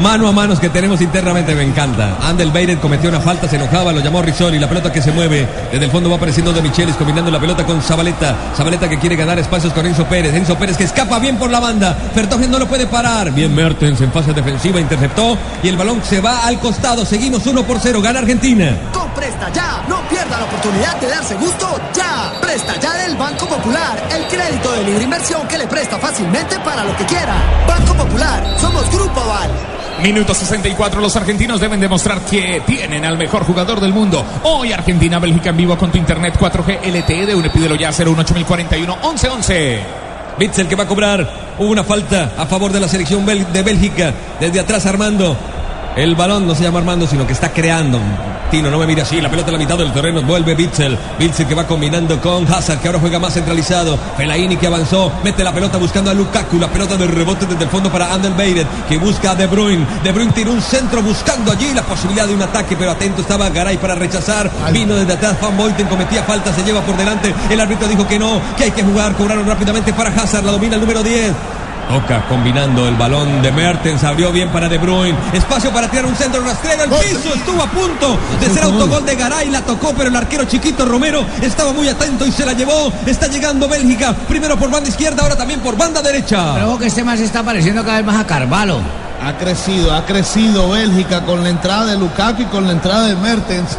mano 0.00 0.28
a 0.28 0.32
manos 0.32 0.60
que 0.60 0.68
tenemos 0.68 1.00
internamente 1.00 1.54
me 1.54 1.62
encanta. 1.62 2.16
Andel 2.22 2.50
Beiret 2.50 2.80
cometió 2.80 3.08
una 3.08 3.20
falta, 3.20 3.48
se 3.48 3.56
enojaba, 3.56 3.92
lo 3.92 4.00
llamó 4.00 4.22
Rizzoli, 4.22 4.58
la 4.58 4.68
pelota 4.68 4.92
que 4.92 5.02
se 5.02 5.12
mueve, 5.12 5.46
desde 5.70 5.84
el 5.84 5.90
fondo 5.90 6.10
va 6.10 6.16
apareciendo 6.16 6.52
de 6.52 6.62
Michelis 6.62 6.96
combinando 6.96 7.30
la 7.30 7.40
pelota 7.40 7.64
con 7.64 7.80
Zabaleta, 7.80 8.36
Zabaleta 8.56 8.88
que 8.88 8.98
quiere 8.98 9.16
ganar 9.16 9.38
espacios 9.38 9.72
con 9.72 9.86
Enzo 9.86 10.04
Pérez, 10.06 10.34
Enzo 10.34 10.56
Pérez 10.56 10.76
que 10.76 10.84
escapa 10.84 11.18
bien 11.18 11.36
por 11.36 11.50
la 11.50 11.60
banda, 11.60 11.96
Fertogen 12.14 12.50
no 12.50 12.58
lo 12.58 12.66
puede 12.66 12.86
parar, 12.86 13.30
bien 13.32 13.54
Mertens 13.54 14.00
en 14.00 14.12
fase 14.12 14.32
defensiva 14.32 14.80
interceptó 14.80 15.36
y 15.62 15.68
el 15.68 15.76
balón 15.76 16.02
se 16.04 16.20
va 16.20 16.46
al 16.46 16.58
costado, 16.58 17.04
seguimos 17.04 17.46
1 17.46 17.62
por 17.64 17.78
0, 17.80 18.00
gana 18.02 18.20
Argentina. 18.20 18.76
Con 18.92 19.08
Presta 19.10 19.50
Ya, 19.52 19.84
no 19.88 20.00
pierda 20.08 20.38
la 20.38 20.44
oportunidad 20.44 21.00
de 21.00 21.08
darse 21.08 21.34
gusto 21.36 21.80
ya. 21.94 22.32
Presta 22.40 22.78
Ya 22.80 22.94
del 22.94 23.16
Banco 23.16 23.46
Popular, 23.46 24.02
el 24.14 24.24
crédito 24.26 24.72
de 24.72 24.84
libre 24.84 25.06
que 25.48 25.58
le 25.58 25.66
presta 25.66 25.98
fácilmente 25.98 26.58
para 26.60 26.84
lo 26.84 26.96
que 26.96 27.04
quiera. 27.04 27.34
Banco 27.66 27.94
Popular, 27.94 28.42
somos 28.58 28.90
Grupo 28.90 29.20
Aval. 29.20 29.75
Minuto 30.02 30.34
64, 30.34 31.00
los 31.00 31.16
argentinos 31.16 31.58
deben 31.58 31.80
demostrar 31.80 32.20
que 32.20 32.62
tienen 32.66 33.04
al 33.04 33.16
mejor 33.16 33.44
jugador 33.44 33.80
del 33.80 33.92
mundo. 33.92 34.24
Hoy 34.42 34.72
Argentina, 34.72 35.18
Bélgica 35.18 35.50
en 35.50 35.56
vivo 35.56 35.76
con 35.78 35.90
tu 35.90 35.98
internet 35.98 36.36
4G 36.38 36.80
LTE 36.86 37.26
de 37.26 37.34
UNE, 37.34 37.50
pídelo 37.50 37.74
ya 37.76 37.90
018041 37.92 38.96
1111. 38.96 39.80
Bitzel 40.38 40.68
que 40.68 40.76
va 40.76 40.84
a 40.84 40.86
cobrar. 40.86 41.28
Hubo 41.58 41.70
una 41.70 41.82
falta 41.82 42.34
a 42.36 42.44
favor 42.44 42.72
de 42.72 42.80
la 42.80 42.88
selección 42.88 43.24
de 43.24 43.62
Bélgica. 43.62 44.12
Desde 44.38 44.60
atrás 44.60 44.84
Armando. 44.84 45.36
El 45.96 46.14
balón 46.14 46.46
no 46.46 46.54
se 46.54 46.62
llama 46.62 46.80
Armando, 46.80 47.06
sino 47.06 47.26
que 47.26 47.32
está 47.32 47.54
creando. 47.54 47.98
Tino, 48.50 48.70
no 48.70 48.78
me 48.78 48.86
mira 48.86 49.02
así. 49.02 49.18
La 49.18 49.30
pelota 49.30 49.48
en 49.48 49.54
la 49.54 49.58
mitad 49.58 49.78
del 49.78 49.94
terreno. 49.94 50.20
Vuelve 50.20 50.54
Bitzel. 50.54 50.96
Bitzel 51.18 51.46
que 51.46 51.54
va 51.54 51.66
combinando 51.66 52.20
con 52.20 52.46
Hazard, 52.46 52.80
que 52.80 52.88
ahora 52.88 53.00
juega 53.00 53.18
más 53.18 53.32
centralizado. 53.32 53.98
Fellaini 54.14 54.58
que 54.58 54.66
avanzó. 54.66 55.10
Mete 55.24 55.42
la 55.42 55.54
pelota 55.54 55.78
buscando 55.78 56.10
a 56.10 56.14
Lukaku. 56.14 56.58
La 56.58 56.68
pelota 56.68 56.98
de 56.98 57.06
rebote 57.06 57.46
desde 57.46 57.64
el 57.64 57.70
fondo 57.70 57.90
para 57.90 58.12
Andel 58.12 58.34
Beiret, 58.34 58.66
que 58.86 58.98
busca 58.98 59.30
a 59.30 59.34
De 59.34 59.46
Bruyne. 59.46 59.86
De 60.04 60.12
Bruyne 60.12 60.32
tiene 60.32 60.50
un 60.50 60.60
centro 60.60 61.00
buscando 61.00 61.50
allí 61.50 61.72
la 61.72 61.82
posibilidad 61.82 62.26
de 62.26 62.34
un 62.34 62.42
ataque, 62.42 62.76
pero 62.76 62.90
atento 62.90 63.22
estaba 63.22 63.48
Garay 63.48 63.78
para 63.78 63.94
rechazar. 63.94 64.50
Vino 64.72 64.94
desde 64.96 65.14
atrás. 65.14 65.40
Van 65.40 65.56
Boyten 65.56 65.86
cometía 65.86 66.22
falta, 66.24 66.52
se 66.52 66.62
lleva 66.62 66.82
por 66.82 66.96
delante. 66.98 67.34
El 67.48 67.58
árbitro 67.58 67.88
dijo 67.88 68.06
que 68.06 68.18
no, 68.18 68.38
que 68.58 68.64
hay 68.64 68.70
que 68.70 68.82
jugar. 68.82 69.14
Cobraron 69.14 69.46
rápidamente 69.46 69.94
para 69.94 70.10
Hazard. 70.10 70.44
La 70.44 70.52
domina 70.52 70.74
el 70.74 70.82
número 70.82 71.02
10. 71.02 71.32
Toca 71.88 72.26
combinando 72.26 72.88
el 72.88 72.96
balón 72.96 73.40
de 73.42 73.52
Mertens, 73.52 74.02
abrió 74.02 74.32
bien 74.32 74.48
para 74.50 74.68
De 74.68 74.76
Bruyne, 74.76 75.16
espacio 75.32 75.70
para 75.70 75.88
tirar 75.88 76.06
un 76.06 76.16
centro 76.16 76.42
rastrero, 76.42 76.82
el 76.82 76.90
piso 76.90 77.32
estuvo 77.32 77.62
a 77.62 77.66
punto 77.66 78.18
de 78.40 78.50
ser 78.50 78.64
autogol 78.64 79.06
de 79.06 79.14
Garay, 79.14 79.50
la 79.50 79.62
tocó 79.62 79.94
pero 79.96 80.08
el 80.08 80.16
arquero 80.16 80.44
chiquito 80.46 80.84
Romero 80.84 81.24
estaba 81.40 81.72
muy 81.72 81.88
atento 81.88 82.26
y 82.26 82.32
se 82.32 82.44
la 82.44 82.54
llevó, 82.54 82.92
está 83.06 83.28
llegando 83.28 83.68
Bélgica, 83.68 84.14
primero 84.28 84.56
por 84.56 84.68
banda 84.68 84.88
izquierda, 84.88 85.22
ahora 85.22 85.36
también 85.36 85.60
por 85.60 85.76
banda 85.76 86.02
derecha. 86.02 86.54
Pero 86.54 86.76
que 86.76 86.86
este 86.86 87.04
más 87.04 87.20
está 87.20 87.44
pareciendo 87.44 87.84
cada 87.84 87.98
vez 87.98 88.06
más 88.06 88.16
a 88.16 88.26
Carvalho. 88.26 88.80
Ha 89.24 89.38
crecido, 89.38 89.94
ha 89.94 90.04
crecido 90.04 90.70
Bélgica 90.70 91.22
con 91.22 91.44
la 91.44 91.50
entrada 91.50 91.86
de 91.86 91.98
Lukaku 91.98 92.42
y 92.42 92.46
con 92.46 92.66
la 92.66 92.72
entrada 92.72 93.06
de 93.06 93.14
Mertens. 93.14 93.78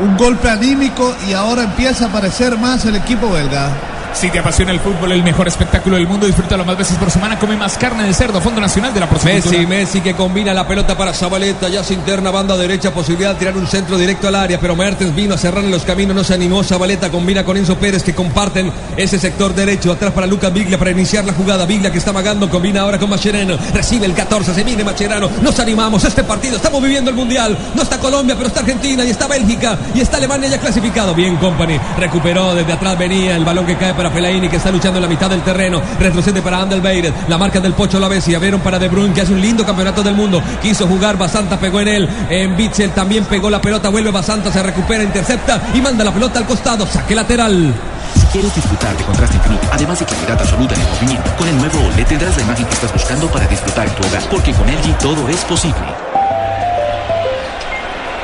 Un 0.00 0.16
golpe 0.16 0.48
anímico 0.48 1.14
y 1.28 1.34
ahora 1.34 1.64
empieza 1.64 2.06
a 2.06 2.08
aparecer 2.08 2.58
más 2.58 2.84
el 2.86 2.96
equipo 2.96 3.30
belga. 3.30 3.70
Si 4.14 4.30
te 4.30 4.38
apasiona 4.38 4.72
el 4.72 4.80
fútbol, 4.80 5.12
el 5.12 5.22
mejor 5.22 5.48
espectáculo 5.48 5.96
del 5.96 6.06
mundo, 6.06 6.26
disfrútalo 6.26 6.64
más 6.64 6.76
veces 6.76 6.96
por 6.96 7.10
semana. 7.10 7.38
Come 7.38 7.56
más 7.56 7.76
carne 7.76 8.04
de 8.04 8.14
cerdo, 8.14 8.40
Fondo 8.40 8.60
Nacional 8.60 8.92
de 8.94 9.00
la 9.00 9.08
Porcicultura. 9.08 9.58
Messi, 9.58 9.66
Messi 9.66 10.00
que 10.00 10.14
combina 10.14 10.54
la 10.54 10.66
pelota 10.66 10.96
para 10.96 11.12
Zabaleta, 11.12 11.68
ya 11.68 11.82
se 11.82 11.94
interna 11.94 12.30
banda 12.30 12.56
derecha, 12.56 12.92
posibilidad 12.92 13.32
de 13.32 13.38
tirar 13.38 13.56
un 13.56 13.66
centro 13.66 13.96
directo 13.96 14.28
al 14.28 14.34
área, 14.36 14.60
pero 14.60 14.76
Mertens 14.76 15.14
vino 15.14 15.34
a 15.34 15.38
cerrar 15.38 15.64
en 15.64 15.70
los 15.70 15.82
caminos, 15.82 16.14
no 16.14 16.24
se 16.24 16.34
animó, 16.34 16.62
Zabaleta 16.62 17.10
combina 17.10 17.44
con 17.44 17.56
Enzo 17.56 17.76
Pérez 17.76 18.02
que 18.02 18.14
comparten 18.14 18.70
ese 18.96 19.18
sector 19.18 19.54
derecho, 19.54 19.92
atrás 19.92 20.12
para 20.12 20.26
Lucas 20.26 20.52
Biglia 20.52 20.78
para 20.78 20.90
iniciar 20.90 21.24
la 21.24 21.32
jugada, 21.32 21.66
Biglia 21.66 21.90
que 21.90 21.98
está 21.98 22.12
magando, 22.12 22.48
combina 22.50 22.82
ahora 22.82 22.98
con 22.98 23.10
Macherano, 23.10 23.56
recibe 23.74 24.06
el 24.06 24.14
14, 24.14 24.54
se 24.54 24.62
viene 24.62 24.84
Macherano, 24.84 25.30
nos 25.40 25.58
animamos, 25.58 26.04
este 26.04 26.22
partido, 26.22 26.56
estamos 26.56 26.82
viviendo 26.82 27.10
el 27.10 27.16
Mundial, 27.16 27.56
no 27.74 27.82
está 27.82 27.98
Colombia, 27.98 28.36
pero 28.36 28.48
está 28.48 28.60
Argentina 28.60 29.04
y 29.04 29.10
está 29.10 29.26
Bélgica. 29.26 29.78
Y 29.94 30.00
está 30.00 30.18
Alemania 30.18 30.48
ya 30.48 30.58
clasificado, 30.58 31.14
bien 31.14 31.36
Company, 31.36 31.78
recuperó 31.98 32.54
desde 32.54 32.72
atrás, 32.72 32.98
venía 32.98 33.36
el 33.36 33.44
balón 33.44 33.66
que 33.66 33.76
cae 33.76 33.94
para 33.94 34.01
Fellaini 34.10 34.48
que 34.48 34.56
está 34.56 34.70
luchando 34.70 34.98
en 34.98 35.02
la 35.02 35.08
mitad 35.08 35.30
del 35.30 35.42
terreno. 35.42 35.80
Retrocede 35.98 36.42
para 36.42 36.60
Andelbeiret. 36.60 37.28
La 37.28 37.38
marca 37.38 37.60
del 37.60 37.72
Pocho 37.74 37.98
la 37.98 38.08
y 38.12 38.34
Abrieron 38.34 38.60
para 38.60 38.78
De 38.78 38.88
Bruyne, 38.88 39.14
que 39.14 39.22
hace 39.22 39.32
un 39.32 39.40
lindo 39.40 39.64
campeonato 39.64 40.02
del 40.02 40.14
mundo. 40.14 40.42
Quiso 40.60 40.86
jugar. 40.86 41.16
Basanta 41.16 41.58
pegó 41.58 41.80
en 41.80 41.88
él. 41.88 42.08
En 42.28 42.56
Bitzel 42.56 42.90
también 42.90 43.24
pegó 43.24 43.50
la 43.50 43.60
pelota. 43.60 43.88
Vuelve 43.88 44.10
Basanta, 44.10 44.52
se 44.52 44.62
recupera, 44.62 45.02
intercepta 45.02 45.60
y 45.74 45.80
manda 45.80 46.04
la 46.04 46.12
pelota 46.12 46.38
al 46.38 46.46
costado. 46.46 46.86
Saque 46.86 47.14
lateral. 47.14 47.74
Si 48.14 48.26
quieres 48.26 48.54
disfrutar 48.54 48.96
de 48.96 49.04
contraste 49.04 49.36
infinito, 49.36 49.66
además 49.72 49.98
de 49.98 50.04
claridad 50.04 50.40
absoluta 50.40 50.74
en 50.74 50.80
el 50.80 50.88
movimiento, 50.88 51.36
con 51.36 51.48
el 51.48 51.56
nuevo 51.56 51.78
OLED 51.86 52.06
tendrás 52.06 52.36
la 52.36 52.42
imagen 52.42 52.66
que 52.66 52.74
estás 52.74 52.92
buscando 52.92 53.26
para 53.28 53.46
disfrutar 53.46 53.88
tu 53.90 54.06
hogar, 54.06 54.22
porque 54.30 54.52
con 54.52 54.66
LG 54.66 54.98
todo 54.98 55.28
es 55.28 55.40
posible. 55.44 56.01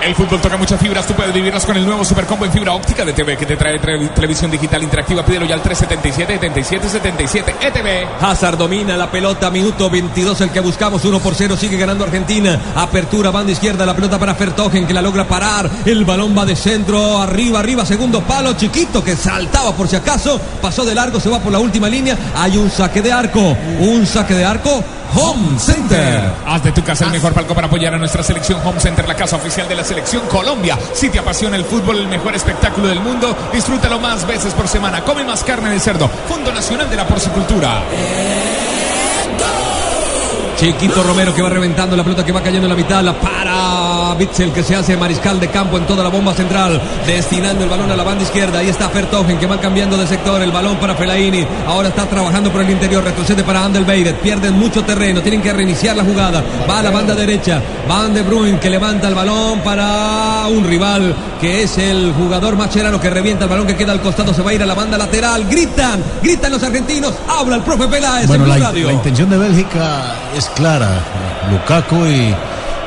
El 0.03 0.15
fútbol 0.15 0.41
toca 0.41 0.57
muchas 0.57 0.81
fibras, 0.81 1.07
tú 1.07 1.15
puedes 1.15 1.35
vivirlas 1.35 1.67
con 1.67 1.77
el 1.77 1.85
nuevo 1.85 2.05
Supercombo 2.05 2.45
en 2.45 2.53
fibra 2.53 2.73
óptica 2.73 3.05
de 3.05 3.13
TV 3.13 3.37
que 3.37 3.45
te 3.45 3.57
trae 3.57 3.79
televisión 3.79 4.51
digital 4.51 4.83
interactiva. 4.83 5.25
Pídelo 5.25 5.45
ya 5.45 5.55
al 5.55 5.63
377-7777 5.63 7.55
ETV. 7.61 8.25
Hazard 8.25 8.57
domina 8.57 8.97
la 8.97 9.11
pelota, 9.11 9.51
minuto 9.51 9.91
22, 9.91 10.41
el 10.43 10.51
que 10.51 10.61
buscamos, 10.61 11.05
1 11.05 11.19
por 11.19 11.35
0, 11.35 11.57
sigue 11.57 11.77
ganando 11.77 12.05
Argentina. 12.05 12.59
Apertura, 12.77 13.31
banda 13.31 13.53
izquierda, 13.53 13.85
la 13.85 13.95
pelota 13.95 14.19
para 14.19 14.35
Fertogen, 14.35 14.87
que 14.87 14.95
la 14.95 15.03
logra 15.03 15.27
parar. 15.27 15.69
El 15.85 16.05
balón 16.05 16.37
va 16.37 16.47
de 16.47 16.55
centro, 16.55 17.21
arriba, 17.21 17.59
arriba, 17.59 17.85
segundo 17.85 18.23
palo, 18.23 18.53
chiquito, 18.55 19.03
que 19.03 19.17
saltaba 19.17 19.73
por 19.73 19.89
si 19.89 19.97
acaso. 19.97 20.41
Pasó 20.63 20.85
de 20.85 20.95
largo, 20.95 21.19
se 21.19 21.29
va 21.29 21.41
por 21.41 21.53
la 21.53 21.59
última 21.59 21.89
línea. 21.89 22.17
Hay 22.37 22.57
un 22.57 22.71
saque 22.71 23.03
de 23.03 23.13
arco, 23.13 23.57
un 23.81 24.07
saque 24.07 24.35
de 24.35 24.45
arco. 24.45 24.85
Home 25.15 25.59
Center. 25.59 26.31
Haz 26.47 26.63
de 26.63 26.73
tu 26.73 26.83
casa 26.83 27.05
el 27.05 27.11
mejor 27.11 27.33
palco 27.33 27.55
para 27.55 27.67
apoyar 27.67 27.95
a 27.95 27.99
nuestra 27.99 28.23
selección 28.23 28.61
Home 28.65 28.81
Center, 28.81 29.07
la 29.07 29.15
casa 29.15 29.37
oficial 29.37 29.69
de 29.69 29.75
la 29.75 29.85
selección 29.85 30.27
Colombia. 30.29 30.79
Si 30.93 31.09
te 31.09 31.19
apasiona 31.19 31.57
el 31.57 31.65
fútbol, 31.65 31.99
el 31.99 32.09
mejor 32.09 32.35
espectáculo 32.35 32.89
del 32.89 33.01
mundo, 33.01 33.37
disfrútalo 33.53 33.99
más 33.99 34.27
veces 34.27 34.55
por 34.55 34.69
semana. 34.69 35.03
Come 35.05 35.25
más 35.25 35.43
carne 35.45 35.71
de 35.71 35.81
cerdo. 35.81 36.09
Fondo 36.29 36.53
Nacional 36.53 36.89
de 36.91 36.97
la 36.97 37.07
Porcicultura. 37.07 37.83
Chiquito 40.59 41.05
Romero 41.05 41.33
que 41.33 41.41
va 41.41 41.51
reventando 41.51 41.97
la 41.97 42.03
pelota 42.03 42.25
que 42.25 42.33
va 42.33 42.43
cayendo 42.43 42.67
en 42.67 42.71
la 42.71 42.75
mitad, 42.75 43.01
la 43.01 43.13
para 43.13 44.17
Bitzel 44.19 44.51
que 44.51 44.65
se 44.65 44.75
hace 44.75 44.97
mariscal 44.97 45.39
de 45.39 45.47
campo 45.47 45.79
en 45.79 45.87
toda 45.87 46.03
la 46.03 46.11
bomba 46.11 46.35
central, 46.35 46.83
destinando 47.07 47.63
el 47.63 47.71
balón 47.71 47.93
a 47.93 47.97
la 47.97 48.03
banda 48.03 48.25
izquierda. 48.25 48.59
Ahí 48.59 48.69
está 48.69 48.89
Fertogen 48.89 49.39
que 49.39 49.47
va 49.47 49.61
cambiando 49.61 49.97
de 49.97 50.05
sector, 50.09 50.43
el 50.43 50.51
balón 50.51 50.77
para 50.79 50.97
Fellaini. 50.97 51.47
Ahora 51.65 51.91
está 51.91 52.07
trabajando 52.07 52.51
por 52.51 52.63
el 52.63 52.71
interior, 52.71 53.05
retrocede 53.05 53.45
para 53.45 53.65
Andelbeiret, 53.65 54.17
pierden 54.17 54.59
mucho 54.59 54.83
terreno, 54.83 55.23
tienen 55.23 55.43
que 55.43 55.53
reiniciar 55.53 55.97
la 55.97 56.03
jugada. 56.03 56.43
Va 56.69 56.81
a 56.81 56.83
la 56.83 56.91
banda 56.91 57.15
derecha, 57.15 57.63
Van 57.89 58.13
de 58.13 58.23
Bruin 58.23 58.59
que 58.59 58.69
levanta 58.69 59.07
el 59.07 59.15
balón 59.15 59.61
para 59.61 60.49
un 60.49 60.65
rival 60.65 61.15
que 61.41 61.63
es 61.63 61.79
el 61.79 62.13
jugador 62.13 62.57
Macherano 62.57 63.01
que 63.01 63.11
revienta 63.11 63.45
el 63.45 63.51
balón 63.51 63.67
que 63.67 63.77
queda 63.77 63.93
al 63.93 64.01
costado, 64.01 64.35
se 64.35 64.43
va 64.43 64.51
a 64.51 64.55
ir 64.55 64.63
a 64.63 64.67
la 64.67 64.75
banda 64.75 64.99
lateral. 64.99 65.45
Gritan, 65.49 66.03
gritan 66.23 66.53
los 66.53 66.63
argentinos, 66.63 67.15
habla 67.29 67.57
el 67.57 67.63
profe 67.63 67.87
Peláez 67.89 68.27
Bueno, 68.27 68.45
en 68.45 68.51
la, 68.61 68.67
Radio. 68.69 68.87
la 68.89 68.93
intención 68.93 69.31
de 69.31 69.39
Bélgica 69.39 70.15
es 70.37 70.47
clara. 70.51 70.91
Lukaku 71.51 72.07
y, 72.07 72.35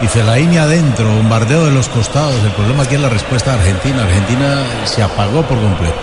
y 0.01 0.07
Fellaini 0.07 0.57
adentro, 0.57 1.05
bombardeo 1.15 1.65
de 1.65 1.71
los 1.71 1.87
costados. 1.89 2.35
El 2.43 2.51
problema 2.51 2.83
aquí 2.83 2.95
es 2.95 3.01
la 3.01 3.09
respuesta 3.09 3.51
de 3.53 3.59
Argentina. 3.59 4.03
Argentina 4.03 4.63
se 4.85 5.01
apagó 5.03 5.41
por 5.43 5.59
completo. 5.59 5.95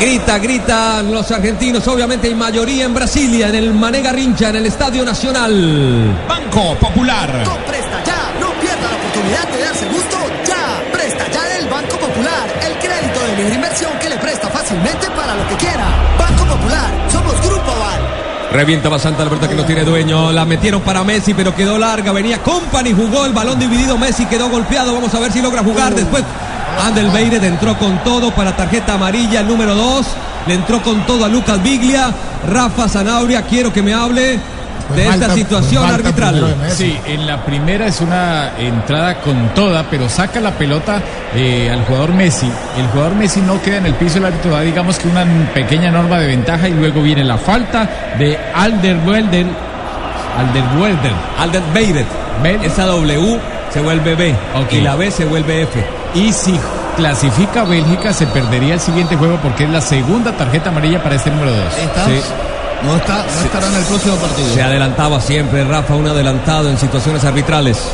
Grita, 0.00 0.38
gritan 0.38 1.12
los 1.12 1.30
argentinos, 1.30 1.86
obviamente 1.86 2.26
hay 2.26 2.34
mayoría 2.34 2.86
en 2.86 2.94
Brasilia, 2.94 3.48
en 3.48 3.54
el 3.54 3.72
Mané 3.74 4.00
Garrincha, 4.02 4.48
en 4.48 4.56
el 4.56 4.66
Estadio 4.66 5.04
Nacional. 5.04 6.24
Banco 6.28 6.74
Popular. 6.76 7.44
Con 7.44 7.58
Presta 7.64 8.02
Ya, 8.04 8.32
no 8.40 8.50
pierda 8.60 8.90
la 8.90 8.96
oportunidad 8.96 9.48
de 9.48 9.62
darse 9.64 9.86
gusto 9.86 10.16
libre 13.42 13.56
inversión 13.56 13.90
que 14.00 14.08
le 14.08 14.16
presta 14.18 14.48
fácilmente 14.48 15.08
para 15.16 15.34
lo 15.34 15.48
que 15.48 15.56
quiera. 15.56 15.84
Banco 16.18 16.44
Popular, 16.44 16.90
somos 17.10 17.34
Grupo 17.40 17.70
Aval. 17.72 18.00
Revienta 18.52 18.88
Basanta 18.88 19.24
la 19.24 19.30
pelota 19.30 19.48
que 19.48 19.54
no 19.54 19.64
tiene 19.64 19.84
dueño. 19.84 20.30
La 20.30 20.44
metieron 20.44 20.82
para 20.82 21.02
Messi, 21.02 21.34
pero 21.34 21.54
quedó 21.54 21.78
larga. 21.78 22.12
Venía 22.12 22.42
Company, 22.42 22.92
jugó 22.92 23.26
el 23.26 23.32
balón 23.32 23.58
dividido. 23.58 23.98
Messi 23.98 24.26
quedó 24.26 24.48
golpeado. 24.48 24.94
Vamos 24.94 25.12
a 25.14 25.18
ver 25.18 25.32
si 25.32 25.42
logra 25.42 25.62
jugar. 25.62 25.94
Después 25.94 26.22
Andelbeiret 26.84 27.42
entró 27.42 27.76
con 27.78 28.02
todo 28.04 28.30
para 28.30 28.54
tarjeta 28.54 28.94
amarilla, 28.94 29.40
el 29.40 29.48
número 29.48 29.74
2. 29.74 30.06
Le 30.46 30.54
entró 30.54 30.82
con 30.82 31.04
todo 31.06 31.24
a 31.24 31.28
Lucas 31.28 31.62
Biglia. 31.62 32.12
Rafa 32.48 32.88
Zanauria, 32.88 33.42
quiero 33.42 33.72
que 33.72 33.82
me 33.82 33.94
hable 33.94 34.38
de 34.94 35.08
esta 35.08 35.34
situación 35.34 35.84
arbitral. 35.84 36.56
Sí, 36.70 36.98
en 37.06 37.26
la 37.26 37.44
primera 37.44 37.86
es 37.86 38.00
una 38.00 38.52
entrada 38.58 39.20
con 39.20 39.48
toda, 39.54 39.84
pero 39.90 40.08
saca 40.08 40.40
la 40.40 40.52
pelota 40.52 41.00
eh, 41.34 41.70
al 41.70 41.84
jugador 41.84 42.12
Messi. 42.12 42.50
El 42.78 42.86
jugador 42.88 43.14
Messi 43.14 43.40
no 43.40 43.60
queda 43.62 43.78
en 43.78 43.86
el 43.86 43.94
piso, 43.94 44.18
el 44.18 44.26
árbitro 44.26 44.50
da 44.52 44.60
digamos 44.60 44.98
que 44.98 45.08
una 45.08 45.24
pequeña 45.54 45.90
norma 45.90 46.18
de 46.18 46.26
ventaja 46.26 46.68
y 46.68 46.72
luego 46.72 47.02
viene 47.02 47.24
la 47.24 47.38
falta 47.38 47.88
de 48.18 48.38
Alderweireld. 48.54 49.50
Alderweireld. 50.38 51.16
Alderweireld. 51.38 52.06
Esa 52.64 52.86
W 52.86 53.38
se 53.72 53.80
vuelve 53.80 54.14
B 54.14 54.34
y 54.70 54.80
la 54.80 54.96
B 54.96 55.10
se 55.10 55.24
vuelve 55.24 55.62
F. 55.62 55.84
Y 56.14 56.32
si 56.32 56.58
clasifica 56.96 57.64
Bélgica, 57.64 58.12
se 58.12 58.26
perdería 58.26 58.74
el 58.74 58.80
siguiente 58.80 59.16
juego 59.16 59.38
porque 59.42 59.64
es 59.64 59.70
la 59.70 59.80
segunda 59.80 60.32
tarjeta 60.32 60.70
amarilla 60.70 61.02
para 61.02 61.14
este 61.14 61.30
número 61.30 61.52
2. 61.54 61.64
No, 62.84 62.96
está, 62.96 63.24
no 63.24 63.42
estará 63.44 63.66
en 63.68 63.74
el 63.76 63.84
próximo 63.84 64.16
partido. 64.16 64.54
Se 64.54 64.62
adelantaba 64.62 65.20
siempre 65.20 65.64
Rafa, 65.64 65.94
un 65.94 66.08
adelantado 66.08 66.68
en 66.68 66.78
situaciones 66.78 67.24
arbitrales. 67.24 67.92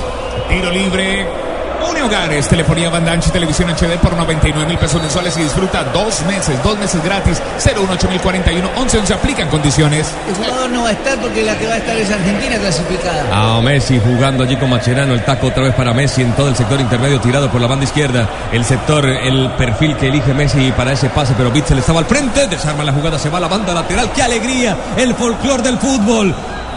Tiro 0.49 0.71
libre. 0.71 1.48
Une 1.87 2.03
Hogares, 2.03 2.49
telefonía 2.49 2.91
banda 2.91 3.13
ancha 3.13 3.29
y 3.29 3.33
televisión 3.33 3.71
HD 3.71 3.99
por 3.99 4.17
99 4.17 4.67
mil 4.67 4.79
pesos 4.79 5.01
mensuales 5.01 5.37
y 5.37 5.43
disfruta 5.43 5.85
dos 5.85 6.23
meses, 6.27 6.61
dos 6.63 6.79
meses 6.79 7.03
gratis. 7.03 7.41
018041 7.59 8.71
11 8.77 8.99
11 8.99 9.15
aplican 9.15 9.49
condiciones. 9.49 10.13
El 10.29 10.35
jugador 10.35 10.71
no 10.71 10.83
va 10.83 10.89
a 10.89 10.93
estar 10.93 11.19
porque 11.19 11.43
la 11.45 11.57
que 11.57 11.67
va 11.67 11.75
a 11.75 11.79
estar 11.79 11.97
es 11.97 12.11
Argentina 12.11 12.57
clasificada. 12.57 13.57
A 13.57 13.61
Messi 13.61 14.01
jugando 14.01 14.45
allí 14.45 14.57
con 14.57 14.71
Macherano, 14.71 15.15
el 15.15 15.25
taco 15.25 15.49
otra 15.49 15.65
vez 15.65 15.75
para 15.75 15.93
Messi 15.93 16.23
en 16.23 16.33
todo 16.33 16.49
el 16.49 16.57
sector 16.57 16.81
intermedio 16.81 17.21
tirado 17.21 17.51
por 17.51 17.61
la 17.61 17.67
banda 17.67 17.85
izquierda. 17.85 18.29
El 18.53 18.65
sector, 18.65 19.07
el 19.07 19.51
perfil 19.53 19.97
que 19.97 20.09
elige 20.09 20.35
Messi 20.35 20.73
para 20.73 20.93
ese 20.93 21.09
pase, 21.11 21.35
pero 21.37 21.51
Bitzel 21.51 21.79
estaba 21.79 22.01
al 22.01 22.07
frente, 22.07 22.47
desarma 22.49 22.85
la 22.85 22.93
jugada, 22.93 23.19
se 23.19 23.31
va 23.31 23.39
a 23.39 23.43
la 23.43 23.49
banda 23.49 23.75
lateral. 23.75 24.11
¡Qué 24.13 24.23
alegría! 24.23 24.77
El 24.97 25.15
folclor 25.15 25.63
del 25.63 25.79
fútbol. 25.79 26.35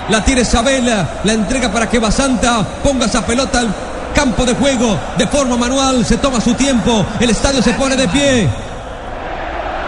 La 0.10 0.24
tira 0.24 0.42
Isabela, 0.42 1.22
la 1.24 1.34
entrega 1.34 1.72
para 1.72 1.90
que 1.90 2.00
Basanta 2.00 2.66
ponga 2.84 3.06
esa 3.06 3.26
pelota 3.26 3.60
al 3.60 3.74
campo 4.12 4.46
de 4.46 4.54
juego 4.54 4.98
de 5.18 5.28
forma 5.28 5.58
manual. 5.58 6.06
Se 6.06 6.18
toma 6.18 6.40
su 6.42 6.54
tiempo, 6.54 7.06
el 7.20 7.30
estadio 7.30 7.62
se 7.62 7.74
pone 7.74 7.96
de 7.96 8.08
pie. 8.08 8.50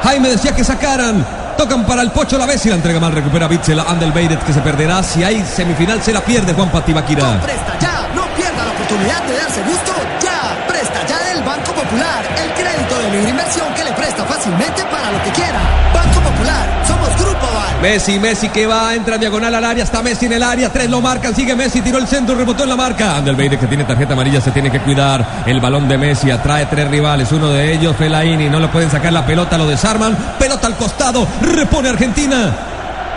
Jaime 0.03 0.29
decía 0.29 0.53
que 0.53 0.63
sacaran. 0.63 1.25
Tocan 1.57 1.86
para 1.86 2.01
el 2.01 2.12
Pocho 2.12 2.38
la 2.38 2.45
vez 2.45 2.65
y 2.65 2.69
la 2.69 2.75
entrega 2.75 2.99
mal. 2.99 3.12
Recupera 3.13 3.47
Bitzel 3.47 3.79
a 3.79 3.83
Andelbeiret 3.83 4.43
que 4.43 4.51
se 4.53 4.59
perderá. 4.62 5.01
Si 5.03 5.23
hay 5.23 5.45
semifinal, 5.45 6.01
se 6.01 6.12
la 6.12 6.21
pierde 6.21 6.53
Juan 6.53 6.69
Patibaquira. 6.69 7.39
Presta 7.41 7.77
Ya, 7.79 8.07
no 8.15 8.25
pierda 8.36 8.65
la 8.65 8.71
oportunidad 8.71 9.23
de 9.23 9.38
darse 9.38 9.62
gusto 9.63 9.93
ya. 10.21 10.65
Presta 10.67 11.05
Ya 11.07 11.19
del 11.29 11.43
Banco 11.43 11.71
Popular, 11.73 12.23
el 12.43 12.51
crédito 12.53 12.99
de 12.99 13.12
libre 13.12 13.29
inversión 13.29 13.73
que 13.75 13.83
le 13.83 13.91
presta 13.93 14.25
fácilmente 14.25 14.83
para 14.86 15.12
lo 15.12 15.23
que 15.23 15.29
quiera. 15.31 15.59
Banco 15.93 16.19
Popular. 16.21 16.83
Messi, 17.84 18.17
Messi 18.17 18.48
que 18.48 18.65
va, 18.65 18.96
entra 18.96 19.17
diagonal 19.17 19.54
al 19.54 19.65
área, 19.65 19.84
está 19.84 20.02
Messi 20.02 20.28
en 20.28 20.32
el 20.32 20.41
área, 20.41 20.72
tres 20.72 20.89
lo 20.89 21.02
marcan, 21.02 21.36
sigue 21.36 21.54
Messi, 21.54 21.82
tiró 21.82 21.98
el 21.98 22.08
centro, 22.08 22.34
rebotó 22.34 22.63
en 22.63 22.69
la 22.69 22.78
marca. 22.78 23.17
Andelbeiret 23.17 23.60
que 23.60 23.67
tiene 23.67 23.84
tarjeta 23.84 24.13
amarilla, 24.13 24.39
se 24.39 24.52
tiene 24.52 24.72
que 24.72 24.80
cuidar. 24.80 25.43
El 25.46 25.60
balón 25.60 25.89
de 25.89 25.98
Messi 25.98 26.32
atrae 26.32 26.65
tres 26.67 26.88
rivales, 26.88 27.30
uno 27.34 27.50
de 27.50 27.74
ellos 27.74 27.93
Fellaini, 27.98 28.50
no 28.50 28.62
le 28.62 28.69
pueden 28.69 28.89
sacar 28.89 29.12
la 29.12 29.26
pelota, 29.26 29.58
lo 29.58 29.67
desarman. 29.67 30.15
Pelota 30.39 30.67
al 30.67 30.78
costado, 30.78 31.28
repone 31.41 31.89
Argentina. 31.89 32.56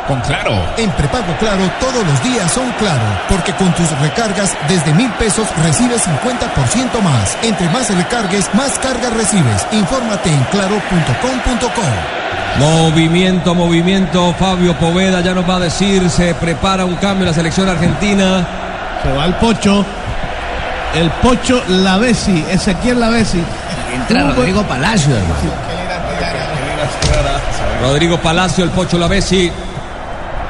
Con 0.09 0.21
Claro. 0.23 0.51
En 0.77 0.91
prepago 0.91 1.33
Claro 1.39 1.71
todos 1.79 2.05
los 2.05 2.25
días 2.25 2.51
son 2.51 2.69
Claro, 2.73 3.05
porque 3.29 3.53
con 3.53 3.73
tus 3.75 3.89
recargas 4.01 4.53
desde 4.69 4.93
mil 4.95 5.13
pesos 5.13 5.47
recibes 5.63 6.05
50% 6.05 7.03
más. 7.05 7.39
Entre 7.45 7.69
más 7.69 7.89
recargues, 7.97 8.53
más 8.53 8.77
cargas 8.81 9.13
recibes. 9.13 9.65
Infórmate 9.71 10.29
en 10.29 10.43
claro.com.co. 10.51 12.26
Movimiento, 12.59 13.55
movimiento. 13.55 14.35
Fabio 14.39 14.75
Poveda 14.79 15.21
ya 15.21 15.35
nos 15.35 15.49
va 15.49 15.57
a 15.57 15.61
decir, 15.61 16.09
se 16.09 16.35
prepara 16.35 16.85
un 16.87 16.97
cambio 16.97 17.25
en 17.25 17.29
la 17.29 17.35
selección 17.35 17.69
argentina. 17.69 18.47
Se 19.03 19.13
va 19.13 19.27
el 19.27 19.35
Pocho. 19.35 19.85
El 20.95 21.11
Pocho 21.11 21.63
Lavesi, 21.69 22.45
Ezequiel 22.51 22.99
Lavesi. 22.99 23.43
Entra 23.95 24.33
Rodrigo 24.33 24.63
Palacio, 24.63 25.15
hermano. 25.15 25.35
Rodrigo 27.83 28.19
Palacio, 28.19 28.65
el 28.65 28.71
Pocho 28.71 28.97
Lavesi. 28.97 29.53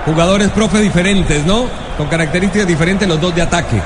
Jugadores 0.04 0.50
profe 0.50 0.78
diferentes, 0.78 1.44
¿no? 1.44 1.64
Con 1.98 2.06
características 2.06 2.68
diferentes 2.68 3.08
los 3.08 3.20
dos 3.20 3.34
de 3.34 3.42
ataque. 3.42 3.82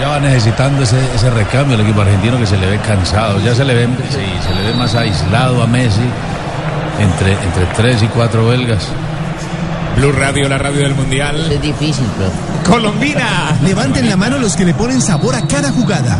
Ya 0.00 0.08
va 0.08 0.20
necesitando 0.20 0.84
ese, 0.84 0.98
ese 1.14 1.28
recambio 1.30 1.74
el 1.74 1.82
equipo 1.82 2.00
argentino 2.00 2.38
que 2.38 2.46
se 2.46 2.56
le 2.56 2.66
ve 2.66 2.78
cansado. 2.78 3.40
Ya 3.40 3.54
se 3.54 3.64
le 3.64 3.74
ve, 3.74 3.88
sí, 4.08 4.46
se 4.46 4.54
le 4.54 4.70
ve 4.70 4.74
más 4.74 4.94
aislado 4.94 5.62
a 5.62 5.66
Messi 5.66 6.08
entre, 6.98 7.32
entre 7.32 7.66
tres 7.76 8.02
y 8.02 8.06
cuatro 8.06 8.46
belgas. 8.46 8.88
Blue 9.96 10.12
Radio, 10.12 10.48
la 10.48 10.58
radio 10.58 10.82
del 10.82 10.94
Mundial. 10.94 11.50
Es 11.50 11.60
difícil, 11.60 12.06
profe. 12.16 12.70
Colombina. 12.70 13.58
Levanten 13.62 14.08
la 14.08 14.16
mano 14.16 14.38
los 14.38 14.54
que 14.54 14.64
le 14.64 14.74
ponen 14.74 15.00
sabor 15.00 15.34
a 15.34 15.46
cada 15.46 15.72
jugada. 15.72 16.18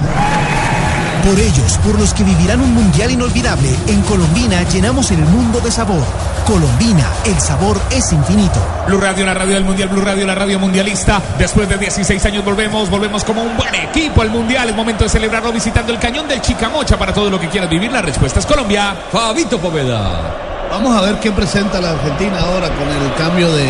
Por 1.24 1.38
ellos, 1.38 1.78
por 1.84 1.98
los 1.98 2.14
que 2.14 2.24
vivirán 2.24 2.60
un 2.60 2.72
mundial 2.74 3.10
inolvidable, 3.10 3.68
en 3.86 4.00
Colombina 4.02 4.62
llenamos 4.62 5.10
el 5.10 5.18
mundo 5.18 5.60
de 5.60 5.70
sabor. 5.70 6.02
Colombina, 6.46 7.06
el 7.24 7.38
sabor 7.40 7.78
es 7.90 8.12
infinito. 8.12 8.60
Blue 8.86 8.98
Radio, 8.98 9.26
la 9.26 9.34
radio 9.34 9.54
del 9.54 9.64
Mundial, 9.64 9.88
Blue 9.90 10.00
Radio, 10.00 10.26
la 10.26 10.34
radio 10.34 10.58
mundialista. 10.58 11.20
Después 11.38 11.68
de 11.68 11.76
16 11.76 12.24
años 12.24 12.44
volvemos, 12.44 12.88
volvemos 12.88 13.24
como 13.24 13.42
un 13.42 13.56
buen 13.56 13.74
equipo 13.74 14.22
al 14.22 14.30
Mundial. 14.30 14.70
Es 14.70 14.76
momento 14.76 15.04
de 15.04 15.10
celebrarlo 15.10 15.52
visitando 15.52 15.92
el 15.92 15.98
cañón 15.98 16.26
del 16.26 16.40
Chicamocha 16.40 16.96
para 16.96 17.12
todo 17.12 17.28
lo 17.28 17.38
que 17.38 17.48
quieras 17.48 17.68
vivir. 17.68 17.92
La 17.92 18.00
respuesta 18.00 18.38
es 18.38 18.46
Colombia. 18.46 18.94
Fabito 19.12 19.58
Poveda. 19.58 20.47
Vamos 20.70 20.96
a 20.96 21.00
ver 21.02 21.16
qué 21.16 21.32
presenta 21.32 21.80
la 21.80 21.90
Argentina 21.92 22.38
ahora 22.40 22.68
con 22.68 22.88
el 22.88 23.14
cambio 23.16 23.50
de 23.52 23.66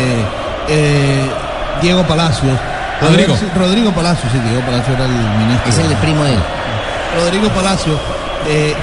eh, 0.67 1.29
Diego 1.81 2.03
Palacios. 2.03 2.57
A 3.01 3.05
Rodrigo. 3.05 3.35
si- 3.37 3.47
Rodrigo 3.57 3.91
Palacios, 3.91 4.31
sí, 4.31 4.39
Diego 4.39 4.61
Palacio 4.61 4.93
era 4.93 5.05
el 5.05 5.11
ministro. 5.11 5.69
Es 5.69 5.77
el 5.79 5.95
primo 5.97 6.23
de 6.25 6.33
él. 6.33 6.39
Rodrigo 7.23 7.49
Palacio. 7.49 7.93
eh, 8.47 8.75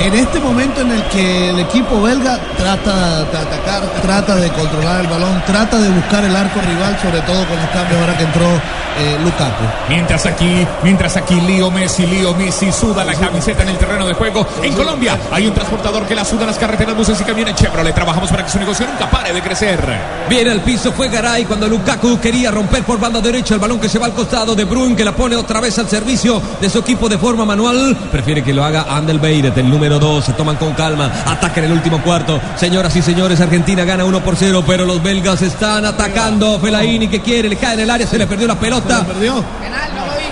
en 0.00 0.14
este 0.14 0.38
momento 0.40 0.80
en 0.80 0.92
el 0.92 1.02
que 1.04 1.50
el 1.50 1.60
equipo 1.60 2.00
belga 2.00 2.38
trata 2.56 3.24
de 3.24 3.38
atacar, 3.38 3.82
trata 4.02 4.36
de 4.36 4.48
controlar 4.50 5.00
el 5.00 5.06
balón, 5.08 5.42
trata 5.46 5.78
de 5.78 5.88
buscar 5.88 6.24
el 6.24 6.34
arco 6.34 6.60
rival, 6.60 6.96
sobre 7.02 7.20
todo 7.22 7.46
con 7.46 7.56
los 7.56 7.68
cambios 7.70 8.00
ahora 8.00 8.16
que 8.16 8.24
entró 8.24 8.46
eh, 8.46 9.16
Lukaku. 9.22 9.64
Mientras 9.88 10.26
aquí, 10.26 10.66
mientras 10.82 11.16
aquí 11.16 11.40
Lío 11.40 11.70
Messi, 11.70 12.06
Lío 12.06 12.34
Messi 12.34 12.72
suda 12.72 13.04
la 13.04 13.14
camiseta 13.14 13.62
en 13.62 13.70
el 13.70 13.78
terreno 13.78 14.06
de 14.06 14.14
juego. 14.14 14.46
En 14.62 14.72
Colombia 14.74 15.18
hay 15.30 15.46
un 15.46 15.54
transportador 15.54 16.04
que 16.06 16.14
la 16.14 16.24
suda 16.24 16.42
en 16.42 16.48
las 16.48 16.58
carreteras, 16.58 16.96
buses 16.96 17.20
y 17.20 17.24
camiones 17.24 17.54
Chevrolet. 17.54 17.94
Trabajamos 17.94 18.30
para 18.30 18.44
que 18.44 18.50
su 18.50 18.58
negocio 18.58 18.86
nunca 18.86 19.10
pare 19.10 19.32
de 19.32 19.40
crecer. 19.40 19.78
Viene 20.28 20.50
al 20.50 20.60
piso, 20.60 20.92
fue 20.92 21.08
Garay 21.08 21.44
cuando 21.44 21.68
Lukaku 21.68 22.18
quería 22.20 22.50
romper 22.50 22.82
por 22.82 22.98
banda 22.98 23.20
derecha 23.20 23.54
el 23.54 23.60
balón 23.60 23.80
que 23.80 23.88
se 23.88 23.98
va 23.98 24.06
al 24.06 24.14
costado 24.14 24.54
de 24.54 24.64
Bruyne 24.64 24.96
que 24.96 25.04
la 25.04 25.12
pone 25.12 25.36
otra 25.36 25.60
vez 25.60 25.78
al 25.78 25.88
servicio 25.88 26.40
de 26.60 26.68
su 26.68 26.78
equipo 26.78 27.08
de 27.08 27.18
forma 27.18 27.44
manual. 27.44 27.96
Prefiere 28.10 28.42
que 28.42 28.52
lo 28.52 28.64
haga 28.64 28.86
Andel 28.88 29.18
Beiret, 29.18 29.56
el 29.58 29.70
número 29.70 29.87
2. 29.96 30.24
Se 30.24 30.32
toman 30.34 30.56
con 30.56 30.74
calma, 30.74 31.10
atacan 31.26 31.64
el 31.64 31.72
último 31.72 32.02
cuarto. 32.02 32.40
Señoras 32.56 32.94
y 32.96 33.02
señores, 33.02 33.40
Argentina 33.40 33.84
gana 33.84 34.04
1 34.04 34.20
por 34.20 34.36
0, 34.36 34.64
pero 34.66 34.84
los 34.84 35.02
belgas 35.02 35.40
están 35.40 35.86
atacando. 35.86 36.58
Felaini 36.60 37.08
que 37.08 37.20
quiere, 37.20 37.48
le 37.48 37.56
cae 37.56 37.74
en 37.74 37.80
el 37.80 37.90
área, 37.90 38.06
se 38.06 38.18
le 38.18 38.26
perdió 38.26 38.46
la 38.46 38.58
pelota. 38.58 39.06
perdió? 39.06 39.42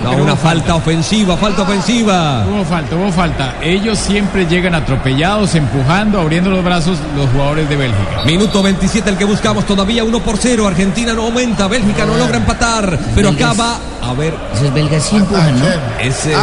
No, 0.03 0.13
una 0.13 0.37
falta 0.37 0.75
ofensiva, 0.75 1.37
falta 1.37 1.63
ofensiva. 1.63 2.45
Hubo 2.47 2.65
falta, 2.65 2.97
hubo 2.97 3.11
falta. 3.11 3.55
Ellos 3.63 3.99
siempre 3.99 4.47
llegan 4.47 4.75
atropellados, 4.75 5.55
empujando, 5.55 6.21
abriendo 6.21 6.51
los 6.51 6.63
brazos 6.63 6.99
los 7.17 7.29
jugadores 7.31 7.69
de 7.69 7.77
Bélgica. 7.77 8.23
Minuto 8.27 8.63
27 8.63 9.11
el 9.11 9.17
que 9.17 9.25
buscamos 9.25 9.65
todavía 9.65 10.05
1 10.05 10.21
por 10.21 10.37
0. 10.37 10.67
Argentina 10.67 11.15
no 11.15 11.23
aumenta, 11.25 11.67
Bélgica 11.67 12.05
no 12.05 12.17
logra 12.17 12.37
empatar, 12.37 12.99
pero 13.15 13.31
acaba 13.31 13.79
a 14.03 14.13
ver 14.13 14.35
Esos 14.55 14.73
belgas 14.73 15.03
sí 15.03 15.17
empujan, 15.17 15.59
¿no? 15.59 15.67
ese 16.01 16.35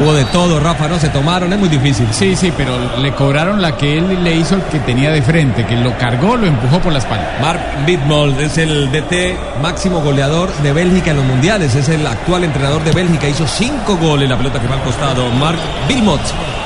hubo 0.00 0.14
de 0.14 0.24
todo, 0.26 0.58
Rafa, 0.60 0.88
no 0.88 0.98
se 0.98 1.08
tomaron, 1.08 1.52
es 1.52 1.58
muy 1.58 1.68
difícil. 1.68 2.06
Sí, 2.12 2.34
sí, 2.36 2.52
pero 2.56 2.72
le 2.98 3.12
cobraron 3.12 3.60
la 3.60 3.76
que 3.76 3.98
él 3.98 4.22
le 4.22 4.34
hizo 4.34 4.54
el 4.54 4.62
que 4.64 4.78
tenía 4.80 5.10
de 5.10 5.22
frente, 5.22 5.66
que 5.66 5.76
lo 5.76 5.96
cargó, 5.98 6.36
lo 6.36 6.46
empujó 6.46 6.80
por 6.80 6.92
la 6.92 6.98
espalda. 6.98 7.38
Mark 7.40 7.60
Bitmold 7.86 8.40
es 8.40 8.58
el 8.58 8.90
DT 8.90 9.60
máximo 9.62 10.00
goleador 10.00 10.52
de 10.62 10.72
Bélgica 10.72 11.10
en 11.10 11.18
los 11.18 11.26
mundiales, 11.26 11.74
es 11.74 11.88
el 11.88 12.06
actual 12.06 12.44
entrenador 12.44 12.82
de 12.84 12.92
Bélgica, 12.92 13.28
hizo 13.28 13.46
cinco 13.46 13.96
goles 13.96 14.28
la 14.28 14.36
pelota 14.36 14.60
que 14.60 14.66
va 14.66 14.74
al 14.74 14.82
costado. 14.82 15.28
Mark 15.30 15.58
Bitmold, 15.88 16.20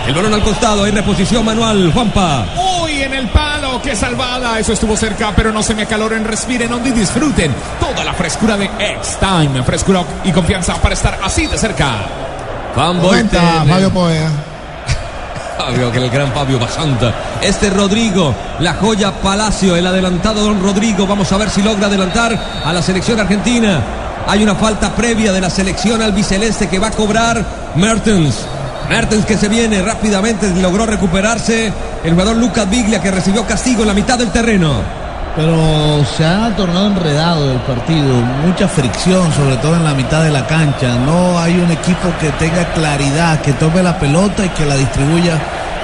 el 0.07 0.15
balón 0.15 0.35
al 0.35 0.43
costado, 0.43 0.85
hay 0.85 0.93
reposición 0.93 1.45
manual, 1.45 1.93
Juanpa. 1.93 2.47
Uy, 2.83 3.03
en 3.03 3.15
el 3.15 3.29
palo, 3.29 3.81
qué 3.83 3.97
salvada. 3.97 4.59
Eso 4.59 4.73
estuvo 4.73 4.97
cerca, 4.97 5.33
pero 5.35 5.53
no 5.53 5.63
se 5.63 5.75
me 5.75 5.83
acaloren, 5.83 6.25
respiren 6.25 6.73
hondo 6.73 6.89
y 6.89 6.93
disfruten 6.93 7.53
toda 7.81 8.05
la 8.05 8.13
frescura 8.13 8.57
de 8.57 8.67
X-Time. 8.67 9.63
Frescura 9.63 10.03
y 10.25 10.33
confianza 10.33 10.75
para 10.77 10.95
estar 10.95 11.19
así 11.23 11.47
de 11.47 11.59
cerca. 11.59 12.24
Fanboy. 12.75 13.29
Fabio 13.29 13.93
que 15.93 15.99
el 15.99 16.11
gran 16.11 16.33
Fabio 16.33 16.59
Basanta. 16.59 17.15
Este 17.41 17.71
Rodrigo, 17.71 18.35
la 18.59 18.75
joya 18.75 19.13
Palacio, 19.13 19.77
el 19.77 19.87
adelantado 19.87 20.43
don 20.43 20.61
Rodrigo. 20.61 21.07
Vamos 21.07 21.31
a 21.33 21.37
ver 21.37 21.51
si 21.51 21.63
logra 21.63 21.87
adelantar 21.87 22.37
a 22.65 22.73
la 22.73 22.83
selección 22.83 23.21
argentina. 23.21 23.81
Hay 24.27 24.43
una 24.43 24.55
falta 24.55 24.95
previa 24.95 25.33
de 25.33 25.41
la 25.41 25.51
selección 25.51 26.03
albiceleste 26.03 26.69
que 26.69 26.79
va 26.79 26.89
a 26.89 26.93
cobrar 26.93 27.45
Mertens. 27.77 28.45
Mertens 28.89 29.25
que 29.25 29.37
se 29.37 29.49
viene 29.49 29.81
rápidamente, 29.83 30.51
logró 30.61 30.87
recuperarse. 30.87 31.73
El 32.03 32.13
jugador 32.13 32.37
Lucas 32.37 32.69
Biglia 32.69 33.01
que 33.01 33.11
recibió 33.11 33.47
castigo 33.47 33.83
en 33.83 33.89
la 33.89 33.95
mitad 33.95 34.19
del 34.19 34.31
terreno. 34.31 35.04
Pero 35.37 36.05
se 36.05 36.25
ha 36.25 36.55
tornado 36.57 36.87
enredado 36.87 37.51
el 37.51 37.59
partido, 37.61 38.15
mucha 38.47 38.69
fricción, 38.69 39.33
sobre 39.33 39.57
todo 39.57 39.75
en 39.75 39.85
la 39.85 39.93
mitad 39.93 40.23
de 40.23 40.31
la 40.31 40.47
cancha. 40.47 40.95
No 41.05 41.39
hay 41.41 41.59
un 41.59 41.73
equipo 41.73 42.09
que 42.21 42.31
tenga 42.33 42.65
claridad, 42.73 43.41
que 43.41 43.53
tome 43.55 43.83
la 43.83 43.99
pelota 43.99 44.47
y 44.47 44.49
que 44.51 44.65
la 44.65 44.77
distribuya 44.77 45.37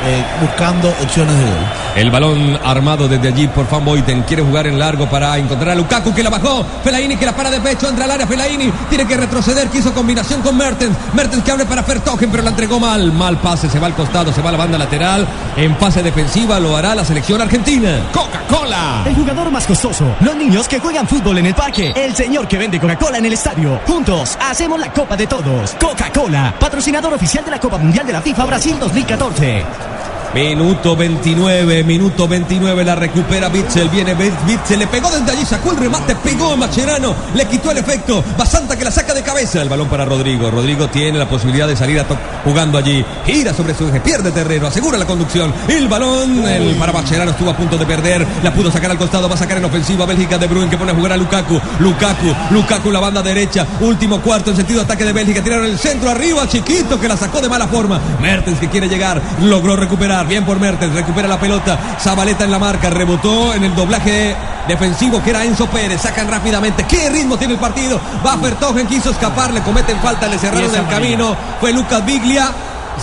eh, 0.05 0.25
buscando 0.41 0.89
opciones 1.03 1.37
de 1.37 1.45
gol. 1.45 1.81
El 1.97 2.11
balón 2.11 2.59
armado 2.65 3.09
desde 3.09 3.29
allí 3.29 3.49
por 3.49 3.69
Van 3.69 3.85
Boyten. 3.85 4.23
Quiere 4.23 4.43
jugar 4.43 4.67
en 4.67 4.79
largo 4.79 5.09
para 5.09 5.37
encontrar 5.39 5.71
a 5.71 5.75
Lukaku 5.75 6.15
que 6.15 6.23
la 6.23 6.31
bajó. 6.31 6.65
Felaini 6.85 7.17
que 7.17 7.27
la 7.27 7.35
para 7.35 7.51
de 7.51 7.61
pecho. 7.61 7.89
Entra 7.89 8.05
al 8.05 8.13
área. 8.13 8.27
Felaini 8.27 8.71
tiene 8.89 9.07
que 9.07 9.17
retroceder. 9.17 9.69
Quiso 9.69 9.93
combinación 9.93 10.41
con 10.41 10.57
Mertens. 10.57 10.97
Mertens 11.13 11.43
que 11.43 11.51
abre 11.51 11.67
para 11.67 11.83
Fertogen, 11.83 12.31
pero 12.31 12.43
la 12.43 12.51
entregó 12.51 12.79
mal. 12.79 13.13
Mal 13.13 13.39
pase. 13.39 13.69
Se 13.69 13.79
va 13.79 13.89
al 13.89 13.95
costado. 13.95 14.33
Se 14.33 14.41
va 14.41 14.51
a 14.51 14.53
la 14.53 14.59
banda 14.59 14.79
lateral. 14.79 15.27
En 15.57 15.77
fase 15.77 16.03
defensiva 16.03 16.61
lo 16.61 16.77
hará 16.77 16.95
la 16.95 17.05
selección 17.05 17.41
argentina. 17.41 17.99
Coca-Cola. 18.13 19.03
El 19.05 19.15
jugador 19.15 19.51
más 19.51 19.67
costoso. 19.67 20.17
Los 20.21 20.37
niños 20.37 20.69
que 20.69 20.79
juegan 20.79 21.09
fútbol 21.09 21.39
en 21.39 21.47
el 21.47 21.55
parque. 21.55 21.93
El 21.95 22.15
señor 22.15 22.47
que 22.47 22.57
vende 22.57 22.79
Coca-Cola 22.79 23.19
en 23.19 23.27
el 23.27 23.33
estadio. 23.33 23.81
Juntos 23.87 24.39
hacemos 24.41 24.79
la 24.79 24.93
Copa 24.93 25.17
de 25.17 25.27
Todos. 25.27 25.77
Coca-Cola, 25.81 26.55
patrocinador 26.59 27.15
oficial 27.15 27.45
de 27.45 27.51
la 27.51 27.59
Copa 27.59 27.79
Mundial 27.79 28.07
de 28.07 28.13
la 28.13 28.23
FIFA 28.23 28.45
Brasil 28.45 28.77
2014. 28.79 29.90
Minuto 30.35 30.95
29, 30.95 31.83
minuto 31.83 32.29
29, 32.29 32.85
la 32.85 32.95
recupera 32.95 33.49
Bitzel, 33.49 33.89
viene 33.89 34.15
Bitzel, 34.15 34.79
le 34.79 34.87
pegó 34.87 35.11
desde 35.11 35.33
allí, 35.33 35.45
sacó 35.45 35.73
el 35.73 35.79
remate, 35.79 36.15
pegó 36.15 36.53
a 36.53 36.57
Macherano, 36.57 37.17
le 37.35 37.47
quitó 37.47 37.73
el 37.73 37.79
efecto, 37.79 38.23
Basanta 38.39 38.77
que 38.77 38.85
la 38.85 38.93
saca 38.93 39.13
de 39.13 39.23
cabeza, 39.23 39.61
el 39.61 39.69
balón 39.69 39.89
para 39.89 40.05
Rodrigo, 40.05 40.49
Rodrigo 40.49 40.89
tiene 40.89 41.19
la 41.19 41.29
posibilidad 41.29 41.67
de 41.67 41.77
salir 41.77 42.05
jugando 42.45 42.79
allí, 42.79 43.05
gira 43.27 43.53
sobre 43.53 43.75
su 43.75 43.89
eje, 43.89 44.01
pierde 44.01 44.31
terreno, 44.31 44.69
asegura 44.69 44.97
la 44.97 45.05
conducción, 45.05 45.53
el 45.67 45.89
balón, 45.89 46.47
el 46.47 46.77
para 46.77 46.93
Macherano 46.93 47.33
estuvo 47.33 47.51
a 47.51 47.57
punto 47.57 47.77
de 47.77 47.85
perder, 47.85 48.25
la 48.45 48.55
pudo 48.55 48.71
sacar 48.71 48.93
al 48.93 48.99
costado, 48.99 49.29
va 49.29 49.35
a 49.35 49.39
sacar 49.39 49.59
en 49.59 49.65
ofensiva 49.65 50.07
Bélgica 50.07 50.39
de 50.39 50.47
Bruyne 50.47 50.71
que 50.71 50.79
pone 50.79 50.93
a 50.93 50.95
jugar 50.95 51.13
a 51.13 51.17
Lukaku, 51.17 51.61
Lukaku, 51.81 52.35
Lukaku 52.53 52.93
la 52.93 53.01
banda 53.01 53.21
derecha, 53.21 53.67
último 53.81 54.21
cuarto 54.21 54.51
en 54.51 54.57
sentido 54.57 54.83
ataque 54.83 55.05
de 55.05 55.13
Bélgica, 55.13 55.43
tiraron 55.43 55.67
el 55.67 55.79
centro 55.79 56.09
arriba, 56.09 56.47
chiquito 56.47 57.01
que 57.01 57.09
la 57.09 57.17
sacó 57.17 57.41
de 57.41 57.49
mala 57.49 57.67
forma, 57.67 58.01
Mertens 58.23 58.61
que 58.61 58.69
quiere 58.69 58.89
llegar, 58.89 59.21
logró 59.43 59.75
recuperar, 59.75 60.20
bien 60.27 60.45
por 60.45 60.59
Mertens, 60.61 60.95
recupera 60.95 61.29
la 61.29 61.39
pelota, 61.39 61.79
Zabaleta 61.99 62.45
en 62.45 62.51
la 62.51 62.59
marca, 62.59 62.91
rebotó 62.91 63.55
en 63.55 63.65
el 63.65 63.75
doblaje 63.75 64.37
defensivo 64.69 65.23
que 65.23 65.31
era 65.31 65.45
Enzo 65.45 65.67
Pérez, 65.67 66.01
sacan 66.01 66.29
rápidamente, 66.29 66.85
qué 66.85 67.09
ritmo 67.11 67.37
tiene 67.37 67.55
el 67.55 67.61
partido, 67.61 68.01
va 68.25 68.37
Fertogen, 68.39 68.87
quiso 68.87 69.11
escapar, 69.11 69.53
le 69.53 69.63
cometen 69.63 69.99
falta, 70.01 70.29
le 70.29 70.39
cerraron 70.39 70.75
el 70.75 70.87
camino, 70.87 71.37
fue 71.61 71.73
Lucas 71.73 72.05
Biglia, 72.05 72.51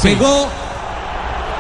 pegó 0.01 0.47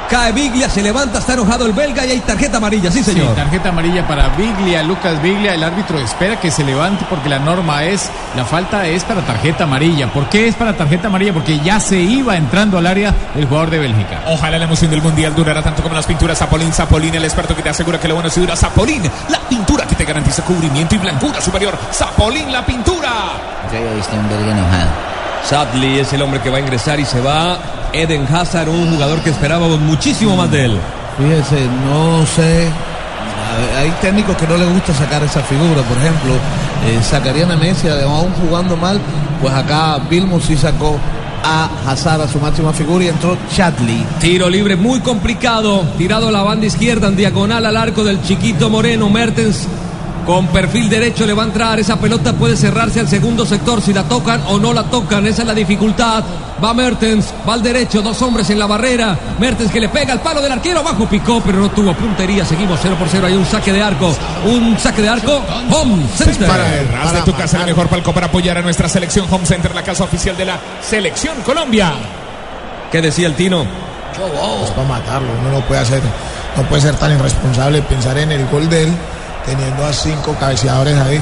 Cae 0.09 0.31
Biglia, 0.31 0.69
se 0.69 0.81
levanta, 0.81 1.19
está 1.19 1.33
enojado 1.33 1.65
el 1.65 1.73
belga 1.73 2.05
y 2.05 2.11
hay 2.11 2.19
tarjeta 2.21 2.57
amarilla, 2.57 2.89
sí 2.89 3.03
señor. 3.03 3.29
Sí, 3.29 3.35
tarjeta 3.35 3.69
amarilla 3.69 4.07
para 4.07 4.29
Biglia, 4.29 4.81
Lucas 4.81 5.21
Biglia. 5.21 5.53
El 5.53 5.63
árbitro 5.63 5.99
espera 5.99 6.39
que 6.39 6.49
se 6.49 6.63
levante 6.63 7.05
porque 7.09 7.27
la 7.27 7.39
norma 7.39 7.83
es, 7.83 8.09
la 8.35 8.45
falta 8.45 8.87
es 8.87 9.03
para 9.03 9.21
tarjeta 9.21 9.65
amarilla. 9.65 10.07
¿Por 10.07 10.29
qué 10.29 10.47
es 10.47 10.55
para 10.55 10.77
tarjeta 10.77 11.07
amarilla? 11.07 11.33
Porque 11.33 11.59
ya 11.59 11.81
se 11.81 11.99
iba 11.99 12.37
entrando 12.37 12.77
al 12.77 12.87
área 12.87 13.13
el 13.35 13.47
jugador 13.47 13.69
de 13.69 13.79
Bélgica. 13.79 14.21
Ojalá 14.27 14.57
la 14.57 14.63
emoción 14.63 14.91
del 14.91 15.01
mundial 15.01 15.35
durara 15.35 15.61
tanto 15.61 15.83
como 15.83 15.93
las 15.93 16.05
pinturas 16.05 16.37
Zapolín. 16.37 16.71
Zapolín, 16.71 17.13
el 17.13 17.25
experto 17.25 17.53
que 17.53 17.61
te 17.61 17.69
asegura 17.69 17.99
que 17.99 18.07
lo 18.07 18.13
bueno 18.13 18.29
es 18.29 18.35
dura. 18.35 18.55
Zapolín, 18.55 19.03
la 19.29 19.39
pintura 19.49 19.85
que 19.85 19.95
te 19.95 20.05
garantiza 20.05 20.41
cubrimiento 20.43 20.95
y 20.95 20.99
blancura 20.99 21.41
superior. 21.41 21.77
Zapolín, 21.91 22.51
la 22.53 22.65
pintura. 22.65 23.11
Yo 23.73 23.77
he 23.77 23.95
visto 23.95 24.15
un 24.15 24.29
belga 24.29 24.51
enojado. 24.51 25.16
Sadly 25.43 25.99
es 25.99 26.11
el 26.13 26.21
hombre 26.21 26.41
que 26.41 26.49
va 26.49 26.57
a 26.57 26.59
ingresar 26.59 26.99
y 26.99 27.05
se 27.05 27.21
va 27.21 27.57
Eden 27.93 28.27
Hazard, 28.31 28.69
un 28.69 28.91
jugador 28.91 29.19
que 29.21 29.29
esperábamos 29.29 29.79
muchísimo 29.79 30.35
más 30.35 30.51
de 30.51 30.65
él. 30.65 30.77
Fíjese, 31.17 31.67
no 31.89 32.25
sé. 32.25 32.69
Hay 33.77 33.89
técnicos 34.01 34.35
que 34.37 34.45
no 34.45 34.57
les 34.57 34.71
gusta 34.71 34.93
sacar 34.93 35.23
esa 35.23 35.41
figura. 35.41 35.81
Por 35.81 35.97
ejemplo, 35.97 36.33
eh, 36.85 36.99
sacarían 37.01 37.51
a 37.51 37.55
Messi, 37.55 37.87
aún 37.87 38.31
jugando 38.33 38.77
mal. 38.77 38.99
Pues 39.41 39.53
acá 39.53 39.99
Vilmos 40.09 40.43
sí 40.43 40.55
sacó 40.57 40.99
a 41.43 41.69
Hazard 41.87 42.21
a 42.21 42.27
su 42.27 42.39
máxima 42.39 42.73
figura 42.73 43.05
y 43.05 43.07
entró 43.07 43.37
Chadley. 43.55 44.05
Tiro 44.19 44.49
libre 44.49 44.75
muy 44.75 44.99
complicado. 44.99 45.83
Tirado 45.97 46.27
a 46.27 46.31
la 46.31 46.43
banda 46.43 46.65
izquierda 46.65 47.07
en 47.07 47.15
diagonal 47.15 47.65
al 47.65 47.77
arco 47.77 48.03
del 48.03 48.21
chiquito 48.21 48.69
Moreno. 48.69 49.09
Mertens 49.09 49.67
con 50.27 50.45
perfil 50.47 50.89
derecho 50.89 51.25
le 51.25 51.33
va 51.33 51.43
a 51.43 51.45
entrar. 51.45 51.79
Esa 51.79 51.95
pelota 51.95 52.33
puede 52.33 52.57
cerrarse 52.57 52.99
al 52.99 53.07
segundo 53.07 53.45
sector 53.45 53.81
si 53.81 53.93
la 53.93 54.03
tocan 54.03 54.43
o 54.47 54.59
no 54.59 54.73
la 54.73 54.83
tocan. 54.83 55.25
Esa 55.25 55.43
es 55.43 55.47
la 55.47 55.53
dificultad. 55.53 56.21
Va 56.61 56.73
Mertens, 56.73 57.33
va 57.47 57.53
al 57.53 57.63
derecho, 57.63 58.01
dos 58.01 58.21
hombres 58.21 58.49
en 58.49 58.59
la 58.59 58.65
barrera. 58.65 59.17
Mertens 59.39 59.71
que 59.71 59.79
le 59.79 59.87
pega 59.87 60.11
al 60.11 60.19
palo 60.19 60.41
del 60.41 60.51
arquero. 60.51 60.83
Bajo 60.83 61.07
picó, 61.07 61.39
pero 61.39 61.59
no 61.59 61.69
tuvo 61.69 61.93
puntería. 61.93 62.43
Seguimos 62.43 62.77
0 62.81 62.97
por 62.99 63.07
0. 63.07 63.25
Hay 63.25 63.35
un 63.35 63.45
saque 63.45 63.71
de 63.71 63.81
arco. 63.81 64.13
Un 64.45 64.77
saque 64.77 65.01
de 65.01 65.07
arco. 65.07 65.41
Home 65.71 66.05
Center. 66.13 66.49
Haz 67.01 67.13
de 67.13 67.21
tu 67.21 67.33
casa 67.33 67.61
el 67.61 67.67
mejor 67.67 67.87
palco 67.87 68.13
para 68.13 68.25
apoyar 68.25 68.57
a 68.57 68.61
nuestra 68.61 68.89
selección 68.89 69.27
Home 69.31 69.45
Center, 69.45 69.73
la 69.73 69.83
casa 69.83 70.03
oficial 70.03 70.35
de 70.35 70.43
la 70.43 70.59
Selección 70.81 71.37
Colombia. 71.45 71.93
¿Qué 72.91 73.01
decía 73.01 73.27
el 73.27 73.35
Tino? 73.35 73.61
Es 73.61 74.71
para 74.71 74.87
matarlo. 74.89 75.29
Uno 75.39 75.59
no 75.59 75.61
puede 75.61 75.79
hacer, 75.79 76.01
no 76.57 76.63
puede 76.63 76.81
ser 76.81 76.95
tan 76.95 77.13
irresponsable 77.13 77.81
pensar 77.83 78.17
en 78.17 78.33
el 78.33 78.45
gol 78.47 78.69
de 78.69 78.83
él 78.83 78.93
teniendo 79.47 79.85
a 79.85 79.93
cinco 79.93 80.35
cabeceadores 80.39 80.99
ahí. 80.99 81.21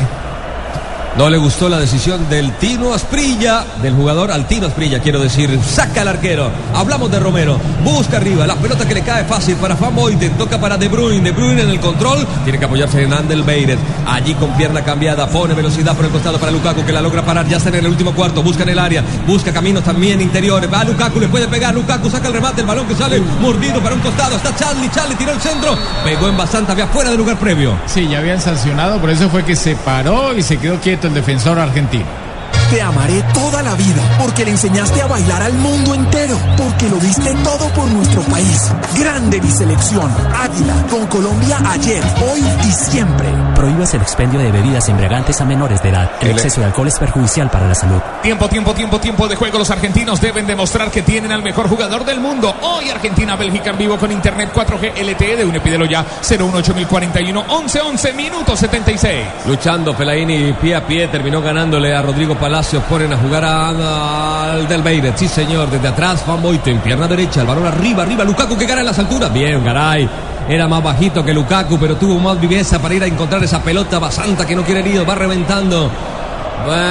No 1.17 1.29
le 1.29 1.37
gustó 1.37 1.69
la 1.69 1.79
decisión 1.79 2.27
del 2.29 2.51
Tino 2.57 2.93
Asprilla, 2.93 3.65
del 3.81 3.93
jugador 3.93 4.31
Altino 4.31 4.67
Asprilla, 4.67 4.99
quiero 4.99 5.21
decir. 5.21 5.57
Saca 5.63 6.01
al 6.01 6.09
arquero. 6.09 6.51
Hablamos 6.73 7.09
de 7.09 7.21
Romero. 7.21 7.57
Busca 7.85 8.17
arriba. 8.17 8.45
La 8.45 8.55
pelota 8.55 8.85
que 8.85 8.95
le 8.95 9.01
cae 9.01 9.23
fácil 9.23 9.55
para 9.55 9.75
Van 9.75 9.95
Boyten. 9.95 10.37
Toca 10.37 10.59
para 10.59 10.75
De 10.77 10.89
Bruyne. 10.89 11.21
De 11.21 11.31
Bruyne 11.31 11.61
en 11.61 11.69
el 11.69 11.79
control. 11.79 12.27
Tiene 12.43 12.59
que 12.59 12.65
apoyarse 12.65 13.01
en 13.01 13.13
Andel 13.13 13.43
Beiret. 13.43 13.79
Allí 14.05 14.33
con 14.33 14.51
pierna 14.57 14.83
cambiada. 14.83 15.25
Pone 15.29 15.53
velocidad 15.53 15.95
por 15.95 16.03
el 16.03 16.11
costado 16.11 16.37
para 16.37 16.51
Lukaku 16.51 16.83
que 16.85 16.91
la 16.91 16.99
logra 16.99 17.25
parar. 17.25 17.47
Ya 17.47 17.57
está 17.57 17.69
en 17.69 17.75
el 17.75 17.87
último 17.87 18.13
cuarto. 18.13 18.43
Busca 18.43 18.63
en 18.63 18.69
el 18.69 18.79
área. 18.79 19.01
Busca 19.25 19.53
caminos 19.53 19.85
también 19.85 20.19
interiores. 20.19 20.71
Va 20.71 20.83
Lukaku. 20.83 21.21
Le 21.21 21.29
puede 21.29 21.47
pegar. 21.47 21.73
Lukaku 21.73 22.09
saca 22.09 22.27
el 22.27 22.33
remate. 22.33 22.59
El 22.59 22.67
balón 22.67 22.87
que 22.87 22.95
sale 22.95 23.21
mordido 23.39 23.79
para 23.81 23.95
un 23.95 24.01
costado. 24.01 24.35
Está 24.35 24.53
Charlie. 24.57 24.91
Charlie 24.91 25.15
tiró 25.15 25.31
el 25.31 25.39
centro. 25.39 25.77
Pegó 26.03 26.27
en 26.27 26.35
bastante. 26.35 26.73
Había 26.73 26.87
fuera 26.87 27.09
de 27.09 27.15
lugar 27.15 27.39
previo. 27.39 27.73
Sí, 27.85 28.05
ya 28.09 28.19
habían 28.19 28.41
sancionado. 28.41 28.99
Por 28.99 29.09
eso 29.09 29.29
fue 29.29 29.45
que 29.45 29.55
se 29.55 29.77
paró 29.77 30.35
y 30.35 30.43
se 30.43 30.57
quedó 30.57 30.77
quieto 30.81 31.04
el 31.05 31.13
defensor 31.13 31.59
argentino. 31.59 32.24
Te 32.69 32.81
amaré 32.81 33.23
toda 33.33 33.61
la 33.61 33.75
vida 33.75 34.01
porque 34.19 34.43
le 34.43 34.51
enseñaste 34.51 35.01
a 35.01 35.07
bailar 35.07 35.43
al 35.43 35.53
mundo 35.53 35.93
entero, 35.93 36.37
porque 36.57 36.89
lo 36.89 36.97
diste 36.97 37.33
todo 37.43 37.69
por 37.69 37.87
nuestro 37.91 38.21
país. 38.23 38.71
Grande 38.97 39.39
mi 39.39 39.51
selección. 39.51 40.11
Águila, 40.33 40.73
con 40.89 41.05
Colombia 41.07 41.59
ayer, 41.69 42.03
hoy 42.27 42.41
y 42.67 42.71
siempre. 42.71 43.27
Prohíbas 43.55 43.93
el 43.93 44.01
expendio 44.01 44.39
de 44.39 44.51
bebidas 44.51 44.89
embriagantes 44.89 45.39
a 45.41 45.45
menores 45.45 45.81
de 45.83 45.89
edad. 45.89 46.11
El 46.21 46.31
exceso 46.31 46.61
de 46.61 46.67
alcohol 46.67 46.87
es 46.87 46.97
perjudicial 46.97 47.49
para 47.51 47.67
la 47.67 47.75
salud. 47.75 48.01
Tiempo, 48.23 48.49
tiempo, 48.49 48.73
tiempo, 48.73 48.99
tiempo 48.99 49.27
de 49.27 49.35
juego. 49.35 49.59
Los 49.59 49.69
argentinos 49.69 50.19
deben 50.19 50.47
demostrar 50.47 50.89
que 50.89 51.03
tienen 51.03 51.31
al 51.31 51.43
mejor 51.43 51.69
jugador 51.69 52.03
del 52.03 52.19
mundo. 52.19 52.55
Hoy 52.61 52.89
Argentina-Bélgica 52.89 53.69
en 53.69 53.77
vivo 53.77 53.97
con 53.97 54.11
Internet 54.11 54.51
4G 54.53 55.03
LTE 55.03 55.35
de 55.37 55.45
Unepídelo 55.45 55.85
ya 55.85 56.03
018041 56.21 57.45
11 57.47 57.81
11 57.81 58.13
minutos 58.13 58.59
76. 58.59 59.27
Luchando 59.45 59.95
Pelaini 59.95 60.53
pie 60.53 60.75
a 60.75 60.85
pie, 60.85 61.07
terminó 61.07 61.41
ganándole 61.41 61.95
a 61.95 62.01
Rodrigo 62.01 62.35
Palacios. 62.55 62.83
Ponen 62.85 63.11
a 63.11 63.17
jugar 63.17 63.43
al 63.43 64.65
del 64.65 64.81
Beiret. 64.81 65.17
Sí, 65.17 65.27
señor. 65.27 65.69
Desde 65.69 65.89
atrás, 65.89 66.25
Van 66.25 66.41
Boyten, 66.41 66.79
pierna 66.79 67.05
derecha, 67.05 67.41
el 67.41 67.47
balón 67.47 67.65
arriba, 67.65 68.03
arriba. 68.03 68.23
Lukaku 68.23 68.57
que 68.57 68.65
gana 68.65 68.79
en 68.79 68.87
las 68.87 68.97
alturas. 68.97 69.33
Bien, 69.33 69.61
Garay. 69.61 70.09
Era 70.47 70.65
más 70.65 70.81
bajito 70.81 71.25
que 71.25 71.33
Lukaku, 71.33 71.77
pero 71.77 71.97
tuvo 71.97 72.17
más 72.17 72.39
viveza 72.39 72.79
para 72.81 72.93
ir 72.93 73.03
a 73.03 73.07
encontrar 73.07 73.43
esa 73.43 73.61
pelota 73.61 73.99
basanta 73.99 74.47
que 74.47 74.55
no 74.55 74.63
quiere 74.63 74.79
herido. 74.79 75.05
Va 75.05 75.15
reventando. 75.15 75.91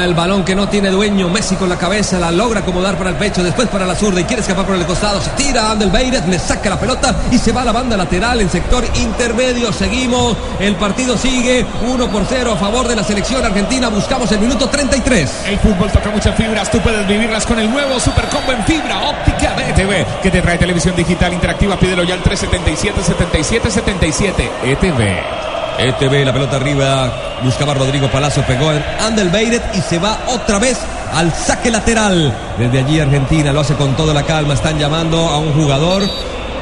El 0.04 0.14
balón 0.14 0.44
que 0.44 0.54
no 0.54 0.68
tiene 0.68 0.90
dueño, 0.90 1.28
Messi 1.28 1.56
con 1.56 1.68
la 1.68 1.76
cabeza 1.76 2.20
la 2.20 2.30
logra 2.30 2.60
acomodar 2.60 2.96
para 2.96 3.10
el 3.10 3.16
pecho, 3.16 3.42
después 3.42 3.68
para 3.68 3.86
la 3.86 3.96
zurda 3.96 4.20
y 4.20 4.24
quiere 4.24 4.42
escapar 4.42 4.66
por 4.66 4.76
el 4.76 4.86
costado. 4.86 5.20
Se 5.20 5.30
tira 5.30 5.70
Andel 5.70 5.90
Beiret, 5.90 6.26
le 6.26 6.38
saca 6.38 6.70
la 6.70 6.78
pelota 6.78 7.14
y 7.32 7.38
se 7.38 7.50
va 7.50 7.62
a 7.62 7.64
la 7.64 7.72
banda 7.72 7.96
lateral 7.96 8.40
en 8.40 8.48
sector 8.48 8.84
intermedio. 8.94 9.72
Seguimos, 9.72 10.36
el 10.60 10.76
partido 10.76 11.16
sigue 11.16 11.66
1 11.82 12.08
por 12.08 12.24
0 12.28 12.52
a 12.52 12.56
favor 12.56 12.86
de 12.86 12.96
la 12.96 13.02
selección 13.02 13.44
argentina. 13.44 13.88
Buscamos 13.88 14.30
el 14.32 14.38
minuto 14.38 14.68
33. 14.68 15.44
El 15.46 15.58
fútbol 15.58 15.90
toca 15.90 16.10
muchas 16.10 16.36
fibras, 16.36 16.70
tú 16.70 16.78
puedes 16.80 17.06
vivirlas 17.08 17.44
con 17.44 17.58
el 17.58 17.70
nuevo 17.70 17.98
Super 17.98 18.26
Combo 18.26 18.52
en 18.52 18.64
fibra 18.64 19.08
óptica 19.08 19.54
BTV 19.54 20.22
que 20.22 20.30
te 20.30 20.40
trae 20.40 20.58
televisión 20.58 20.94
digital 20.94 21.32
interactiva. 21.32 21.76
Pídelo 21.76 22.04
ya 22.04 22.14
al 22.14 22.22
377 22.22 23.02
77 23.02 23.70
77 23.70 24.50
ETV. 24.64 25.53
ETV, 25.78 26.14
E 26.14 26.24
la 26.24 26.32
pelota 26.32 26.56
arriba, 26.56 27.12
buscaba 27.42 27.74
Rodrigo 27.74 28.08
Palacio, 28.08 28.44
pegó 28.46 28.72
en 28.72 28.82
Andel 29.00 29.30
Beiret 29.30 29.62
y 29.74 29.80
se 29.80 29.98
va 29.98 30.18
otra 30.28 30.58
vez 30.58 30.78
al 31.12 31.32
saque 31.32 31.70
lateral. 31.70 32.32
Desde 32.58 32.78
allí 32.78 33.00
Argentina 33.00 33.52
lo 33.52 33.60
hace 33.60 33.74
con 33.74 33.96
toda 33.96 34.14
la 34.14 34.22
calma, 34.22 34.54
están 34.54 34.78
llamando 34.78 35.18
a 35.28 35.38
un 35.38 35.52
jugador, 35.52 36.02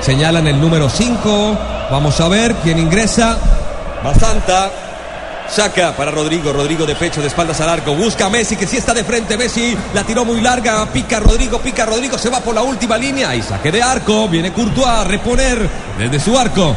señalan 0.01 0.47
el 0.47 0.61
número 0.61 0.89
5, 0.89 1.59
vamos 1.91 2.21
a 2.21 2.29
ver 2.29 2.55
quién 2.63 2.79
ingresa. 2.79 3.39
Basanta. 4.03 4.71
Saca 5.49 5.93
para 5.95 6.11
Rodrigo, 6.11 6.51
Rodrigo 6.51 6.87
de 6.87 6.95
pecho, 6.95 7.21
de 7.21 7.27
espaldas 7.27 7.61
al 7.61 7.69
arco, 7.69 7.95
busca 7.95 8.27
a 8.27 8.31
Messi 8.31 8.57
que 8.57 8.67
sí 8.67 8.79
está 8.79 8.95
de 8.95 9.05
frente, 9.05 9.37
Messi 9.37 9.77
la 9.93 10.03
tiró 10.03 10.25
muy 10.25 10.41
larga, 10.41 10.87
pica 10.87 11.21
Rodrigo, 11.21 11.59
pica 11.59 11.85
Rodrigo, 11.85 12.17
se 12.17 12.31
va 12.31 12.41
por 12.41 12.55
la 12.55 12.63
última 12.63 12.97
línea. 12.97 13.35
Y 13.35 13.43
saque 13.43 13.71
de 13.71 13.83
arco, 13.83 14.29
viene 14.29 14.51
Courtois 14.53 14.87
a 14.87 15.05
reponer 15.05 15.69
desde 15.99 16.21
su 16.21 16.39
arco. 16.39 16.75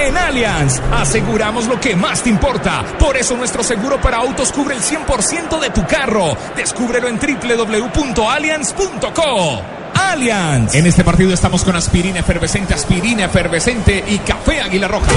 En 0.00 0.16
Allianz 0.16 0.80
aseguramos 0.92 1.66
lo 1.66 1.80
que 1.80 1.96
más 1.96 2.22
te 2.22 2.30
importa. 2.30 2.84
Por 2.98 3.16
eso 3.16 3.36
nuestro 3.36 3.64
seguro 3.64 4.00
para 4.00 4.18
autos 4.18 4.52
cubre 4.52 4.76
el 4.76 4.80
100% 4.80 5.58
de 5.60 5.70
tu 5.70 5.84
carro. 5.86 6.36
Descúbrelo 6.56 7.08
en 7.08 7.18
www.allianz.co. 7.18 9.62
Allianz. 9.94 10.74
En 10.74 10.86
este 10.86 11.02
partido 11.02 11.32
estamos 11.34 11.64
con 11.64 11.74
aspirina 11.74 12.20
efervescente, 12.20 12.74
aspirina 12.74 13.24
efervescente 13.24 14.04
y 14.06 14.18
café 14.18 14.60
Águila 14.60 14.86
Roja. 14.86 15.10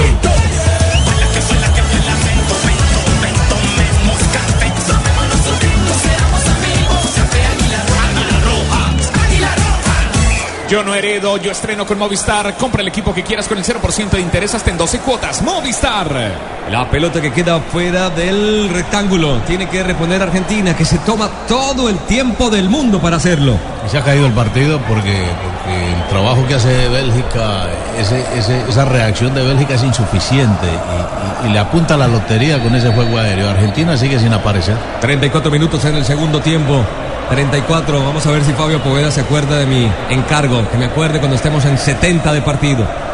Yo 10.72 10.82
no 10.82 10.94
heredo, 10.94 11.36
yo 11.36 11.52
estreno 11.52 11.84
con 11.84 11.98
Movistar. 11.98 12.54
Compra 12.56 12.80
el 12.80 12.88
equipo 12.88 13.12
que 13.12 13.22
quieras 13.22 13.46
con 13.46 13.58
el 13.58 13.64
0% 13.64 14.08
de 14.08 14.20
interés 14.22 14.54
hasta 14.54 14.70
en 14.70 14.78
12 14.78 15.00
cuotas. 15.00 15.42
Movistar. 15.42 16.32
La 16.70 16.88
pelota 16.90 17.20
que 17.20 17.30
queda 17.30 17.60
fuera 17.60 18.08
del 18.08 18.70
rectángulo. 18.70 19.36
Tiene 19.46 19.68
que 19.68 19.82
reponer 19.82 20.22
Argentina, 20.22 20.74
que 20.74 20.86
se 20.86 20.96
toma 21.00 21.28
todo 21.46 21.90
el 21.90 21.98
tiempo 21.98 22.48
del 22.48 22.70
mundo 22.70 23.02
para 23.02 23.16
hacerlo. 23.18 23.58
Y 23.86 23.90
se 23.90 23.98
ha 23.98 24.02
caído 24.02 24.24
el 24.24 24.32
partido 24.32 24.80
porque, 24.88 25.12
porque 25.44 25.92
el 25.92 26.08
trabajo 26.08 26.46
que 26.46 26.54
hace 26.54 26.88
Bélgica, 26.88 27.66
ese- 27.98 28.24
ese- 28.38 28.62
esa 28.66 28.86
reacción 28.86 29.34
de 29.34 29.42
Bélgica 29.42 29.74
es 29.74 29.82
insuficiente 29.82 30.66
y, 30.66 31.46
y- 31.48 31.50
y 31.50 31.52
le 31.52 31.58
apunta 31.58 31.94
a 31.94 31.98
la 31.98 32.08
lotería 32.08 32.58
con 32.62 32.74
ese 32.74 32.90
juego 32.94 33.18
aéreo. 33.18 33.50
Argentina 33.50 33.94
sigue 33.98 34.18
sin 34.18 34.32
aparecer. 34.32 34.76
34 35.02 35.50
minutos 35.50 35.84
en 35.84 35.96
el 35.96 36.04
segundo 36.06 36.40
tiempo. 36.40 36.82
34. 37.30 38.04
Vamos 38.04 38.26
a 38.26 38.30
ver 38.30 38.44
si 38.44 38.52
Fabio 38.52 38.82
Poveda 38.82 39.10
se 39.10 39.20
acuerda 39.20 39.58
de 39.58 39.66
mi 39.66 39.90
encargo. 40.10 40.68
Que 40.70 40.76
me 40.76 40.86
acuerde 40.86 41.18
cuando 41.18 41.36
estemos 41.36 41.64
en 41.64 41.78
70 41.78 42.32
de 42.32 42.42
partido. 42.42 43.11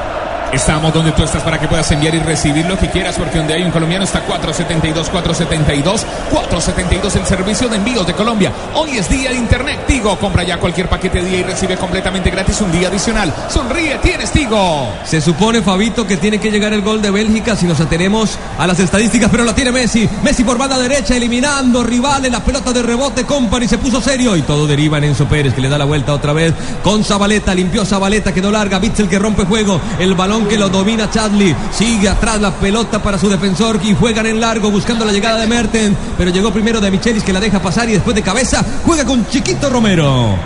Estamos 0.53 0.95
donde 0.95 1.13
tú 1.13 1.23
estás 1.23 1.43
para 1.43 1.61
que 1.61 1.69
puedas 1.69 1.91
enviar 1.93 2.15
y 2.15 2.21
recibir 2.21 2.65
lo 2.65 2.79
que 2.79 2.89
quieras, 2.89 3.17
porque 3.19 3.37
donde 3.37 3.53
hay 3.53 3.63
un 3.63 3.71
colombiano 3.71 4.05
está 4.05 4.23
472, 4.23 5.11
472, 5.11 6.07
472 6.31 7.17
el 7.17 7.27
servicio 7.27 7.69
de 7.69 7.77
envíos 7.77 8.07
de 8.07 8.15
Colombia. 8.15 8.51
Hoy 8.75 8.97
es 8.97 9.11
día 9.11 9.31
de 9.31 9.37
internet. 9.37 9.81
Tigo, 9.87 10.19
compra 10.19 10.45
ya 10.45 10.59
cualquier 10.59 10.89
paquete 10.89 11.23
de 11.23 11.29
día 11.29 11.39
y 11.41 11.43
recibe 11.43 11.77
completamente 11.77 12.31
gratis 12.31 12.63
un 12.63 12.73
día 12.73 12.89
adicional. 12.89 13.33
Sonríe, 13.51 13.99
tienes 13.99 14.31
Tigo. 14.31 14.89
Se 15.05 15.21
supone, 15.21 15.61
Fabito, 15.61 16.07
que 16.07 16.17
tiene 16.17 16.41
que 16.41 16.51
llegar 16.51 16.73
el 16.73 16.81
gol 16.81 17.03
de 17.03 17.11
Bélgica 17.11 17.55
si 17.55 17.67
nos 17.67 17.79
atenemos 17.81 18.39
a 18.59 18.67
las 18.67 18.81
estadísticas, 18.81 19.31
pero 19.31 19.45
la 19.45 19.55
tiene 19.55 19.71
Messi. 19.71 20.09
Messi 20.23 20.45
por 20.45 20.57
banda 20.57 20.79
derecha, 20.79 21.15
eliminando 21.15 21.85
rivales, 21.85 22.33
la 22.33 22.43
pelota 22.43 22.73
de 22.73 22.83
rebote, 22.83 23.25
Company 23.25 23.69
se 23.69 23.77
puso 23.77 24.01
serio 24.01 24.35
y 24.35 24.41
todo 24.43 24.67
deriva 24.67 24.97
en 24.97 25.05
Enzo 25.05 25.27
Pérez, 25.27 25.53
que 25.53 25.61
le 25.61 25.69
da 25.69 25.77
la 25.77 25.85
vuelta 25.85 26.15
otra 26.15 26.33
vez 26.33 26.55
con 26.83 27.05
Zabaleta, 27.05 27.55
limpió 27.55 27.85
Zabaleta, 27.85 28.33
quedó 28.33 28.51
larga, 28.51 28.79
Bitzel 28.79 29.09
que 29.09 29.19
rompe 29.19 29.45
juego, 29.45 29.79
el 29.99 30.15
balón 30.15 30.38
que 30.47 30.59
lo 30.59 30.69
domina 30.69 31.11
Chadley, 31.11 31.55
sigue 31.73 32.09
atrás 32.09 32.41
la 32.41 32.53
pelota 32.53 33.03
para 33.03 33.19
su 33.19 33.29
defensor 33.29 33.81
y 33.83 33.95
juegan 33.95 34.27
en 34.27 34.41
largo 34.41 34.71
buscando 34.71 35.05
la 35.05 35.13
llegada 35.13 35.41
de 35.41 35.47
Mertens, 35.47 35.97
pero 36.17 36.31
llegó 36.31 36.53
primero 36.53 36.81
de 36.81 36.91
Michelis 36.91 37.25
que 37.25 37.33
la 37.33 37.41
deja 37.41 37.61
pasar 37.61 37.89
y 37.89 37.93
después 37.93 38.15
de 38.15 38.23
cabeza 38.23 38.65
juega 38.85 39.05
con 39.05 39.27
Chiquito 39.27 39.71
Romero. 39.71 40.37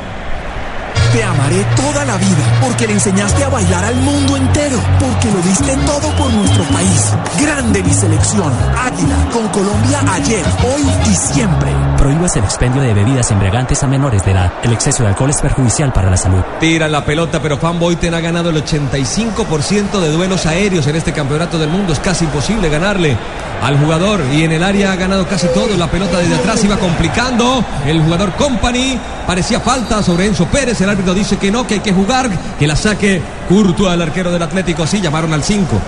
Te 1.12 1.22
amaré 1.22 1.62
toda 1.76 2.05
la 2.07 2.16
vida 2.16 2.59
porque 2.62 2.86
le 2.86 2.95
enseñaste 2.95 3.45
a 3.45 3.49
bailar 3.51 3.84
al 3.84 3.97
mundo 3.97 4.36
entero, 4.36 4.78
porque 4.99 5.30
lo 5.30 5.43
diste 5.43 5.76
todo 5.84 6.11
por 6.16 6.32
nuestro 6.32 6.64
país. 6.64 7.12
Grande 7.38 7.82
mi 7.82 7.93
selección. 7.93 8.51
Águila 8.78 9.16
con 9.30 9.47
Colombia 9.49 10.01
ayer, 10.11 10.45
hoy 10.64 11.11
y 11.11 11.14
siempre. 11.14 11.82
Prohíbas 12.03 12.34
el 12.34 12.42
expendio 12.42 12.82
de 12.82 12.94
bebidas 12.94 13.30
embriagantes 13.30 13.80
a 13.84 13.86
menores 13.86 14.24
de 14.24 14.32
edad. 14.32 14.55
El 14.64 14.72
exceso 14.72 15.05
de 15.05 15.11
alcohol 15.11 15.30
es 15.30 15.40
perjudicial 15.40 15.92
para 15.92 16.11
la 16.11 16.16
salud. 16.16 16.42
Tira 16.59 16.88
la 16.88 17.05
pelota, 17.05 17.40
pero 17.40 17.59
Fan 17.59 17.78
Boyten 17.78 18.12
ha 18.12 18.18
ganado 18.18 18.50
el 18.50 18.57
85% 18.57 20.00
de 20.00 20.11
duelos 20.11 20.44
aéreos 20.46 20.84
en 20.88 20.96
este 20.96 21.12
campeonato 21.12 21.61
del 21.61 21.70
mundo. 21.70 21.92
Es 21.92 22.00
casi 22.00 22.24
imposible 22.24 22.68
ganarle 22.68 23.16
al 23.62 23.78
jugador 23.78 24.20
y 24.32 24.42
en 24.42 24.50
el 24.50 24.64
área 24.64 24.90
ha 24.90 24.96
ganado 24.96 25.28
casi 25.28 25.46
todo. 25.55 25.76
La 25.76 25.86
pelota 25.86 26.18
desde 26.18 26.34
atrás 26.34 26.64
iba 26.64 26.76
complicando. 26.76 27.64
El 27.86 28.03
jugador 28.03 28.32
Company 28.32 28.98
parecía 29.24 29.61
falta 29.61 30.03
sobre 30.03 30.26
Enzo 30.26 30.46
Pérez. 30.46 30.80
El 30.80 30.90
árbitro 30.90 31.14
dice 31.14 31.36
que 31.36 31.53
no, 31.53 31.68
que 31.68 31.74
hay 31.74 31.80
que 31.80 31.92
jugar, 31.92 32.28
que 32.59 32.66
la 32.66 32.74
saque 32.74 33.22
Courtois, 33.48 33.94
el 33.94 34.03
arquero 34.03 34.32
del 34.32 34.42
Atlético. 34.42 34.88
Sí, 34.88 35.00
llamaron 35.00 35.32
al 35.34 35.44
5. 35.44 35.80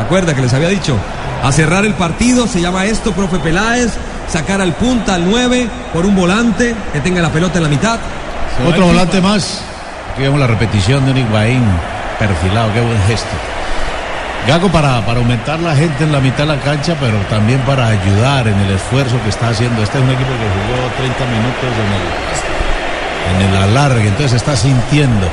Acuerda 0.00 0.34
que 0.34 0.42
les 0.42 0.52
había 0.52 0.68
dicho. 0.68 0.96
A 1.44 1.52
cerrar 1.52 1.84
el 1.84 1.94
partido 1.94 2.48
se 2.48 2.60
llama 2.60 2.86
esto, 2.86 3.12
profe 3.12 3.38
Peláez. 3.38 3.92
Sacar 4.28 4.60
al 4.60 4.72
punta, 4.72 5.14
al 5.14 5.28
9, 5.28 5.68
por 5.92 6.06
un 6.06 6.14
volante 6.16 6.74
que 6.92 7.00
tenga 7.00 7.20
la 7.22 7.30
pelota 7.30 7.58
en 7.58 7.64
la 7.64 7.68
mitad. 7.68 7.98
Otro 8.66 8.86
volante 8.86 9.20
más. 9.20 9.62
Aquí 10.12 10.22
vemos 10.22 10.40
la 10.40 10.46
repetición 10.46 11.04
de 11.04 11.12
un 11.12 11.18
Higuaín 11.18 11.64
perfilado. 12.18 12.72
Qué 12.72 12.80
buen 12.80 13.02
gesto. 13.06 13.34
Gago 14.46 14.68
para, 14.68 15.00
para 15.06 15.20
aumentar 15.20 15.58
la 15.60 15.74
gente 15.74 16.04
en 16.04 16.12
la 16.12 16.20
mitad 16.20 16.46
de 16.46 16.56
la 16.56 16.60
cancha, 16.60 16.94
pero 17.00 17.16
también 17.30 17.60
para 17.60 17.88
ayudar 17.88 18.46
en 18.46 18.58
el 18.60 18.72
esfuerzo 18.72 19.20
que 19.22 19.30
está 19.30 19.48
haciendo. 19.48 19.82
Este 19.82 19.98
es 19.98 20.04
un 20.04 20.10
equipo 20.10 20.30
que 20.30 20.48
jugó 20.52 20.88
30 20.98 21.24
minutos 21.26 21.70
en 23.32 23.40
el, 23.40 23.48
en 23.48 23.54
el 23.54 23.62
alargue, 23.70 24.08
entonces 24.08 24.34
está 24.34 24.54
sintiendo. 24.54 25.28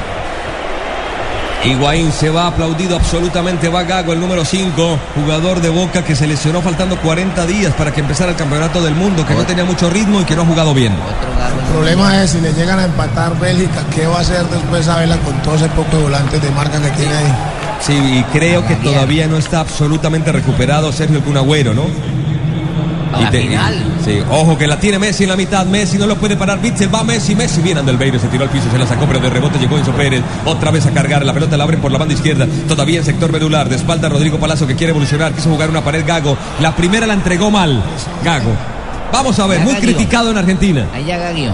Higuaín 1.64 2.12
se 2.12 2.30
va 2.30 2.47
aplaudido 2.47 2.95
absolutamente. 2.95 3.70
Va 3.70 3.84
Gago, 3.84 4.14
el 4.14 4.20
número 4.20 4.43
5, 4.43 4.99
jugador 5.16 5.62
de 5.62 5.70
Boca 5.70 6.03
que 6.03 6.16
se 6.16 6.26
lesionó 6.26 6.62
faltando 6.62 6.99
40 6.99 7.45
días 7.45 7.74
para 7.74 7.93
que 7.93 7.99
empezara 7.99 8.32
el 8.32 8.38
campeonato 8.38 8.82
del 8.82 8.95
mundo, 8.95 9.26
que 9.26 9.36
no 9.36 9.43
tenía 9.43 9.64
mucho 9.64 9.89
ritmo 9.89 10.22
y 10.22 10.24
que 10.24 10.36
no 10.36 10.41
ha 10.41 10.45
jugado 10.45 10.74
bien. 10.74 10.93
El 10.93 11.74
problema 11.74 12.24
es 12.24 12.32
si 12.32 12.41
le 12.41 12.53
llegan 12.53 12.80
a 12.80 12.86
empatar 12.86 13.39
Bélgica, 13.39 13.84
¿qué 13.93 14.07
va 14.07 14.18
a 14.18 14.22
hacer 14.22 14.43
después 14.45 14.88
Abela 14.88 15.18
con 15.18 15.39
todo 15.41 15.55
ese 15.55 15.70
poco 15.70 15.97
de 15.97 16.03
volantes 16.03 16.41
de 16.41 16.49
marca 16.51 16.82
que 16.82 16.89
tiene 16.91 17.14
ahí? 17.14 17.34
Sí, 17.80 17.93
y 17.93 18.24
creo 18.32 18.66
que 18.66 18.76
todavía 18.76 19.28
no 19.28 19.38
está 19.38 19.59
absolutamente 19.59 20.32
recuperado 20.32 20.91
Sergio 20.91 21.18
el 21.18 21.24
Kun 21.24 21.38
Agüero, 21.38 21.74
¿no? 21.74 21.86
A 23.14 23.22
la 23.22 23.32
final. 23.32 23.86
Sí, 24.03 24.20
ojo 24.30 24.57
que 24.57 24.68
la 24.68 24.80
tiene 24.80 24.99
Messi 24.99 25.24
en 25.24 25.30
la 25.30 25.36
mitad. 25.36 25.66
Messi 25.66 25.97
no 25.97 26.07
lo 26.07 26.16
puede 26.16 26.36
parar. 26.36 26.62
Bitzel 26.62 26.93
va 26.93 27.03
Messi. 27.03 27.36
Messi 27.36 27.62
viene 27.62 27.82
del 27.84 27.97
Beiro. 27.97 28.20
Se 28.20 28.28
tiró 28.28 28.43
al 28.43 28.49
piso, 28.49 28.70
se 28.72 28.78
la 28.78 28.88
sacó, 28.88 29.05
pero 29.05 29.20
de 29.20 29.30
rebote 29.30 29.59
llegó 29.59 29.78
Enzo 29.78 29.91
Pérez. 29.91 30.24
Otra 30.45 30.72
vez 30.72 30.86
a 30.86 30.91
cargar. 30.91 31.26
La 31.26 31.34
pelota 31.34 31.57
la 31.57 31.64
abren 31.64 31.82
por 31.82 31.91
la 31.91 31.97
banda 31.97 32.14
izquierda. 32.14 32.47
Todavía 32.68 32.99
en 32.99 33.05
sector 33.05 33.32
medular. 33.32 33.70
De 33.70 33.76
espalda 33.76 34.09
Rodrigo 34.09 34.39
Palazzo 34.39 34.68
que 34.68 34.76
quiere 34.76 34.91
evolucionar. 34.91 35.34
Quiso 35.34 35.49
jugar 35.49 35.70
una 35.70 35.84
pared 35.84 36.03
Gago. 36.05 36.38
La 36.59 36.76
primera 36.76 37.05
la 37.05 37.14
entregó 37.14 37.51
mal. 37.51 37.84
Gago. 38.24 38.51
Vamos 39.12 39.38
a 39.39 39.47
ver, 39.47 39.59
muy 39.62 39.76
criticado 39.76 40.32
en 40.32 40.38
Argentina. 40.38 40.88
Allá 40.93 41.18
Gaguio. 41.18 41.53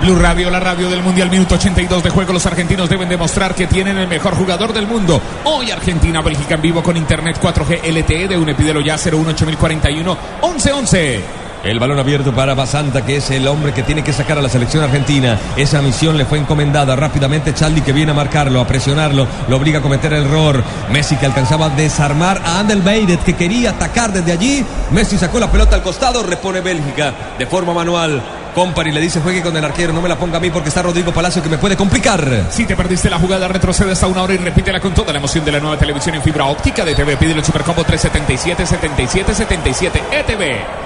Blue 0.00 0.16
Radio, 0.16 0.50
la 0.50 0.60
radio 0.60 0.90
del 0.90 1.02
Mundial, 1.02 1.30
minuto 1.30 1.54
82 1.54 2.02
de 2.02 2.10
juego. 2.10 2.32
Los 2.32 2.46
argentinos 2.46 2.88
deben 2.88 3.08
demostrar 3.08 3.54
que 3.54 3.66
tienen 3.66 3.96
el 3.96 4.08
mejor 4.08 4.34
jugador 4.34 4.72
del 4.72 4.86
mundo. 4.86 5.20
Hoy 5.44 5.70
Argentina, 5.70 6.20
Bélgica 6.20 6.56
en 6.56 6.62
vivo 6.62 6.82
con 6.82 6.96
Internet 6.96 7.38
4G 7.40 7.80
LTE 7.82 8.28
de 8.28 8.36
Unepidelo 8.36 8.80
ya 8.80 8.96
0184041 8.96 10.16
1111. 10.42 11.44
El 11.64 11.78
balón 11.78 11.98
abierto 11.98 12.34
para 12.34 12.52
Basanta, 12.52 13.06
que 13.06 13.16
es 13.16 13.30
el 13.30 13.48
hombre 13.48 13.72
que 13.72 13.82
tiene 13.82 14.04
que 14.04 14.12
sacar 14.12 14.36
a 14.36 14.42
la 14.42 14.50
selección 14.50 14.84
argentina. 14.84 15.38
Esa 15.56 15.80
misión 15.80 16.18
le 16.18 16.26
fue 16.26 16.38
encomendada 16.38 16.94
rápidamente. 16.94 17.54
Charlie 17.54 17.80
que 17.80 17.94
viene 17.94 18.12
a 18.12 18.14
marcarlo, 18.14 18.60
a 18.60 18.66
presionarlo, 18.66 19.26
lo 19.48 19.56
obliga 19.56 19.78
a 19.78 19.82
cometer 19.82 20.12
el 20.12 20.26
error. 20.26 20.62
Messi 20.90 21.16
que 21.16 21.24
alcanzaba 21.24 21.66
a 21.66 21.70
desarmar 21.70 22.42
a 22.44 22.60
Andel 22.60 22.82
Beiret, 22.82 23.24
que 23.24 23.32
quería 23.32 23.70
atacar 23.70 24.12
desde 24.12 24.32
allí. 24.32 24.62
Messi 24.90 25.16
sacó 25.16 25.40
la 25.40 25.50
pelota 25.50 25.74
al 25.74 25.82
costado, 25.82 26.22
repone 26.22 26.60
Bélgica 26.60 27.14
de 27.38 27.46
forma 27.46 27.72
manual. 27.72 28.22
Company 28.54 28.92
le 28.92 29.00
dice 29.00 29.20
juegue 29.20 29.42
con 29.42 29.56
el 29.56 29.64
arquero, 29.64 29.92
no 29.92 30.00
me 30.00 30.08
la 30.08 30.16
ponga 30.16 30.38
a 30.38 30.40
mí 30.40 30.50
porque 30.50 30.68
está 30.68 30.82
Rodrigo 30.82 31.12
Palacio 31.12 31.42
que 31.42 31.48
me 31.48 31.58
puede 31.58 31.76
complicar. 31.76 32.46
Si 32.50 32.64
te 32.64 32.76
perdiste 32.76 33.10
la 33.10 33.18
jugada, 33.18 33.48
retrocede 33.48 33.92
hasta 33.92 34.06
una 34.06 34.22
hora 34.22 34.34
y 34.34 34.38
repítela 34.38 34.80
con 34.80 34.94
toda 34.94 35.12
la 35.12 35.18
emoción 35.18 35.44
de 35.44 35.52
la 35.52 35.60
nueva 35.60 35.76
televisión 35.76 36.14
en 36.14 36.22
fibra 36.22 36.44
óptica 36.44 36.84
de 36.84 36.94
TV. 36.94 37.16
Pídele 37.16 37.40
el 37.40 37.44
Supercombo 37.44 37.84
377 37.84 38.64
77 38.64 39.34
77 39.34 40.02
ETV. 40.12 40.84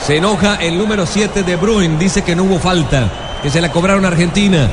Se 0.00 0.16
enoja 0.16 0.56
el 0.56 0.78
número 0.78 1.06
7 1.06 1.42
de 1.42 1.56
Bruin, 1.56 1.98
dice 1.98 2.22
que 2.22 2.34
no 2.34 2.44
hubo 2.44 2.58
falta, 2.58 3.08
que 3.42 3.50
se 3.50 3.60
la 3.60 3.70
cobraron 3.70 4.04
a 4.04 4.08
Argentina. 4.08 4.68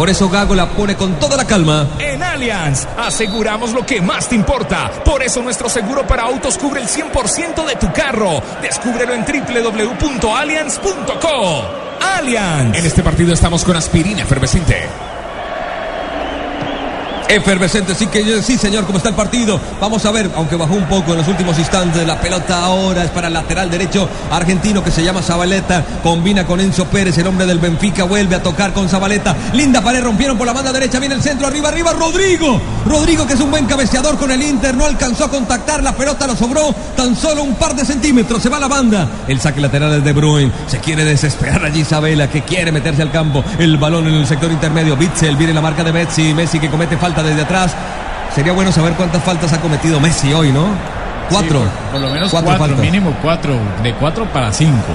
Por 0.00 0.08
eso 0.08 0.30
Gago 0.30 0.54
la 0.54 0.66
pone 0.66 0.96
con 0.96 1.18
toda 1.18 1.36
la 1.36 1.44
calma. 1.44 1.86
En 1.98 2.22
Allianz 2.22 2.88
aseguramos 2.96 3.74
lo 3.74 3.84
que 3.84 4.00
más 4.00 4.30
te 4.30 4.34
importa. 4.34 4.90
Por 5.04 5.22
eso 5.22 5.42
nuestro 5.42 5.68
seguro 5.68 6.06
para 6.06 6.22
autos 6.22 6.56
cubre 6.56 6.80
el 6.80 6.88
100% 6.88 7.66
de 7.66 7.76
tu 7.76 7.92
carro. 7.92 8.42
Descúbrelo 8.62 9.12
en 9.12 9.26
www.allianz.co. 9.26 11.64
Allianz. 12.16 12.78
En 12.78 12.86
este 12.86 13.02
partido 13.02 13.34
estamos 13.34 13.62
con 13.62 13.76
aspirina 13.76 14.22
efervescente. 14.22 14.88
Efervescente, 17.30 17.94
sí 17.94 18.08
que 18.08 18.42
sí, 18.42 18.58
señor, 18.58 18.86
¿cómo 18.86 18.98
está 18.98 19.10
el 19.10 19.14
partido? 19.14 19.60
Vamos 19.80 20.04
a 20.04 20.10
ver, 20.10 20.28
aunque 20.34 20.56
bajó 20.56 20.74
un 20.74 20.86
poco 20.86 21.12
en 21.12 21.18
los 21.18 21.28
últimos 21.28 21.56
instantes, 21.60 22.04
la 22.04 22.20
pelota 22.20 22.60
ahora 22.60 23.04
es 23.04 23.10
para 23.10 23.28
el 23.28 23.34
lateral 23.34 23.70
derecho 23.70 24.08
argentino 24.32 24.82
que 24.82 24.90
se 24.90 25.04
llama 25.04 25.22
Zabaleta, 25.22 25.84
combina 26.02 26.44
con 26.44 26.58
Enzo 26.58 26.86
Pérez, 26.86 27.16
el 27.18 27.28
hombre 27.28 27.46
del 27.46 27.60
Benfica, 27.60 28.02
vuelve 28.02 28.34
a 28.34 28.42
tocar 28.42 28.72
con 28.72 28.88
Zabaleta, 28.88 29.36
linda 29.52 29.80
pared, 29.80 30.02
rompieron 30.02 30.36
por 30.36 30.44
la 30.44 30.52
banda 30.52 30.72
derecha, 30.72 30.98
viene 30.98 31.14
el 31.14 31.22
centro, 31.22 31.46
arriba, 31.46 31.68
arriba, 31.68 31.92
Rodrigo, 31.92 32.60
Rodrigo 32.84 33.24
que 33.28 33.34
es 33.34 33.40
un 33.40 33.52
buen 33.52 33.66
cabeceador 33.66 34.18
con 34.18 34.32
el 34.32 34.42
Inter, 34.42 34.74
no 34.74 34.84
alcanzó 34.84 35.26
a 35.26 35.30
contactar, 35.30 35.84
la 35.84 35.94
pelota 35.94 36.26
lo 36.26 36.34
sobró 36.34 36.74
tan 36.96 37.14
solo 37.14 37.44
un 37.44 37.54
par 37.54 37.76
de 37.76 37.84
centímetros, 37.84 38.42
se 38.42 38.48
va 38.48 38.58
la 38.58 38.66
banda, 38.66 39.08
el 39.28 39.40
saque 39.40 39.60
lateral 39.60 39.94
es 39.94 40.02
de 40.02 40.12
Bruin, 40.12 40.52
se 40.66 40.80
quiere 40.80 41.04
desesperar 41.04 41.64
allí 41.64 41.82
Isabela, 41.82 42.28
que 42.28 42.42
quiere 42.42 42.72
meterse 42.72 43.02
al 43.02 43.12
campo, 43.12 43.44
el 43.60 43.76
balón 43.76 44.08
en 44.08 44.14
el 44.14 44.26
sector 44.26 44.50
intermedio, 44.50 44.96
Bitzel, 44.96 45.36
viene 45.36 45.54
la 45.54 45.60
marca 45.60 45.84
de 45.84 45.92
Messi, 45.92 46.34
Messi 46.34 46.58
que 46.58 46.68
comete 46.68 46.96
falta 46.96 47.19
desde 47.22 47.42
atrás, 47.42 47.72
sería 48.34 48.52
bueno 48.52 48.72
saber 48.72 48.94
cuántas 48.94 49.22
faltas 49.22 49.52
ha 49.52 49.60
cometido 49.60 50.00
Messi 50.00 50.32
hoy, 50.32 50.52
¿no? 50.52 50.66
Cuatro. 51.30 51.60
Sí, 51.60 51.66
por, 51.84 51.92
por 51.92 52.00
lo 52.00 52.14
menos 52.14 52.30
Cuatro 52.30 52.56
cuatro, 52.56 52.76
mínimo 52.76 53.14
cuatro, 53.22 53.56
de 53.82 53.94
cuatro 53.94 54.24
para 54.26 54.52
cinco. 54.52 54.92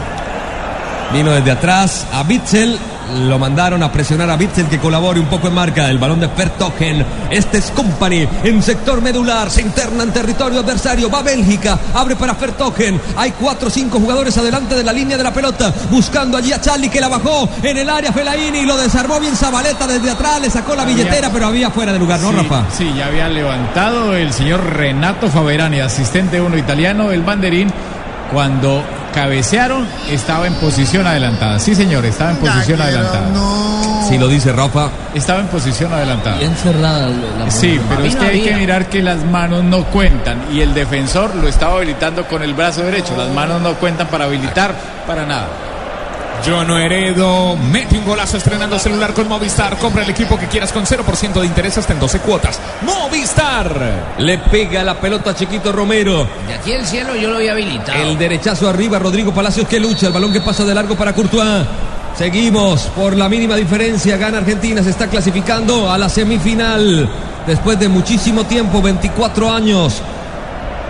Vino 1.13 1.31
desde 1.31 1.51
atrás 1.51 2.05
a 2.11 2.23
Bitzel. 2.23 2.77
Lo 3.13 3.37
mandaron 3.37 3.83
a 3.83 3.91
presionar 3.91 4.29
a 4.29 4.35
Bitzel 4.35 4.67
que 4.67 4.79
colabore 4.79 5.19
un 5.19 5.27
poco 5.27 5.47
en 5.47 5.53
marca. 5.53 5.89
El 5.89 5.99
balón 5.99 6.19
de 6.19 6.27
Fertogen. 6.29 7.05
Este 7.29 7.59
es 7.59 7.71
Company 7.71 8.27
en 8.43 8.61
sector 8.63 9.01
medular. 9.01 9.49
Se 9.51 9.61
interna 9.61 10.03
en 10.03 10.11
territorio 10.11 10.59
adversario. 10.61 11.09
Va 11.09 11.21
Bélgica. 11.21 11.77
Abre 11.93 12.15
para 12.15 12.33
Fertogen. 12.35 12.99
Hay 13.15 13.31
cuatro 13.31 13.67
o 13.67 13.71
cinco 13.71 13.99
jugadores 13.99 14.37
adelante 14.37 14.75
de 14.75 14.83
la 14.83 14.91
línea 14.91 15.17
de 15.17 15.23
la 15.23 15.31
pelota. 15.33 15.71
Buscando 15.91 16.37
allí 16.37 16.51
a 16.51 16.59
Charlie 16.59 16.89
que 16.89 16.99
la 16.99 17.07
bajó 17.07 17.47
en 17.61 17.77
el 17.77 17.89
área. 17.89 18.11
Felaini 18.11 18.65
lo 18.65 18.75
desarmó 18.77 19.19
bien 19.19 19.35
Zabaleta 19.35 19.85
desde 19.87 20.09
atrás. 20.09 20.41
Le 20.41 20.49
sacó 20.49 20.75
la 20.75 20.81
Había- 20.81 20.95
billetera, 20.95 21.29
pero 21.31 21.47
había 21.47 21.69
fuera 21.69 21.93
de 21.93 21.99
lugar, 21.99 22.19
¿no, 22.21 22.31
sí, 22.31 22.35
Rafa? 22.37 22.63
Sí, 22.75 22.93
ya 22.97 23.05
había 23.05 23.27
levantado 23.29 24.15
el 24.15 24.33
señor 24.33 24.63
Renato 24.73 25.29
Faberani, 25.29 25.79
asistente 25.79 26.41
uno 26.41 26.57
italiano, 26.57 27.11
el 27.11 27.21
banderín. 27.21 27.71
Cuando 28.31 28.83
cabecearon, 29.15 29.87
estaba 30.11 30.45
en 30.45 30.53
posición 30.55 31.07
adelantada. 31.07 31.57
Sí, 31.59 31.73
señor, 31.73 32.05
estaba 32.05 32.31
en 32.31 32.37
posición 32.37 32.81
adelantada. 32.81 33.29
Si 34.07 34.17
lo 34.17 34.27
dice 34.27 34.51
Rafa. 34.51 34.89
Estaba 35.15 35.39
en 35.39 35.47
posición 35.47 35.91
adelantada. 35.93 36.37
Bien 36.37 36.55
cerrada 36.55 37.07
la 37.07 37.49
Sí, 37.49 37.79
pero 37.89 38.03
es 38.03 38.15
que 38.15 38.21
no 38.21 38.27
hay 38.27 38.41
que 38.41 38.55
mirar 38.55 38.89
que 38.89 39.01
las 39.01 39.23
manos 39.23 39.63
no 39.63 39.85
cuentan 39.85 40.37
y 40.53 40.61
el 40.61 40.73
defensor 40.73 41.33
lo 41.35 41.47
estaba 41.47 41.77
habilitando 41.77 42.25
con 42.27 42.43
el 42.43 42.53
brazo 42.53 42.83
derecho. 42.83 43.15
Las 43.17 43.29
manos 43.29 43.61
no 43.61 43.73
cuentan 43.75 44.07
para 44.07 44.25
habilitar 44.25 44.75
para 45.07 45.25
nada. 45.25 45.47
Yo 46.43 46.63
no 46.63 46.77
heredo. 46.77 47.55
Mete 47.55 47.97
un 47.97 48.05
golazo 48.05 48.37
estrenando 48.37 48.77
celular 48.79 49.13
con 49.13 49.27
Movistar. 49.27 49.77
Compra 49.77 50.03
el 50.03 50.09
equipo 50.09 50.37
que 50.37 50.47
quieras 50.47 50.71
con 50.71 50.85
0% 50.85 51.33
de 51.33 51.45
interés 51.45 51.77
hasta 51.77 51.93
en 51.93 51.99
12 51.99 52.19
cuotas. 52.19 52.59
Movistar. 52.81 54.15
Le 54.17 54.37
pega 54.37 54.83
la 54.83 54.99
pelota 54.99 55.31
a 55.31 55.35
Chiquito 55.35 55.71
Romero. 55.71 56.27
De 56.47 56.53
aquí 56.53 56.71
el 56.71 56.85
cielo 56.85 57.15
yo 57.15 57.29
lo 57.29 57.37
había 57.37 57.53
habilitado. 57.53 58.01
El 58.01 58.17
derechazo 58.17 58.69
arriba, 58.69 58.99
Rodrigo 58.99 59.33
Palacios 59.33 59.67
que 59.67 59.79
lucha. 59.79 60.07
El 60.07 60.13
balón 60.13 60.33
que 60.33 60.41
pasa 60.41 60.65
de 60.65 60.73
largo 60.75 60.95
para 60.95 61.13
Courtois. 61.13 61.65
Seguimos 62.17 62.83
por 62.95 63.15
la 63.15 63.27
mínima 63.27 63.55
diferencia. 63.55 64.15
Gana 64.17 64.37
Argentina, 64.37 64.81
se 64.81 64.91
está 64.91 65.07
clasificando 65.07 65.91
a 65.91 65.97
la 65.97 66.09
semifinal. 66.09 67.09
Después 67.45 67.79
de 67.79 67.89
muchísimo 67.89 68.45
tiempo, 68.45 68.81
24 68.81 69.51
años. 69.51 70.01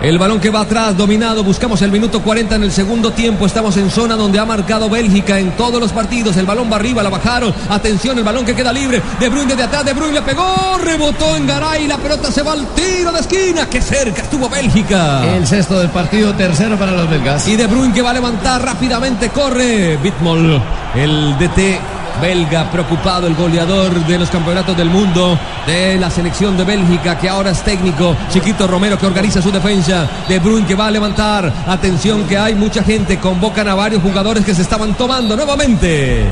El 0.02 0.18
balón 0.18 0.40
que 0.40 0.50
va 0.50 0.60
atrás, 0.60 0.96
dominado. 0.96 1.42
Buscamos 1.42 1.80
el 1.82 1.90
minuto 1.90 2.22
40 2.22 2.56
en 2.56 2.62
el 2.62 2.70
segundo 2.70 3.12
tiempo. 3.12 3.46
Estamos 3.46 3.76
en 3.76 3.90
zona 3.90 4.14
donde 4.14 4.38
ha 4.38 4.44
marcado 4.44 4.90
Bélgica 4.90 5.38
en 5.38 5.56
todos 5.56 5.80
los 5.80 5.92
partidos. 5.92 6.36
El 6.36 6.46
balón 6.46 6.70
va 6.70 6.76
arriba, 6.76 7.02
la 7.02 7.08
bajaron. 7.08 7.52
Atención, 7.68 8.18
el 8.18 8.24
balón 8.24 8.44
que 8.44 8.54
queda 8.54 8.72
libre. 8.72 9.02
De 9.18 9.28
Bruyne 9.28 9.48
desde 9.48 9.64
atrás. 9.64 9.84
De 9.84 9.94
Bruyne 9.94 10.14
le 10.14 10.22
pegó. 10.22 10.78
Rebotó 10.82 11.36
en 11.36 11.46
Garay. 11.46 11.86
La 11.86 11.96
pelota 11.96 12.30
se 12.30 12.42
va 12.42 12.52
al 12.52 12.66
tiro 12.74 13.10
de 13.10 13.20
esquina. 13.20 13.68
Qué 13.68 13.80
cerca 13.80 14.22
estuvo 14.22 14.48
Bélgica. 14.48 15.34
El 15.34 15.46
sexto 15.46 15.78
del 15.78 15.88
partido, 15.88 16.34
tercero 16.34 16.76
para 16.76 16.92
los 16.92 17.08
belgas. 17.08 17.48
Y 17.48 17.56
De 17.56 17.66
Bruyne 17.66 17.94
que 17.94 18.02
va 18.02 18.10
a 18.10 18.14
levantar 18.14 18.62
rápidamente. 18.62 19.30
Corre. 19.30 19.96
Bitmol, 19.96 20.62
el 20.94 21.36
DT 21.38 21.95
belga 22.20 22.70
preocupado, 22.70 23.26
el 23.26 23.34
goleador 23.34 23.92
de 24.06 24.18
los 24.18 24.30
campeonatos 24.30 24.76
del 24.76 24.90
mundo 24.90 25.38
de 25.66 25.96
la 25.98 26.10
selección 26.10 26.56
de 26.56 26.64
Bélgica, 26.64 27.18
que 27.18 27.28
ahora 27.28 27.50
es 27.50 27.62
técnico. 27.62 28.16
Chiquito 28.30 28.66
Romero 28.66 28.98
que 28.98 29.06
organiza 29.06 29.42
su 29.42 29.50
defensa. 29.50 30.08
De 30.28 30.38
Bruyne 30.38 30.66
que 30.66 30.74
va 30.74 30.86
a 30.86 30.90
levantar. 30.90 31.52
Atención 31.66 32.24
que 32.24 32.36
hay 32.36 32.54
mucha 32.54 32.82
gente. 32.82 33.18
Convocan 33.18 33.68
a 33.68 33.74
varios 33.74 34.02
jugadores 34.02 34.44
que 34.44 34.54
se 34.54 34.62
estaban 34.62 34.94
tomando 34.94 35.36
nuevamente. 35.36 36.24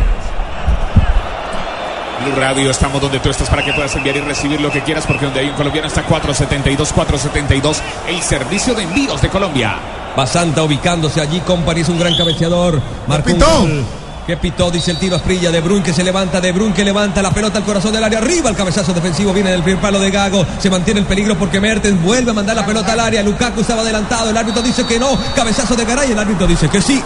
Blue 2.24 2.36
Radio, 2.36 2.70
estamos 2.70 3.02
donde 3.02 3.20
tú 3.20 3.28
estás 3.28 3.50
para 3.50 3.62
que 3.62 3.72
puedas 3.72 3.94
enviar 3.96 4.16
y 4.16 4.20
recibir 4.20 4.60
lo 4.60 4.70
que 4.70 4.82
quieras, 4.82 5.04
porque 5.06 5.26
donde 5.26 5.40
hay 5.40 5.48
un 5.48 5.56
colombiano 5.56 5.88
está 5.88 6.02
472, 6.04 6.92
472, 6.92 7.82
el 8.08 8.22
servicio 8.22 8.74
de 8.74 8.84
envíos 8.84 9.20
de 9.20 9.28
Colombia. 9.28 9.76
Basanta 10.16 10.62
ubicándose 10.62 11.20
allí, 11.20 11.40
Company 11.40 11.80
es 11.80 11.88
un 11.88 11.98
gran 11.98 12.16
cabeceador. 12.16 12.80
Marcó 13.06 13.32
un 13.32 13.38
gol. 13.38 13.84
Que 14.26 14.38
pitó, 14.38 14.70
dice 14.70 14.90
el 14.90 14.96
tiro 14.98 15.16
Asprilla. 15.16 15.50
De 15.50 15.60
Bruyne 15.60 15.82
que 15.84 15.92
se 15.92 16.02
levanta, 16.02 16.40
De 16.40 16.50
Bruyne 16.52 16.72
que 16.74 16.82
levanta 16.84 17.20
la 17.20 17.30
pelota 17.30 17.58
al 17.58 17.64
corazón 17.64 17.92
del 17.92 18.02
área. 18.04 18.18
Arriba 18.20 18.48
el 18.48 18.56
cabezazo 18.56 18.94
defensivo 18.94 19.32
viene 19.34 19.50
del 19.50 19.62
primer 19.62 19.80
palo 19.82 19.98
de 19.98 20.10
Gago. 20.10 20.46
Se 20.58 20.70
mantiene 20.70 21.00
el 21.00 21.06
peligro 21.06 21.36
porque 21.36 21.60
Mertens 21.60 22.00
vuelve 22.02 22.30
a 22.30 22.34
mandar 22.34 22.56
la 22.56 22.64
pelota 22.64 22.92
al 22.94 23.00
área. 23.00 23.22
Lukaku 23.22 23.60
estaba 23.60 23.82
adelantado. 23.82 24.30
El 24.30 24.36
árbitro 24.36 24.62
dice 24.62 24.84
que 24.86 24.98
no. 24.98 25.18
Cabezazo 25.36 25.76
de 25.76 25.84
Garay. 25.84 26.12
El 26.12 26.18
árbitro 26.18 26.46
dice 26.46 26.68
que 26.68 26.80
sí. 26.80 27.02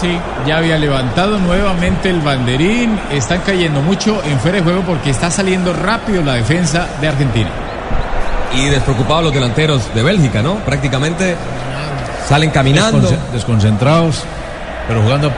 Sí, 0.00 0.18
ya 0.46 0.56
había 0.56 0.76
levantado 0.78 1.38
nuevamente 1.38 2.08
el 2.10 2.20
banderín. 2.20 2.98
Están 3.12 3.40
cayendo 3.42 3.80
mucho 3.82 4.22
en 4.24 4.40
fuera 4.40 4.56
de 4.58 4.64
juego 4.64 4.80
porque 4.82 5.10
está 5.10 5.30
saliendo 5.30 5.72
rápido 5.74 6.22
la 6.22 6.34
defensa 6.34 6.88
de 7.00 7.08
Argentina. 7.08 7.50
Y 8.56 8.66
despreocupados 8.70 9.24
los 9.24 9.32
delanteros 9.34 9.94
de 9.94 10.02
Bélgica, 10.02 10.40
¿no? 10.42 10.54
Prácticamente 10.56 11.36
salen 12.28 12.50
caminando. 12.50 13.00
Desconce- 13.10 13.32
desconcentrados, 13.32 14.22
pero 14.88 15.02
jugando 15.02 15.30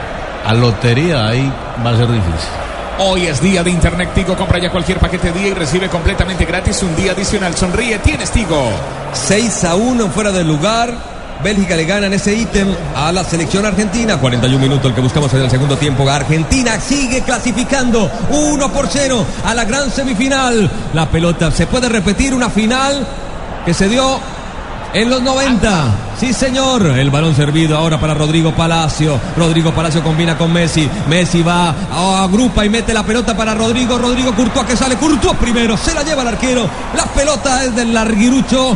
a 0.47 0.53
lotería 0.53 1.27
ahí 1.27 1.51
va 1.85 1.91
a 1.91 1.97
ser 1.97 2.07
difícil. 2.07 2.49
Hoy 2.99 3.27
es 3.27 3.41
día 3.41 3.63
de 3.63 3.69
Internet 3.69 4.11
Tigo. 4.15 4.35
Compra 4.35 4.59
ya 4.59 4.71
cualquier 4.71 4.97
paquete 4.97 5.33
día 5.33 5.49
y 5.49 5.53
recibe 5.53 5.89
completamente 5.89 6.45
gratis 6.45 6.81
un 6.83 6.95
día 6.95 7.11
adicional. 7.11 7.53
Sonríe, 7.53 7.99
tienes 7.99 8.31
Tigo. 8.31 8.69
6 9.11 9.63
a 9.65 9.75
1 9.75 10.09
fuera 10.09 10.31
del 10.31 10.47
lugar. 10.47 11.17
Bélgica 11.43 11.75
le 11.75 11.83
gana 11.83 12.07
en 12.07 12.13
ese 12.13 12.33
ítem 12.33 12.67
a 12.95 13.11
la 13.11 13.25
selección 13.25 13.65
argentina. 13.65 14.17
41 14.17 14.57
minutos 14.57 14.85
el 14.85 14.95
que 14.95 15.01
buscamos 15.01 15.31
en 15.33 15.41
el 15.41 15.51
segundo 15.51 15.77
tiempo. 15.77 16.09
Argentina 16.09 16.79
sigue 16.79 17.21
clasificando 17.23 18.09
1 18.31 18.71
por 18.71 18.87
0 18.87 19.25
a 19.43 19.53
la 19.53 19.65
gran 19.65 19.91
semifinal. 19.91 20.71
La 20.93 21.07
pelota 21.09 21.51
se 21.51 21.67
puede 21.67 21.89
repetir 21.89 22.33
una 22.33 22.49
final 22.49 23.05
que 23.65 23.73
se 23.73 23.89
dio 23.89 24.17
en 24.93 25.09
los 25.09 25.21
90. 25.21 25.85
Sí, 26.19 26.33
señor. 26.33 26.83
El 26.97 27.09
balón 27.11 27.35
servido 27.35 27.77
ahora 27.77 27.99
para 27.99 28.13
Rodrigo 28.13 28.53
Palacio. 28.55 29.19
Rodrigo 29.37 29.71
Palacio 29.73 30.01
combina 30.03 30.37
con 30.37 30.51
Messi. 30.51 30.89
Messi 31.09 31.41
va, 31.43 31.69
a- 31.91 32.23
agrupa 32.23 32.65
y 32.65 32.69
mete 32.69 32.93
la 32.93 33.03
pelota 33.03 33.35
para 33.37 33.53
Rodrigo. 33.53 33.97
Rodrigo 33.97 34.33
Courtois 34.33 34.65
que 34.65 34.75
sale. 34.75 34.95
Courtois 34.95 35.37
primero. 35.37 35.77
Se 35.77 35.93
la 35.93 36.03
lleva 36.03 36.23
el 36.23 36.29
arquero. 36.29 36.67
La 36.95 37.05
pelota 37.05 37.63
es 37.63 37.75
del 37.75 37.93
larguirucho 37.93 38.75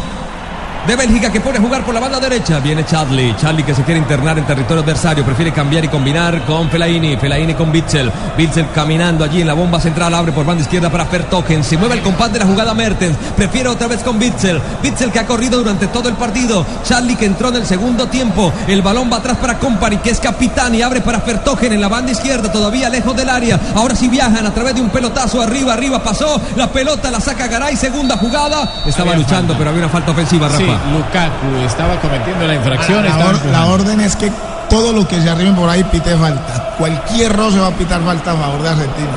de 0.87 0.95
Bélgica 0.95 1.31
que 1.31 1.39
pone 1.39 1.57
a 1.59 1.61
jugar 1.61 1.83
por 1.85 1.93
la 1.93 1.99
banda 1.99 2.19
derecha. 2.19 2.59
Viene 2.59 2.85
Charlie. 2.85 3.35
Charlie 3.39 3.63
que 3.63 3.75
se 3.75 3.83
quiere 3.83 3.99
internar 3.99 4.37
en 4.37 4.45
territorio 4.45 4.81
adversario. 4.83 5.23
Prefiere 5.23 5.51
cambiar 5.51 5.85
y 5.85 5.87
combinar 5.87 6.43
con 6.45 6.69
Fellaini. 6.69 7.17
Fellaini 7.17 7.53
con 7.53 7.71
Bitzel. 7.71 8.11
Bitzel 8.37 8.67
caminando 8.73 9.23
allí 9.23 9.41
en 9.41 9.47
la 9.47 9.53
bomba 9.53 9.79
central. 9.79 10.13
Abre 10.15 10.31
por 10.31 10.45
banda 10.45 10.63
izquierda 10.63 10.89
para 10.89 11.05
Fertogen. 11.05 11.63
Se 11.63 11.77
mueve 11.77 11.95
el 11.95 12.01
compás 12.01 12.33
de 12.33 12.39
la 12.39 12.45
jugada 12.45 12.73
Mertens. 12.73 13.15
Prefiere 13.35 13.69
otra 13.69 13.87
vez 13.87 14.01
con 14.01 14.17
Bitzel. 14.17 14.59
Bitzel 14.81 15.11
que 15.11 15.19
ha 15.19 15.25
corrido 15.27 15.59
durante 15.59 15.87
todo 15.87 16.09
el 16.09 16.15
partido. 16.15 16.65
Charlie 16.83 17.15
que 17.15 17.25
entró 17.25 17.49
en 17.49 17.57
el 17.57 17.65
segundo 17.65 18.07
tiempo. 18.07 18.51
El 18.67 18.81
balón 18.81 19.09
va 19.11 19.17
atrás 19.17 19.37
para 19.37 19.59
Company 19.59 19.97
que 19.97 20.09
es 20.09 20.19
capitán 20.19 20.73
y 20.73 20.81
abre 20.81 21.01
para 21.01 21.19
Fertogen 21.21 21.73
en 21.73 21.81
la 21.81 21.89
banda 21.89 22.11
izquierda. 22.11 22.51
Todavía 22.51 22.89
lejos 22.89 23.15
del 23.15 23.29
área. 23.29 23.59
Ahora 23.75 23.95
sí 23.95 24.07
viajan 24.07 24.45
a 24.45 24.53
través 24.53 24.73
de 24.75 24.81
un 24.81 24.89
pelotazo. 24.89 25.41
Arriba, 25.41 25.73
arriba 25.73 26.03
pasó. 26.03 26.41
La 26.55 26.71
pelota 26.71 27.11
la 27.11 27.19
saca 27.19 27.47
Garay. 27.47 27.75
Segunda 27.77 28.17
jugada. 28.17 28.81
Estaba 28.85 29.11
Había 29.11 29.23
luchando, 29.23 29.49
falta. 29.53 29.57
pero 29.59 29.69
había 29.69 29.83
una 29.83 29.89
falta 29.91 30.11
ofensiva, 30.11 30.47
Rafa. 30.47 30.57
Sí, 30.57 30.70
Lukaku 30.93 31.65
estaba 31.65 31.95
cometiendo 31.99 32.47
la 32.47 32.55
infracción. 32.55 33.03
La, 33.05 33.65
or- 33.65 33.81
orden 33.81 34.01
es 34.01 34.15
que 34.15 34.31
todo 34.69 34.93
lo 34.93 35.07
que 35.07 35.21
se 35.21 35.29
arriben 35.29 35.55
por 35.55 35.69
ahí 35.69 35.83
pite 35.85 36.15
falta. 36.15 36.75
Cualquier 36.77 37.35
roce 37.35 37.59
va 37.59 37.67
a 37.67 37.71
pitar 37.71 38.01
falta 38.01 38.31
a 38.31 38.35
favor 38.35 38.61
de 38.61 38.69
Argentina. 38.69 39.09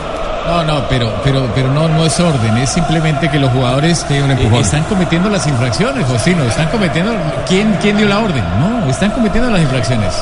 No, 0.47 0.63
no, 0.63 0.89
pero, 0.91 1.11
pero, 1.25 1.49
pero 1.55 1.71
no, 1.73 1.89
no 1.89 2.05
es 2.05 2.21
orden, 2.21 2.55
es 2.59 2.69
simplemente 2.69 3.31
que 3.31 3.39
los 3.39 3.51
jugadores 3.51 4.05
eh, 4.11 4.23
están 4.61 4.83
cometiendo 4.85 5.31
las 5.31 5.47
infracciones, 5.47 6.05
Josino, 6.07 6.43
están 6.45 6.69
cometiendo. 6.69 7.13
¿Quién, 7.49 7.75
¿Quién 7.81 7.97
dio 7.97 8.07
la 8.07 8.19
orden? 8.19 8.45
No, 8.61 8.87
están 8.91 9.11
cometiendo 9.13 9.49
las 9.51 9.63
infracciones. 9.63 10.13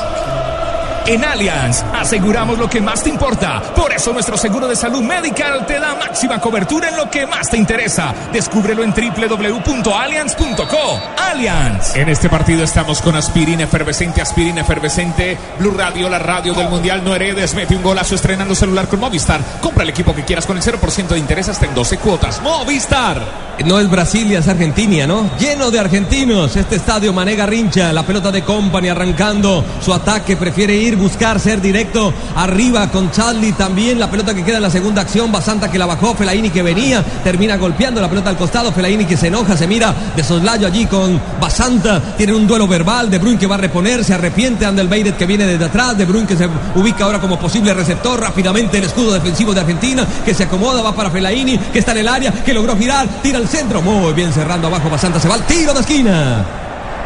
En 1.05 1.23
Allianz 1.25 1.83
aseguramos 1.93 2.57
lo 2.57 2.69
que 2.69 2.79
más 2.79 3.03
te 3.03 3.09
importa. 3.09 3.61
Por 3.75 3.91
eso 3.91 4.13
nuestro 4.13 4.37
seguro 4.37 4.69
de 4.69 4.75
salud 4.75 5.01
medical 5.01 5.65
te 5.65 5.77
da 5.77 5.95
máxima 5.95 6.39
cobertura 6.39 6.87
en 6.89 6.95
lo 6.95 7.09
que 7.09 7.27
más 7.27 7.49
te 7.49 7.57
interesa. 7.57 8.13
Descúbrelo 8.31 8.83
en 8.83 8.93
www.allianz.co. 8.93 11.01
Allianz. 11.17 11.97
En 11.97 12.07
este 12.07 12.29
partido 12.29 12.63
estamos 12.63 13.01
con 13.01 13.17
aspirina 13.17 13.63
efervescente, 13.63 14.21
aspirina 14.21 14.61
efervescente. 14.61 15.37
Blue 15.59 15.75
Radio, 15.77 16.07
la 16.07 16.19
radio 16.19 16.53
del 16.53 16.69
mundial. 16.69 17.03
No 17.03 17.13
heredes, 17.13 17.53
mete 17.53 17.75
un 17.75 17.83
golazo 17.83 18.15
estrenando 18.15 18.55
celular 18.55 18.87
con 18.87 19.01
Movistar. 19.01 19.41
Compra 19.61 19.83
el 19.83 19.89
equipo 19.89 20.15
que 20.15 20.23
quieras 20.23 20.45
con 20.45 20.55
el 20.55 20.63
0% 20.63 21.07
de 21.07 21.19
interés 21.19 21.49
hasta 21.49 21.65
en 21.65 21.75
12 21.75 21.97
cuotas. 21.97 22.41
Movistar. 22.41 23.43
No 23.65 23.79
es 23.79 23.89
Brasilia, 23.89 24.39
es 24.39 24.47
Argentina, 24.47 25.05
¿no? 25.05 25.29
Lleno 25.37 25.69
de 25.69 25.79
argentinos. 25.79 26.55
Este 26.55 26.77
estadio 26.77 27.13
Manega 27.13 27.45
Rincha, 27.45 27.93
la 27.93 28.03
pelota 28.03 28.31
de 28.31 28.41
Company 28.41 28.89
arrancando 28.89 29.63
su 29.79 29.93
ataque. 29.93 30.35
Prefiere 30.35 30.75
ir, 30.75 30.92
buscar, 30.95 31.39
ser 31.39 31.61
directo. 31.61 32.13
Arriba 32.35 32.89
con 32.89 33.11
Charlie 33.11 33.53
también. 33.53 33.99
La 33.99 34.09
pelota 34.09 34.33
que 34.33 34.43
queda 34.43 34.57
en 34.57 34.63
la 34.63 34.69
segunda 34.69 35.01
acción. 35.01 35.31
Basanta 35.31 35.69
que 35.69 35.77
la 35.77 35.85
bajó. 35.85 36.15
Felaini 36.15 36.49
que 36.49 36.61
venía. 36.61 37.03
Termina 37.23 37.57
golpeando 37.57 38.01
la 38.01 38.09
pelota 38.09 38.29
al 38.29 38.37
costado. 38.37 38.71
Felaini 38.71 39.05
que 39.05 39.17
se 39.17 39.27
enoja, 39.27 39.57
se 39.57 39.67
mira 39.67 39.93
de 40.15 40.23
soslayo 40.23 40.67
allí 40.67 40.85
con 40.85 41.19
Basanta. 41.39 42.01
Tienen 42.17 42.35
un 42.35 42.47
duelo 42.47 42.67
verbal. 42.67 43.09
De 43.09 43.19
Bruyne 43.19 43.39
que 43.39 43.47
va 43.47 43.55
a 43.55 43.59
reponer. 43.59 44.03
Se 44.03 44.13
arrepiente. 44.13 44.65
Andel 44.65 44.87
Beiret 44.87 45.17
que 45.17 45.25
viene 45.25 45.45
desde 45.45 45.65
atrás. 45.65 45.97
De 45.97 46.05
Bruyne 46.05 46.27
que 46.27 46.35
se 46.35 46.49
ubica 46.75 47.05
ahora 47.05 47.19
como 47.19 47.39
posible 47.39 47.73
receptor. 47.73 48.19
Rápidamente 48.19 48.77
el 48.77 48.85
escudo 48.85 49.13
defensivo 49.13 49.53
de 49.53 49.61
Argentina. 49.61 50.05
Que 50.25 50.33
se 50.33 50.43
acomoda. 50.43 50.81
Va 50.81 50.93
para 50.93 51.09
Felaini. 51.09 51.57
Que 51.57 51.79
está 51.79 51.91
en 51.91 51.99
el 51.99 52.07
área. 52.07 52.31
Que 52.31 52.53
logró 52.53 52.77
girar. 52.77 53.07
Tira 53.21 53.37
al 53.37 53.47
centro. 53.47 53.81
Muy 53.81 54.13
bien 54.13 54.31
cerrando 54.33 54.67
abajo. 54.67 54.89
Basanta 54.89 55.19
se 55.19 55.27
va 55.27 55.35
al 55.35 55.45
tiro 55.45 55.73
de 55.73 55.79
esquina. 55.79 56.45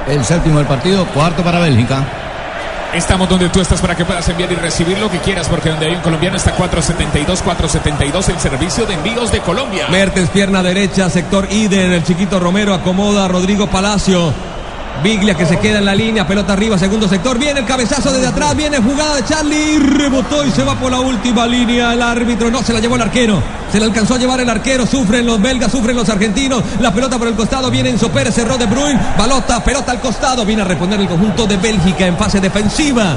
El 0.07 0.23
séptimo 0.23 0.57
del 0.57 0.67
partido, 0.67 1.05
cuarto 1.07 1.43
para 1.43 1.59
Bélgica. 1.59 2.26
Estamos 2.93 3.29
donde 3.29 3.49
tú 3.49 3.59
estás 3.59 3.81
para 3.81 3.95
que 3.95 4.05
puedas 4.05 4.27
enviar 4.29 4.51
y 4.51 4.55
recibir 4.55 4.97
lo 4.97 5.11
que 5.11 5.19
quieras, 5.19 5.49
porque 5.49 5.69
donde 5.69 5.88
hay 5.88 5.95
un 5.95 6.01
colombiano 6.01 6.38
está 6.38 6.51
472, 6.53 7.41
472, 7.41 8.29
el 8.29 8.39
servicio 8.39 8.85
de 8.85 8.93
envíos 8.93 9.31
de 9.31 9.39
Colombia. 9.41 9.88
Mertens, 9.89 10.29
pierna 10.29 10.63
derecha, 10.63 11.09
sector 11.09 11.47
Iden. 11.51 11.91
El 11.91 12.03
chiquito 12.03 12.39
Romero 12.39 12.73
acomoda 12.73 13.27
Rodrigo 13.27 13.67
Palacio. 13.67 14.33
Biglia 15.04 15.36
que 15.36 15.45
se 15.45 15.60
queda 15.60 15.80
en 15.80 15.86
la 15.86 15.95
línea, 15.95 16.26
pelota 16.28 16.54
arriba, 16.54 16.78
segundo 16.78 17.08
sector. 17.08 17.38
Viene 17.38 17.60
el 17.60 17.66
cabezazo 17.66 18.12
desde 18.12 18.28
atrás, 18.28 18.56
viene 18.56 18.78
jugada 18.80 19.16
de 19.16 19.26
Charlie. 19.26 19.80
Rebotó 19.80 20.45
y 20.45 20.52
se 20.52 20.64
va 20.64 20.76
por 20.76 20.91
la 20.91 21.00
última 21.00 21.45
línea. 21.45 21.93
El 21.93 22.02
árbitro 22.02 22.50
no 22.50 22.64
se 22.64 22.74
la 22.74 22.80
llevó 22.80 22.95
el 22.95 23.04
arquero. 23.04 23.41
Se 23.72 23.80
la 23.80 23.86
alcanzó 23.86 24.16
a 24.16 24.18
llevar 24.18 24.39
el 24.39 24.50
arquero. 24.50 24.86
Sufren 24.86 25.26
los 25.26 25.41
belgas, 25.41 25.72
sufren 25.72 25.95
los 25.95 26.10
argentinos. 26.10 26.64
La 26.80 26.91
pelota 26.91 27.18
por 27.18 27.28
el 27.28 27.36
costado 27.36 27.70
viene 27.70 27.89
Enzo 27.89 28.10
Pérez, 28.10 28.34
cerró 28.34 28.58
de 28.58 28.66
Bruyne. 28.66 29.00
Balota, 29.18 29.64
pelota 29.64 29.91
al 29.91 30.00
costado. 30.00 30.45
Viene 30.45 30.64
a 30.64 30.66
reponer 30.66 31.00
el 31.00 31.08
conjunto 31.08 31.45
de 31.45 31.58
Bélgica 31.58 32.08
en 32.08 32.18
fase 32.18 32.39
defensiva. 32.39 33.16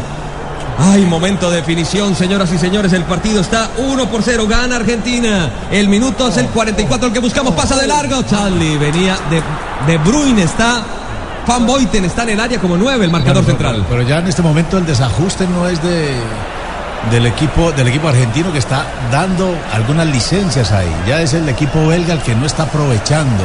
Ay, 0.79 1.05
momento 1.05 1.51
de 1.51 1.57
definición, 1.57 2.15
señoras 2.15 2.53
y 2.53 2.59
señores. 2.59 2.93
El 2.93 3.05
partido 3.05 3.41
está 3.41 3.71
1 3.79 4.07
por 4.11 4.23
0. 4.23 4.47
Gana 4.47 4.77
Argentina. 4.77 5.51
El 5.71 5.89
minuto 5.89 6.29
es 6.29 6.37
el 6.37 6.47
44. 6.47 7.09
El 7.09 7.13
que 7.13 7.21
buscamos 7.21 7.55
pasa 7.55 7.77
de 7.77 7.87
largo. 7.87 8.23
Charlie 8.23 8.79
venía 8.79 9.19
de, 9.31 9.43
de. 9.87 10.43
Está. 10.43 10.85
Van 11.47 11.67
Boyten 11.67 12.05
está 12.05 12.23
en 12.23 12.31
el 12.31 12.41
área 12.41 12.59
como 12.59 12.77
9, 12.77 13.05
el 13.05 13.11
marcador 13.11 13.45
central. 13.45 13.85
Pero 13.89 14.03
ya 14.03 14.19
en 14.19 14.29
este 14.29 14.43
momento 14.43 14.79
el 14.79 14.87
desajuste 14.87 15.47
no 15.47 15.67
es 15.67 15.83
de, 15.83 16.15
del 17.11 17.27
equipo, 17.27 17.73
del 17.73 17.89
equipo 17.89 18.09
argentino 18.09 18.53
que 18.53 18.59
está 18.59 18.85
dando 19.11 19.57
algunas 19.73 20.07
licencias 20.07 20.71
ahí. 20.73 20.95
Ya 21.07 21.21
es 21.23 21.35
el 21.35 21.49
equipo 21.49 21.87
belga 21.87 22.15
el 22.15 22.21
que 22.21 22.35
no 22.35 22.47
está 22.47 22.65
aprovechando. 22.65 23.45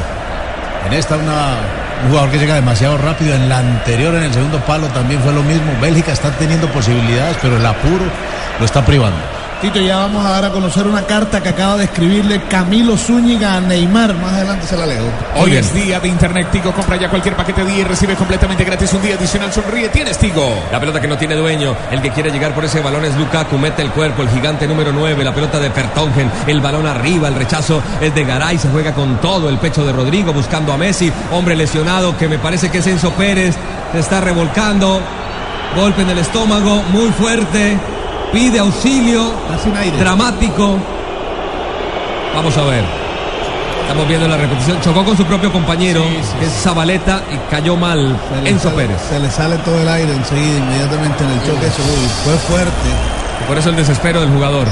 En 0.86 0.94
esta 0.94 1.16
una, 1.16 1.58
un 2.04 2.10
jugador 2.10 2.30
que 2.30 2.38
llega 2.38 2.56
demasiado 2.56 2.98
rápido. 2.98 3.34
En 3.34 3.50
la 3.50 3.60
anterior, 3.60 4.14
en 4.16 4.24
el 4.24 4.34
segundo 4.34 4.60
palo, 4.66 4.88
también 4.88 5.22
fue 5.22 5.34
lo 5.34 5.42
mismo. 5.44 5.72
Bélgica 5.82 6.12
está 6.12 6.32
teniendo 6.32 6.68
posibilidades, 6.70 7.38
pero 7.42 7.58
el 7.58 7.66
apuro 7.66 8.06
lo 8.60 8.66
está 8.66 8.86
privando. 8.86 9.35
Tito, 9.62 9.80
ya 9.80 9.98
vamos 9.98 10.24
a 10.26 10.32
dar 10.32 10.46
a 10.46 10.52
conocer 10.52 10.86
una 10.86 11.04
carta 11.04 11.42
que 11.42 11.50
acaba 11.50 11.78
de 11.78 11.86
escribirle 11.86 12.42
Camilo 12.44 12.98
Zúñiga 12.98 13.56
a 13.56 13.62
Neymar. 13.62 14.14
Más 14.16 14.34
adelante 14.34 14.68
se 14.68 14.76
la 14.76 14.86
leo. 14.86 15.06
Hoy 15.38 15.56
es 15.56 15.74
día 15.74 16.00
de 16.00 16.10
Internet 16.10 16.50
Tigo. 16.52 16.74
Compra 16.74 16.98
ya 16.98 17.10
cualquier 17.10 17.38
paquete 17.38 17.64
día 17.64 17.80
y 17.80 17.84
recibe 17.86 18.16
completamente 18.16 18.66
gratis 18.66 18.92
un 18.94 19.02
día 19.02 19.16
adicional. 19.16 19.54
Sonríe, 19.54 19.88
tienes 19.90 20.18
Tigo. 20.18 20.46
La 20.72 20.80
pelota 20.80 21.00
que 21.00 21.08
no 21.08 21.18
tiene 21.18 21.36
dueño. 21.36 21.74
El 21.90 22.02
que 22.02 22.12
quiere 22.12 22.32
llegar 22.32 22.54
por 22.54 22.66
ese 22.66 22.82
balón 22.82 23.06
es 23.06 23.16
Lukaku. 23.16 23.58
Mete 23.58 23.82
el 23.82 23.92
cuerpo. 23.92 24.24
El 24.24 24.30
gigante 24.30 24.68
número 24.68 24.92
9. 24.92 25.24
La 25.24 25.34
pelota 25.34 25.58
de 25.58 25.72
Fertongen. 25.72 26.30
El 26.48 26.60
balón 26.60 26.86
arriba. 26.86 27.30
El 27.30 27.36
rechazo 27.36 27.82
es 28.02 28.14
de 28.14 28.26
Garay. 28.26 28.58
Se 28.58 28.68
juega 28.70 28.94
con 28.94 29.22
todo 29.22 29.48
el 29.48 29.58
pecho 29.58 29.86
de 29.86 29.94
Rodrigo 29.94 30.34
buscando 30.34 30.74
a 30.74 30.78
Messi. 30.78 31.12
Hombre 31.32 31.56
lesionado 31.56 32.18
que 32.18 32.28
me 32.28 32.40
parece 32.40 32.70
que 32.70 32.80
es 32.80 32.88
Enzo 32.88 33.12
Pérez. 33.12 33.56
Se 33.94 34.00
está 34.00 34.20
revolcando. 34.20 35.00
Golpe 35.78 36.02
en 36.02 36.10
el 36.10 36.18
estómago. 36.18 36.84
Muy 36.92 37.10
fuerte. 37.12 37.95
Pide 38.32 38.60
auxilio. 38.60 39.32
Dramático. 40.00 40.78
Vamos 42.36 42.58
a 42.58 42.64
ver. 42.66 42.84
Estamos 43.82 44.08
viendo 44.08 44.28
la 44.28 44.38
repetición. 44.38 44.82
Chocó 44.82 45.06
con 45.06 45.16
su 45.16 45.24
propio 45.26 45.52
compañero, 45.52 46.04
que 46.40 46.46
es 46.46 46.52
Zabaleta, 46.64 47.22
y 47.32 47.38
cayó 47.52 47.76
mal 47.78 48.18
Enzo 48.44 48.70
sale- 48.70 48.88
Pérez. 48.88 49.02
Se 49.10 49.20
le 49.20 49.30
sale 49.30 49.58
todo 49.60 49.80
el 49.80 49.88
aire 49.88 50.12
enseguida, 50.14 50.58
inmediatamente 50.58 51.24
en 51.24 51.30
el 51.32 51.40
choque. 51.42 51.66
Uy, 51.68 52.08
fue 52.24 52.34
fuerte. 52.38 52.90
Por 53.48 53.58
eso 53.58 53.70
el 53.70 53.76
desespero 53.76 54.20
del 54.22 54.32
jugador. 54.32 54.68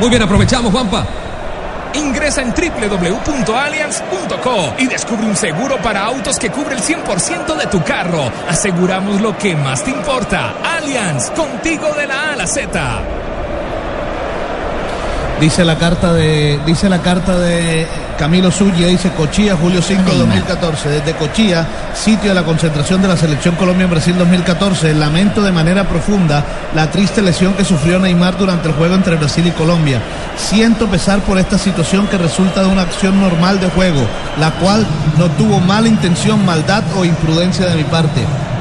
Muy 0.00 0.08
bien, 0.08 0.22
aprovechamos, 0.22 0.72
Juanpa. 0.72 1.04
Ingresa 1.94 2.42
en 2.42 2.52
www.allianz.co 2.52 4.74
y 4.78 4.86
descubre 4.86 5.26
un 5.26 5.36
seguro 5.36 5.78
para 5.78 6.04
autos 6.04 6.38
que 6.38 6.50
cubre 6.50 6.76
el 6.76 6.82
100% 6.82 7.56
de 7.56 7.66
tu 7.66 7.82
carro. 7.82 8.30
Aseguramos 8.48 9.20
lo 9.20 9.36
que 9.36 9.56
más 9.56 9.82
te 9.84 9.90
importa. 9.90 10.54
Allianz, 10.76 11.30
contigo 11.30 11.92
de 11.94 12.06
la 12.06 12.30
A 12.30 12.32
a 12.32 12.36
la 12.36 12.46
Z. 12.46 13.21
Dice 15.42 15.64
la 15.64 15.76
carta 15.76 16.12
de 16.12 16.60
dice 16.64 16.88
la 16.88 17.02
carta 17.02 17.36
de 17.36 17.84
Camilo 18.16 18.52
Zúñiga, 18.52 18.86
dice 18.86 19.10
Cochilla, 19.10 19.56
julio 19.56 19.82
5 19.82 20.12
de 20.12 20.18
2014. 20.18 20.88
Desde 20.88 21.14
Cochilla, 21.14 21.66
sitio 21.94 22.28
de 22.28 22.36
la 22.36 22.44
concentración 22.44 23.02
de 23.02 23.08
la 23.08 23.16
Selección 23.16 23.56
Colombia 23.56 23.86
en 23.86 23.90
Brasil 23.90 24.16
2014, 24.16 24.94
lamento 24.94 25.42
de 25.42 25.50
manera 25.50 25.88
profunda 25.88 26.44
la 26.76 26.92
triste 26.92 27.22
lesión 27.22 27.54
que 27.54 27.64
sufrió 27.64 27.98
Neymar 27.98 28.38
durante 28.38 28.68
el 28.68 28.74
juego 28.74 28.94
entre 28.94 29.16
Brasil 29.16 29.44
y 29.44 29.50
Colombia. 29.50 30.00
Siento 30.36 30.86
pesar 30.86 31.18
por 31.22 31.36
esta 31.38 31.58
situación 31.58 32.06
que 32.06 32.18
resulta 32.18 32.62
de 32.62 32.68
una 32.68 32.82
acción 32.82 33.20
normal 33.20 33.58
de 33.58 33.68
juego, 33.70 34.06
la 34.38 34.52
cual 34.52 34.86
no 35.18 35.28
tuvo 35.32 35.58
mala 35.58 35.88
intención, 35.88 36.46
maldad 36.46 36.84
o 36.96 37.04
imprudencia 37.04 37.66
de 37.66 37.74
mi 37.74 37.84
parte. 37.84 38.20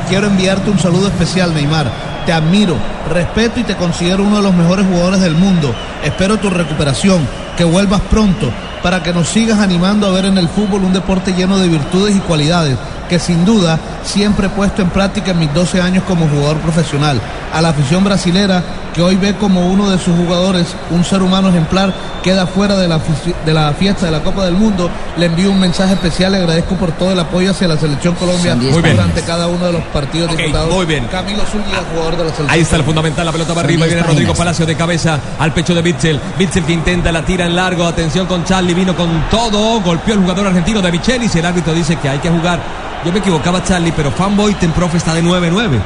Quiero 0.09 0.25
enviarte 0.25 0.71
un 0.71 0.79
saludo 0.79 1.09
especial, 1.09 1.53
Neymar. 1.53 2.10
Te 2.25 2.33
admiro, 2.33 2.75
respeto 3.09 3.59
y 3.59 3.63
te 3.63 3.75
considero 3.75 4.23
uno 4.23 4.37
de 4.37 4.43
los 4.43 4.53
mejores 4.53 4.85
jugadores 4.85 5.21
del 5.21 5.35
mundo. 5.35 5.73
Espero 6.03 6.37
tu 6.37 6.49
recuperación, 6.49 7.27
que 7.57 7.63
vuelvas 7.63 8.01
pronto, 8.01 8.51
para 8.83 9.01
que 9.01 9.13
nos 9.13 9.27
sigas 9.27 9.59
animando 9.59 10.07
a 10.07 10.11
ver 10.11 10.25
en 10.25 10.37
el 10.37 10.47
fútbol 10.47 10.83
un 10.83 10.93
deporte 10.93 11.33
lleno 11.33 11.57
de 11.57 11.67
virtudes 11.67 12.15
y 12.15 12.19
cualidades, 12.19 12.77
que 13.11 13.19
sin 13.19 13.43
duda 13.43 13.77
siempre 14.05 14.47
he 14.47 14.49
puesto 14.49 14.81
en 14.81 14.89
práctica 14.89 15.31
en 15.31 15.39
mis 15.39 15.53
12 15.53 15.81
años 15.81 16.05
como 16.07 16.29
jugador 16.29 16.55
profesional. 16.59 17.19
A 17.53 17.61
la 17.61 17.67
afición 17.69 18.05
brasilera, 18.05 18.63
que 18.95 19.01
hoy 19.01 19.17
ve 19.17 19.35
como 19.35 19.67
uno 19.67 19.89
de 19.89 19.99
sus 19.99 20.15
jugadores 20.15 20.73
un 20.91 21.03
ser 21.03 21.21
humano 21.21 21.49
ejemplar, 21.49 21.93
queda 22.23 22.47
fuera 22.47 22.77
de 22.77 22.87
la, 22.87 23.01
de 23.45 23.53
la 23.53 23.73
fiesta 23.73 24.05
de 24.05 24.13
la 24.13 24.21
Copa 24.21 24.45
del 24.45 24.53
Mundo, 24.53 24.89
le 25.17 25.25
envío 25.25 25.51
un 25.51 25.59
mensaje 25.59 25.91
especial, 25.93 26.31
le 26.31 26.37
agradezco 26.37 26.75
por 26.75 26.93
todo 26.93 27.11
el 27.11 27.19
apoyo 27.19 27.51
hacia 27.51 27.67
la 27.67 27.77
selección 27.77 28.15
Colombia 28.15 28.55
durante 28.55 29.21
cada 29.23 29.47
uno 29.47 29.65
de 29.65 29.73
los 29.73 29.83
partidos 29.87 30.31
Ok, 30.31 30.37
disputados. 30.37 30.73
muy 30.73 30.85
bien. 30.85 31.05
Camilo 31.07 31.43
Zúñiga, 31.51 31.79
jugador 31.93 32.13
de 32.15 32.23
la 32.23 32.29
selección. 32.29 32.49
Ahí 32.49 32.61
está 32.61 32.77
el 32.77 32.83
fundamental, 32.83 33.25
la 33.25 33.33
pelota 33.33 33.53
va 33.53 33.59
arriba 33.61 33.87
viene 33.87 34.03
Rodrigo 34.03 34.33
Palacio 34.33 34.65
de 34.65 34.75
cabeza 34.77 35.19
al 35.37 35.53
pecho 35.53 35.75
de 35.75 35.81
Bitzel. 35.81 36.17
Bitzel 36.39 36.63
que 36.63 36.71
intenta, 36.71 37.11
la 37.11 37.25
tira 37.25 37.45
en 37.45 37.57
largo, 37.57 37.85
atención 37.85 38.25
con 38.25 38.45
Charlie, 38.45 38.73
vino 38.73 38.95
con 38.95 39.25
todo, 39.29 39.81
golpeó 39.81 40.13
el 40.13 40.21
jugador 40.21 40.47
argentino 40.47 40.81
de 40.81 40.89
Michelis 40.93 41.35
y 41.35 41.39
el 41.39 41.45
árbitro 41.45 41.73
dice 41.73 41.97
que 41.97 42.07
hay 42.07 42.19
que 42.19 42.29
jugar. 42.29 42.61
Yo 43.03 43.11
me 43.11 43.19
equivocaba 43.19 43.63
Charlie, 43.63 43.91
pero 43.95 44.11
Fanboy 44.11 44.53
Profe 44.53 44.97
está 44.97 45.15
de 45.15 45.23
9-9. 45.23 45.79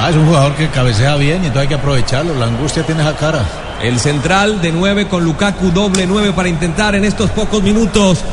Ah, 0.00 0.10
es 0.10 0.16
un 0.16 0.26
jugador 0.26 0.54
que 0.54 0.68
cabecea 0.68 1.14
bien 1.16 1.44
y 1.44 1.46
entonces 1.46 1.62
hay 1.62 1.68
que 1.68 1.74
aprovecharlo. 1.74 2.34
La 2.34 2.46
angustia 2.46 2.82
tiene 2.84 3.02
esa 3.02 3.14
cara. 3.14 3.44
El 3.80 4.00
central 4.00 4.60
de 4.60 4.72
9 4.72 5.06
con 5.06 5.24
Lukaku 5.24 5.70
doble 5.70 6.06
9 6.06 6.32
para 6.32 6.48
intentar 6.48 6.94
en 6.96 7.04
estos 7.04 7.30
pocos 7.30 7.62
minutos. 7.62 8.24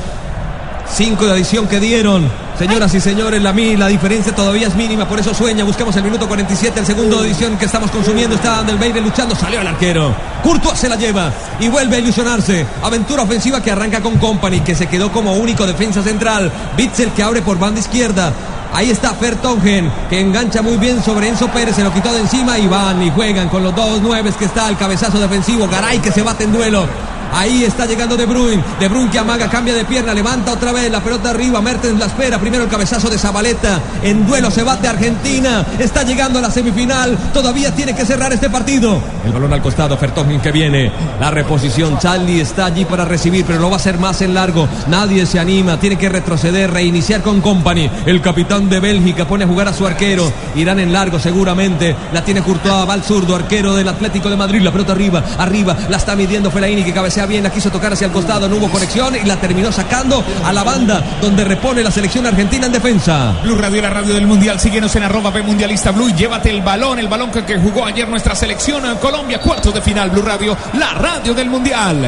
5 0.93 1.25
de 1.25 1.31
adición 1.31 1.67
que 1.67 1.79
dieron. 1.79 2.29
Señoras 2.57 2.93
y 2.93 3.01
señores, 3.01 3.41
la, 3.41 3.51
la 3.51 3.87
diferencia 3.87 4.35
todavía 4.35 4.67
es 4.67 4.75
mínima, 4.75 5.07
por 5.07 5.19
eso 5.19 5.33
sueña. 5.33 5.63
Buscamos 5.63 5.95
el 5.95 6.03
minuto 6.03 6.27
47, 6.27 6.81
el 6.81 6.85
segundo 6.85 7.19
de 7.21 7.29
edición 7.29 7.57
que 7.57 7.65
estamos 7.65 7.89
consumiendo. 7.89 8.35
Está 8.35 8.59
Andelbeire 8.59 9.01
luchando, 9.01 9.35
salió 9.35 9.61
el 9.61 9.67
arquero. 9.67 10.15
Courtois 10.43 10.77
se 10.77 10.87
la 10.87 10.95
lleva 10.95 11.31
y 11.59 11.67
vuelve 11.67 11.95
a 11.95 11.99
ilusionarse. 11.99 12.65
Aventura 12.83 13.23
ofensiva 13.23 13.61
que 13.61 13.71
arranca 13.71 14.01
con 14.01 14.17
Company, 14.19 14.59
que 14.59 14.75
se 14.75 14.85
quedó 14.85 15.11
como 15.11 15.33
único 15.33 15.65
defensa 15.65 16.03
central. 16.03 16.51
Bitzel 16.77 17.11
que 17.11 17.23
abre 17.23 17.41
por 17.41 17.57
banda 17.57 17.79
izquierda. 17.79 18.31
Ahí 18.71 18.91
está 18.91 19.13
Fertongen, 19.13 19.91
que 20.09 20.19
engancha 20.19 20.61
muy 20.61 20.77
bien 20.77 21.03
sobre 21.03 21.27
Enzo 21.27 21.47
Pérez, 21.47 21.75
se 21.75 21.83
lo 21.83 21.93
quitó 21.93 22.11
de 22.11 22.21
encima 22.21 22.57
y 22.57 22.67
van 22.67 23.03
y 23.03 23.11
juegan 23.11 23.47
con 23.49 23.63
los 23.63 23.75
dos 23.75 24.01
nueves 24.01 24.35
que 24.35 24.45
está 24.45 24.69
el 24.69 24.77
cabezazo 24.77 25.19
defensivo. 25.19 25.67
Garay 25.67 25.99
que 25.99 26.11
se 26.11 26.21
bate 26.21 26.43
en 26.43 26.53
duelo. 26.53 26.87
Ahí 27.31 27.63
está 27.63 27.85
llegando 27.85 28.15
De 28.17 28.25
Bruyne. 28.25 28.63
De 28.79 28.87
Bruyne 28.87 29.09
que 29.09 29.19
amaga, 29.19 29.49
cambia 29.49 29.73
de 29.73 29.85
pierna, 29.85 30.13
levanta 30.13 30.53
otra 30.53 30.71
vez 30.71 30.91
la 30.91 31.01
pelota 31.01 31.29
arriba. 31.29 31.61
Mertens 31.61 31.99
la 31.99 32.05
espera. 32.05 32.39
Primero 32.39 32.63
el 32.63 32.69
cabezazo 32.69 33.09
de 33.09 33.17
Zabaleta. 33.17 33.79
En 34.01 34.25
duelo 34.25 34.51
se 34.51 34.63
bate 34.63 34.87
Argentina. 34.87 35.65
Está 35.79 36.03
llegando 36.03 36.39
a 36.39 36.41
la 36.41 36.51
semifinal. 36.51 37.17
Todavía 37.33 37.73
tiene 37.73 37.95
que 37.95 38.05
cerrar 38.05 38.31
este 38.33 38.49
partido. 38.49 39.01
El 39.25 39.31
balón 39.31 39.53
al 39.53 39.61
costado. 39.61 39.97
Fertongen 39.97 40.41
que 40.41 40.51
viene. 40.51 40.91
La 41.19 41.31
reposición. 41.31 41.97
Charlie 41.99 42.41
está 42.41 42.65
allí 42.65 42.85
para 42.85 43.05
recibir, 43.05 43.45
pero 43.45 43.59
lo 43.59 43.69
va 43.69 43.77
a 43.77 43.79
hacer 43.79 43.97
más 43.97 44.21
en 44.21 44.33
largo. 44.33 44.67
Nadie 44.87 45.25
se 45.25 45.39
anima. 45.39 45.79
Tiene 45.79 45.97
que 45.97 46.09
retroceder, 46.09 46.71
reiniciar 46.71 47.21
con 47.21 47.41
Company. 47.41 47.89
El 48.05 48.21
capitán 48.21 48.69
de 48.69 48.79
Bélgica 48.79 49.25
pone 49.25 49.45
a 49.45 49.47
jugar 49.47 49.67
a 49.67 49.73
su 49.73 49.85
arquero. 49.85 50.31
Irán 50.55 50.79
en 50.79 50.93
largo 50.93 51.19
seguramente. 51.19 51.95
La 52.13 52.23
tiene 52.23 52.41
Courtois. 52.41 52.87
Va 52.87 52.93
al 52.93 53.03
zurdo, 53.03 53.35
arquero 53.35 53.75
del 53.75 53.87
Atlético 53.87 54.29
de 54.29 54.37
Madrid. 54.37 54.61
La 54.61 54.71
pelota 54.71 54.93
arriba, 54.93 55.23
arriba. 55.37 55.75
La 55.89 55.97
está 55.97 56.15
midiendo 56.15 56.51
Fellaini 56.51 56.83
que 56.83 56.93
cabecea 56.93 57.22
bien. 57.25 57.43
La 57.43 57.49
quiso 57.49 57.69
tocar 57.69 57.93
hacia 57.93 58.07
el 58.07 58.11
costado. 58.11 58.47
No 58.47 58.57
hubo 58.57 58.69
conexión 58.69 59.15
y 59.15 59.25
la 59.25 59.37
terminó 59.37 59.71
sacando 59.71 60.23
a 60.43 60.53
la 60.53 60.63
banda 60.63 61.03
donde 61.21 61.43
repone 61.43 61.83
la 61.83 61.91
selección 61.91 62.25
argentina 62.25 62.65
en 62.65 62.71
defensa. 62.71 63.35
Blue 63.43 63.55
Radio, 63.55 63.81
la 63.81 63.89
radio 63.89 64.13
del 64.13 64.27
Mundial. 64.27 64.59
Síguenos 64.59 64.95
en 64.95 65.03
arroba 65.03 65.31
B 65.31 65.41
Mundialista 65.43 65.91
Blue 65.91 66.09
y 66.09 66.13
llévate 66.13 66.49
el 66.49 66.61
balón, 66.61 66.99
el 66.99 67.07
balón 67.07 67.31
que, 67.31 67.43
que 67.43 67.57
jugó 67.57 67.85
ayer 67.85 68.07
nuestra 68.07 68.35
selección 68.35 68.85
en 68.85 68.97
Colombia, 68.97 69.39
cuartos 69.39 69.73
de 69.73 69.81
final. 69.81 70.09
Blue 70.09 70.21
Radio, 70.21 70.57
la 70.73 70.93
radio 70.93 71.33
del 71.33 71.49
Mundial. 71.49 72.03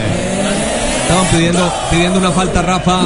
Estaban 1.01 1.25
pidiendo, 1.27 1.73
pidiendo 1.91 2.19
una 2.19 2.31
falta, 2.31 2.61
Rafa, 2.61 3.03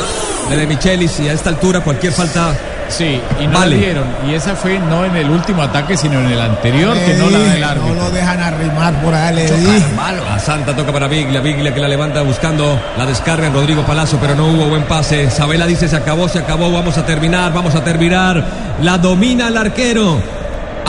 de 0.49 0.55
De 0.55 0.67
Michelis 0.67 1.19
y 1.19 1.27
a 1.27 1.33
esta 1.33 1.49
altura 1.49 1.81
cualquier 1.81 2.13
falta. 2.13 2.55
Sí, 2.89 3.21
y 3.39 3.47
no 3.47 3.53
Vale. 3.53 3.75
la 3.75 3.81
dieron. 3.81 4.05
Y 4.27 4.33
esa 4.33 4.55
fue 4.55 4.79
no 4.79 5.05
en 5.05 5.15
el 5.15 5.29
último 5.29 5.61
ataque, 5.61 5.95
sino 5.95 6.19
en 6.19 6.27
el 6.27 6.41
anterior, 6.41 6.97
que 6.97 7.13
no 7.13 7.29
la 7.29 7.39
da 7.39 7.55
el 7.55 7.63
árbitro. 7.63 7.95
No 7.95 8.03
lo 8.03 8.11
dejan 8.11 8.41
arrimar 8.41 8.93
por 9.01 9.13
ahí, 9.13 9.35
le 9.35 9.43
dije. 9.43 9.83
A 10.29 10.39
Santa 10.39 10.75
toca 10.75 10.91
para 10.91 11.07
Biglia, 11.07 11.39
Biglia 11.39 11.73
que 11.73 11.79
la 11.79 11.87
levanta 11.87 12.21
buscando 12.21 12.79
la 12.97 13.05
descarga 13.05 13.47
en 13.47 13.53
Rodrigo 13.53 13.83
Palazzo, 13.83 14.17
pero 14.19 14.35
no 14.35 14.47
hubo 14.47 14.65
buen 14.65 14.83
pase. 14.83 15.29
Sabela 15.29 15.65
dice 15.65 15.87
se 15.87 15.95
acabó, 15.95 16.27
se 16.27 16.39
acabó, 16.39 16.71
vamos 16.71 16.97
a 16.97 17.05
terminar, 17.05 17.53
vamos 17.53 17.75
a 17.75 17.83
terminar. 17.83 18.43
La 18.81 18.97
domina 18.97 19.47
el 19.47 19.57
arquero. 19.57 20.38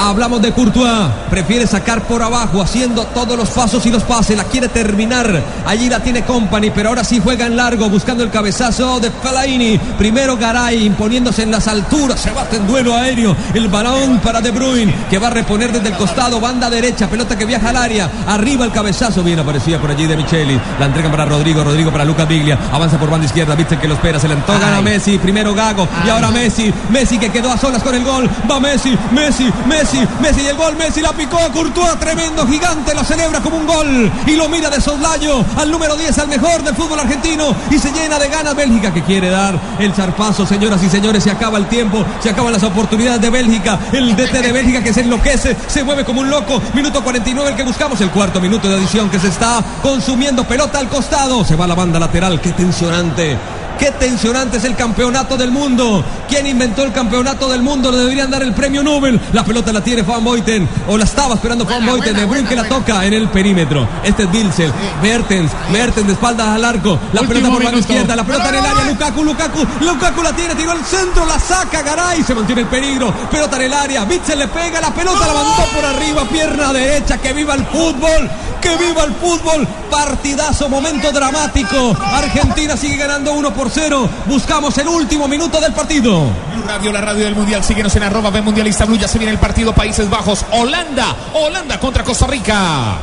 Hablamos 0.03 0.41
de 0.41 0.51
Courtois, 0.53 1.11
prefiere 1.29 1.67
sacar 1.67 2.01
por 2.01 2.23
abajo, 2.23 2.63
haciendo 2.63 3.05
todos 3.09 3.37
los 3.37 3.51
pasos 3.51 3.85
y 3.85 3.91
los 3.91 4.03
pases, 4.03 4.35
la 4.35 4.45
quiere 4.45 4.69
terminar. 4.69 5.43
Allí 5.67 5.91
la 5.91 6.01
tiene 6.01 6.25
Company, 6.25 6.71
pero 6.71 6.89
ahora 6.89 7.05
sí 7.05 7.21
juega 7.23 7.45
en 7.45 7.55
largo, 7.55 7.91
buscando 7.91 8.25
el 8.25 8.31
cabezazo 8.31 8.99
de 8.99 9.11
Fellaini. 9.11 9.79
Primero 9.99 10.39
Garay, 10.39 10.87
imponiéndose 10.87 11.43
en 11.43 11.51
las 11.51 11.69
alturas, 11.69 12.19
se 12.19 12.31
bate 12.31 12.57
en 12.57 12.67
duelo 12.67 12.97
aéreo. 12.97 13.37
El 13.53 13.69
balón 13.69 14.21
para 14.21 14.41
De 14.41 14.51
Bruyne, 14.51 14.95
que 15.11 15.19
va 15.19 15.27
a 15.27 15.31
reponer 15.31 15.71
desde 15.71 15.89
el 15.91 15.95
costado, 15.95 16.41
banda 16.41 16.71
derecha, 16.71 17.07
pelota 17.07 17.37
que 17.37 17.45
viaja 17.45 17.69
al 17.69 17.77
área. 17.77 18.11
Arriba 18.27 18.65
el 18.65 18.73
cabezazo, 18.73 19.23
bien 19.23 19.39
aparecía 19.39 19.79
por 19.79 19.91
allí 19.91 20.07
de 20.07 20.17
Micheli. 20.17 20.59
La 20.79 20.87
entregan 20.87 21.11
para 21.11 21.27
Rodrigo, 21.27 21.63
Rodrigo 21.63 21.93
para 21.93 22.07
Lucas 22.07 22.27
Biglia. 22.27 22.59
Avanza 22.73 22.99
por 22.99 23.11
banda 23.11 23.27
izquierda, 23.27 23.55
viste 23.55 23.77
que 23.77 23.87
lo 23.87 23.95
espera, 23.95 24.19
se 24.19 24.29
le 24.29 24.35
entogan 24.35 24.73
a 24.73 24.81
Messi. 24.81 25.19
Primero 25.19 25.55
Gago 25.55 25.87
y 26.07 26.09
ahora 26.09 26.31
Messi. 26.31 26.73
Messi 26.89 27.19
que 27.19 27.31
quedó 27.31 27.53
a 27.53 27.59
solas 27.59 27.83
con 27.83 27.95
el 27.95 28.03
gol. 28.03 28.31
Va 28.51 28.59
Messi, 28.59 28.97
Messi, 29.13 29.53
Messi. 29.67 29.90
Messi. 29.91 30.09
Messi 30.21 30.47
el 30.47 30.57
gol. 30.57 30.77
Messi 30.77 31.01
la 31.01 31.13
picó. 31.13 31.39
Courtois, 31.53 31.99
tremendo 31.99 32.47
gigante. 32.47 32.95
Lo 32.95 33.05
celebra 33.05 33.41
como 33.41 33.57
un 33.57 33.67
gol. 33.67 34.13
Y 34.27 34.37
lo 34.37 34.49
mira 34.49 34.71
de 34.71 34.81
soslayo 34.81 35.45
al 35.57 35.71
número 35.71 35.97
10, 35.97 36.19
al 36.19 36.29
mejor 36.29 36.63
del 36.63 36.75
fútbol 36.75 37.01
argentino. 37.01 37.55
Y 37.71 37.79
se 37.79 37.91
llena 37.93 38.19
de 38.19 38.29
ganas 38.29 38.55
Bélgica 38.55 38.93
que 38.93 39.03
quiere 39.03 39.31
dar 39.31 39.59
el 39.79 39.93
zarpazo, 39.95 40.47
señoras 40.47 40.83
y 40.83 40.89
señores. 40.89 41.25
Se 41.25 41.31
acaba 41.31 41.59
el 41.59 41.67
tiempo. 41.67 42.05
Se 42.23 42.31
acaban 42.31 42.53
las 42.53 42.63
oportunidades 42.63 43.21
de 43.21 43.31
Bélgica. 43.31 43.79
El 43.93 44.15
DT 44.17 44.43
de 44.43 44.53
Bélgica 44.53 44.83
que 44.83 44.93
se 44.93 45.01
enloquece. 45.01 45.57
Se 45.67 45.83
mueve 45.83 46.05
como 46.05 46.21
un 46.21 46.31
loco. 46.31 46.61
Minuto 46.75 47.03
49 47.03 47.51
el 47.51 47.57
que 47.57 47.63
buscamos. 47.63 48.01
El 48.01 48.11
cuarto 48.11 48.41
minuto 48.41 48.69
de 48.69 48.77
adición 48.77 49.11
que 49.11 49.19
se 49.19 49.29
está 49.29 49.63
consumiendo. 49.83 50.45
Pelota 50.45 50.79
al 50.79 50.89
costado. 50.89 51.45
Se 51.45 51.57
va 51.57 51.67
la 51.67 51.75
banda 51.75 51.99
lateral. 51.99 52.41
Qué 52.41 52.53
tensionante. 52.53 53.60
Qué 53.81 53.91
tensionante 53.93 54.59
es 54.59 54.65
el 54.65 54.77
campeonato 54.77 55.39
del 55.39 55.51
mundo. 55.51 56.05
¿Quién 56.29 56.47
inventó 56.47 56.85
el 56.85 56.93
campeonato 56.93 57.49
del 57.49 57.63
mundo? 57.63 57.91
Le 57.91 57.97
deberían 57.97 58.31
dar 58.31 58.43
el 58.43 58.53
premio 58.53 58.83
Nobel. 58.83 59.19
La 59.33 59.43
pelota 59.43 59.73
la 59.73 59.81
tiene 59.81 60.03
Van 60.03 60.23
Boyten. 60.23 60.69
O 60.87 60.99
la 60.99 61.05
estaba 61.05 61.37
esperando 61.37 61.65
Van 61.65 61.87
Boyten. 61.87 62.15
De 62.15 62.27
Bruyne 62.27 62.47
que 62.47 62.57
la 62.57 62.69
toca 62.69 63.07
en 63.07 63.15
el 63.15 63.31
perímetro. 63.31 63.89
Este 64.05 64.25
es 64.25 64.31
Bilsel. 64.31 64.71
Mertens. 65.03 65.51
Mertens 65.73 66.07
de 66.07 66.13
espaldas 66.13 66.49
al 66.49 66.63
arco. 66.63 66.99
La 67.15 67.23
pelota 67.23 67.49
por 67.49 67.65
la 67.65 67.79
izquierda. 67.79 68.15
La 68.15 68.25
pelota 68.25 68.51
en 68.51 68.55
el 68.57 68.67
área. 68.67 68.85
Lukaku, 68.85 69.25
Lukaku. 69.25 69.67
Lukaku 69.81 70.23
la 70.25 70.33
tiene. 70.35 70.55
Tiró 70.57 70.73
al 70.73 70.85
centro. 70.85 71.25
La 71.25 71.39
saca. 71.41 71.81
Garay. 71.81 72.23
Se 72.23 72.35
mantiene 72.35 72.61
el 72.61 72.67
peligro. 72.69 73.15
Pelota 73.31 73.57
en 73.57 73.63
el 73.63 73.73
área. 73.73 74.05
Bitzel 74.05 74.41
le 74.41 74.49
pega. 74.49 74.83
La 74.83 74.93
pelota 74.93 75.27
la 75.27 75.33
mandó 75.33 75.65
por 75.75 75.85
arriba. 75.87 76.25
Pierna 76.25 76.71
derecha. 76.75 77.17
Que 77.17 77.33
viva 77.33 77.55
el 77.55 77.65
fútbol. 77.65 78.31
Que 78.61 78.77
viva 78.77 79.05
el 79.05 79.15
fútbol. 79.15 79.67
Partidazo. 79.91 80.69
Momento 80.69 81.11
dramático. 81.13 81.97
Argentina 81.99 82.77
sigue 82.77 82.97
ganando 82.97 83.33
1 83.33 83.55
por 83.55 83.70
0. 83.71 84.09
Buscamos 84.27 84.77
el 84.79 84.89
último 84.89 85.27
minuto 85.29 85.61
del 85.61 85.73
partido. 85.73 86.25
Blue 86.55 86.65
Radio, 86.67 86.93
la 86.93 87.01
radio 87.01 87.25
del 87.25 87.35
Mundial. 87.35 87.65
Síguenos 87.65 87.95
en 87.97 88.03
arroba 88.03 88.31
B 88.31 88.43
Mundialista 88.43 88.85
Blue. 88.85 88.99
Ya 88.99 89.09
se 89.09 89.19
viene 89.19 89.33
el 89.33 89.39
partido 89.39 89.73
Países 89.73 90.09
Bajos. 90.11 90.45
Holanda. 90.53 91.15
Holanda 91.35 91.79
contra 91.81 92.05
Costa 92.05 92.27
Rica. 92.27 92.99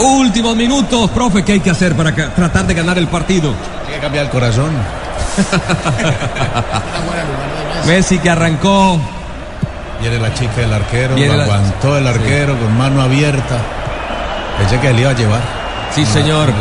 Últimos 0.00 0.54
minutos, 0.54 1.10
profe, 1.10 1.44
¿qué 1.44 1.52
hay 1.54 1.60
que 1.60 1.70
hacer 1.70 1.96
para 1.96 2.14
tratar 2.14 2.66
de 2.66 2.74
ganar 2.74 2.98
el 2.98 3.08
partido? 3.08 3.52
Hay 3.88 3.94
que 3.94 4.00
cambiar 4.00 4.26
el 4.26 4.30
corazón. 4.30 4.70
Messi 7.86 8.18
que 8.20 8.30
arrancó. 8.30 9.00
Viene 10.00 10.20
la 10.20 10.32
chica 10.34 10.60
del 10.60 10.72
arquero, 10.72 11.16
Viene 11.16 11.32
lo 11.32 11.38
la- 11.38 11.44
aguantó 11.44 11.96
el 11.96 12.06
arquero 12.06 12.56
con 12.58 12.78
mano 12.78 13.02
abierta. 13.02 13.58
Pensé 14.58 14.78
que 14.78 14.92
le 14.92 15.00
iba 15.00 15.10
a 15.10 15.14
llevar. 15.14 15.57
Sí, 15.94 16.04
señor. 16.06 16.52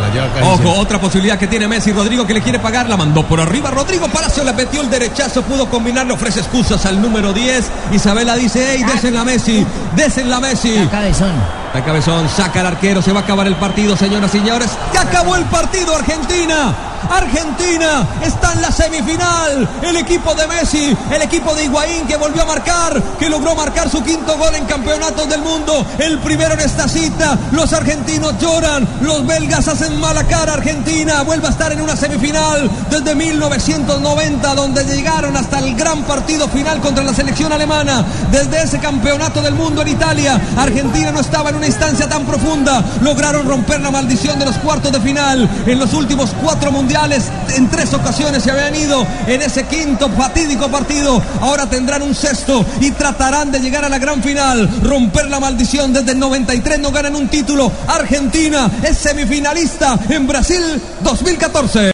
Ojo, 0.44 0.80
otra 0.80 1.00
posibilidad 1.00 1.38
que 1.38 1.48
tiene 1.48 1.68
Messi. 1.68 1.92
Rodrigo 1.92 2.26
que 2.26 2.34
le 2.34 2.42
quiere 2.42 2.60
pagar, 2.60 2.90
la 2.90 2.98
mandó 2.98 3.24
por 3.28 3.40
arriba. 3.40 3.70
Rodrigo 3.70 4.08
Palacio 4.08 4.44
le 4.44 4.54
metió 4.54 4.82
el 4.82 4.90
derechazo, 4.90 5.42
pudo 5.44 5.70
combinarlo, 5.70 6.16
ofrece 6.16 6.40
excusas 6.40 6.86
al 6.86 7.02
número 7.02 7.34
10. 7.34 7.66
Isabela 7.92 8.36
dice, 8.36 8.66
hey, 8.74 8.84
desen 8.84 9.14
la 9.14 9.24
Messi, 9.24 9.66
desen 9.96 10.30
la 10.30 10.40
Messi. 10.40 10.88
cabezón. 10.90 11.34
La 11.74 11.84
cabezón 11.84 12.28
saca 12.30 12.62
al 12.62 12.68
arquero, 12.68 13.02
se 13.02 13.12
va 13.12 13.20
a 13.20 13.24
acabar 13.24 13.46
el 13.46 13.56
partido, 13.56 13.96
señoras 13.96 14.34
y 14.34 14.40
señores. 14.40 14.72
Ya 14.94 15.02
acabó 15.02 15.36
el 15.36 15.44
partido, 15.46 15.96
Argentina. 15.96 16.74
Argentina 17.10 18.08
está 18.24 18.54
en 18.54 18.62
la 18.62 18.72
semifinal. 18.72 19.68
El 19.82 19.98
equipo 19.98 20.34
de 20.36 20.48
Messi, 20.48 20.96
el 21.12 21.22
equipo 21.22 21.54
de 21.56 21.66
Higuaín 21.66 22.08
que 22.08 22.18
volvió 22.18 22.44
a 22.44 22.46
marcar, 22.46 23.02
que 23.20 23.30
logró 23.30 23.56
marcar 23.56 23.90
su 23.90 24.04
quinto 24.04 24.38
gol 24.38 24.56
en 24.56 24.66
campeonatos 24.66 25.30
del 25.30 25.42
mundo. 25.42 25.86
El 26.00 26.20
primero 26.20 26.54
en 26.54 26.62
esta 26.62 26.88
cita. 26.88 27.38
Los 27.52 27.74
argentinos 27.74 28.38
lloran, 28.40 28.88
los 29.02 29.26
belgas 29.26 29.68
hacen 29.68 30.00
mala 30.00 30.24
cara. 30.26 30.54
Argentina 30.54 31.24
vuelve 31.24 31.48
a 31.48 31.52
estar 31.52 31.72
en 31.72 31.82
una 31.82 31.96
semifinal 31.96 32.70
desde 32.90 33.16
1990, 33.16 34.56
donde 34.56 34.84
llegaron 34.84 35.36
hasta 35.36 35.60
el 35.60 35.76
gran 35.76 36.04
partido 36.04 36.48
final 36.48 36.80
contra 36.82 37.04
la 37.04 37.14
selección 37.14 37.52
alemana. 37.52 38.06
Desde 38.32 38.64
ese 38.64 38.80
campeonato 38.80 39.42
del 39.42 39.56
mundo 39.56 39.82
en 39.82 39.90
Italia, 39.90 40.40
Argentina 40.58 41.12
no 41.12 41.20
estaba 41.20 41.50
en 41.50 41.58
una 41.58 41.68
instancia 41.68 42.08
tan 42.08 42.26
profunda. 42.26 42.84
Lograron 43.02 43.48
romper 43.48 43.82
la 43.82 43.92
maldición 43.92 44.40
de 44.40 44.46
los 44.46 44.58
cuartos 44.58 44.92
de 44.92 45.00
final. 45.00 45.50
En 45.66 45.80
los 45.80 45.94
últimos 45.94 46.32
cuatro 46.42 46.72
en 47.06 47.70
tres 47.70 47.94
ocasiones 47.94 48.42
se 48.42 48.50
habían 48.50 48.76
ido 48.76 49.06
en 49.28 49.42
ese 49.42 49.66
quinto 49.66 50.10
fatídico 50.10 50.68
partido. 50.70 51.22
Ahora 51.42 51.70
tendrán 51.70 52.02
un 52.02 52.16
sexto 52.16 52.66
y 52.82 52.90
tratarán 52.92 53.52
de 53.52 53.60
llegar 53.60 53.86
a 53.86 53.90
la 53.90 54.00
gran 54.00 54.24
final, 54.24 54.68
romper 54.82 55.30
la 55.30 55.40
maldición. 55.40 55.94
Desde 55.94 56.14
el 56.14 56.20
93 56.20 56.80
no 56.80 56.92
ganan 56.92 57.16
un 57.16 57.28
título. 57.28 57.72
Argentina 57.88 58.70
es 58.84 58.98
semifinalista 58.98 60.00
en 60.10 60.26
Brasil 60.26 60.82
2014. 61.02 61.86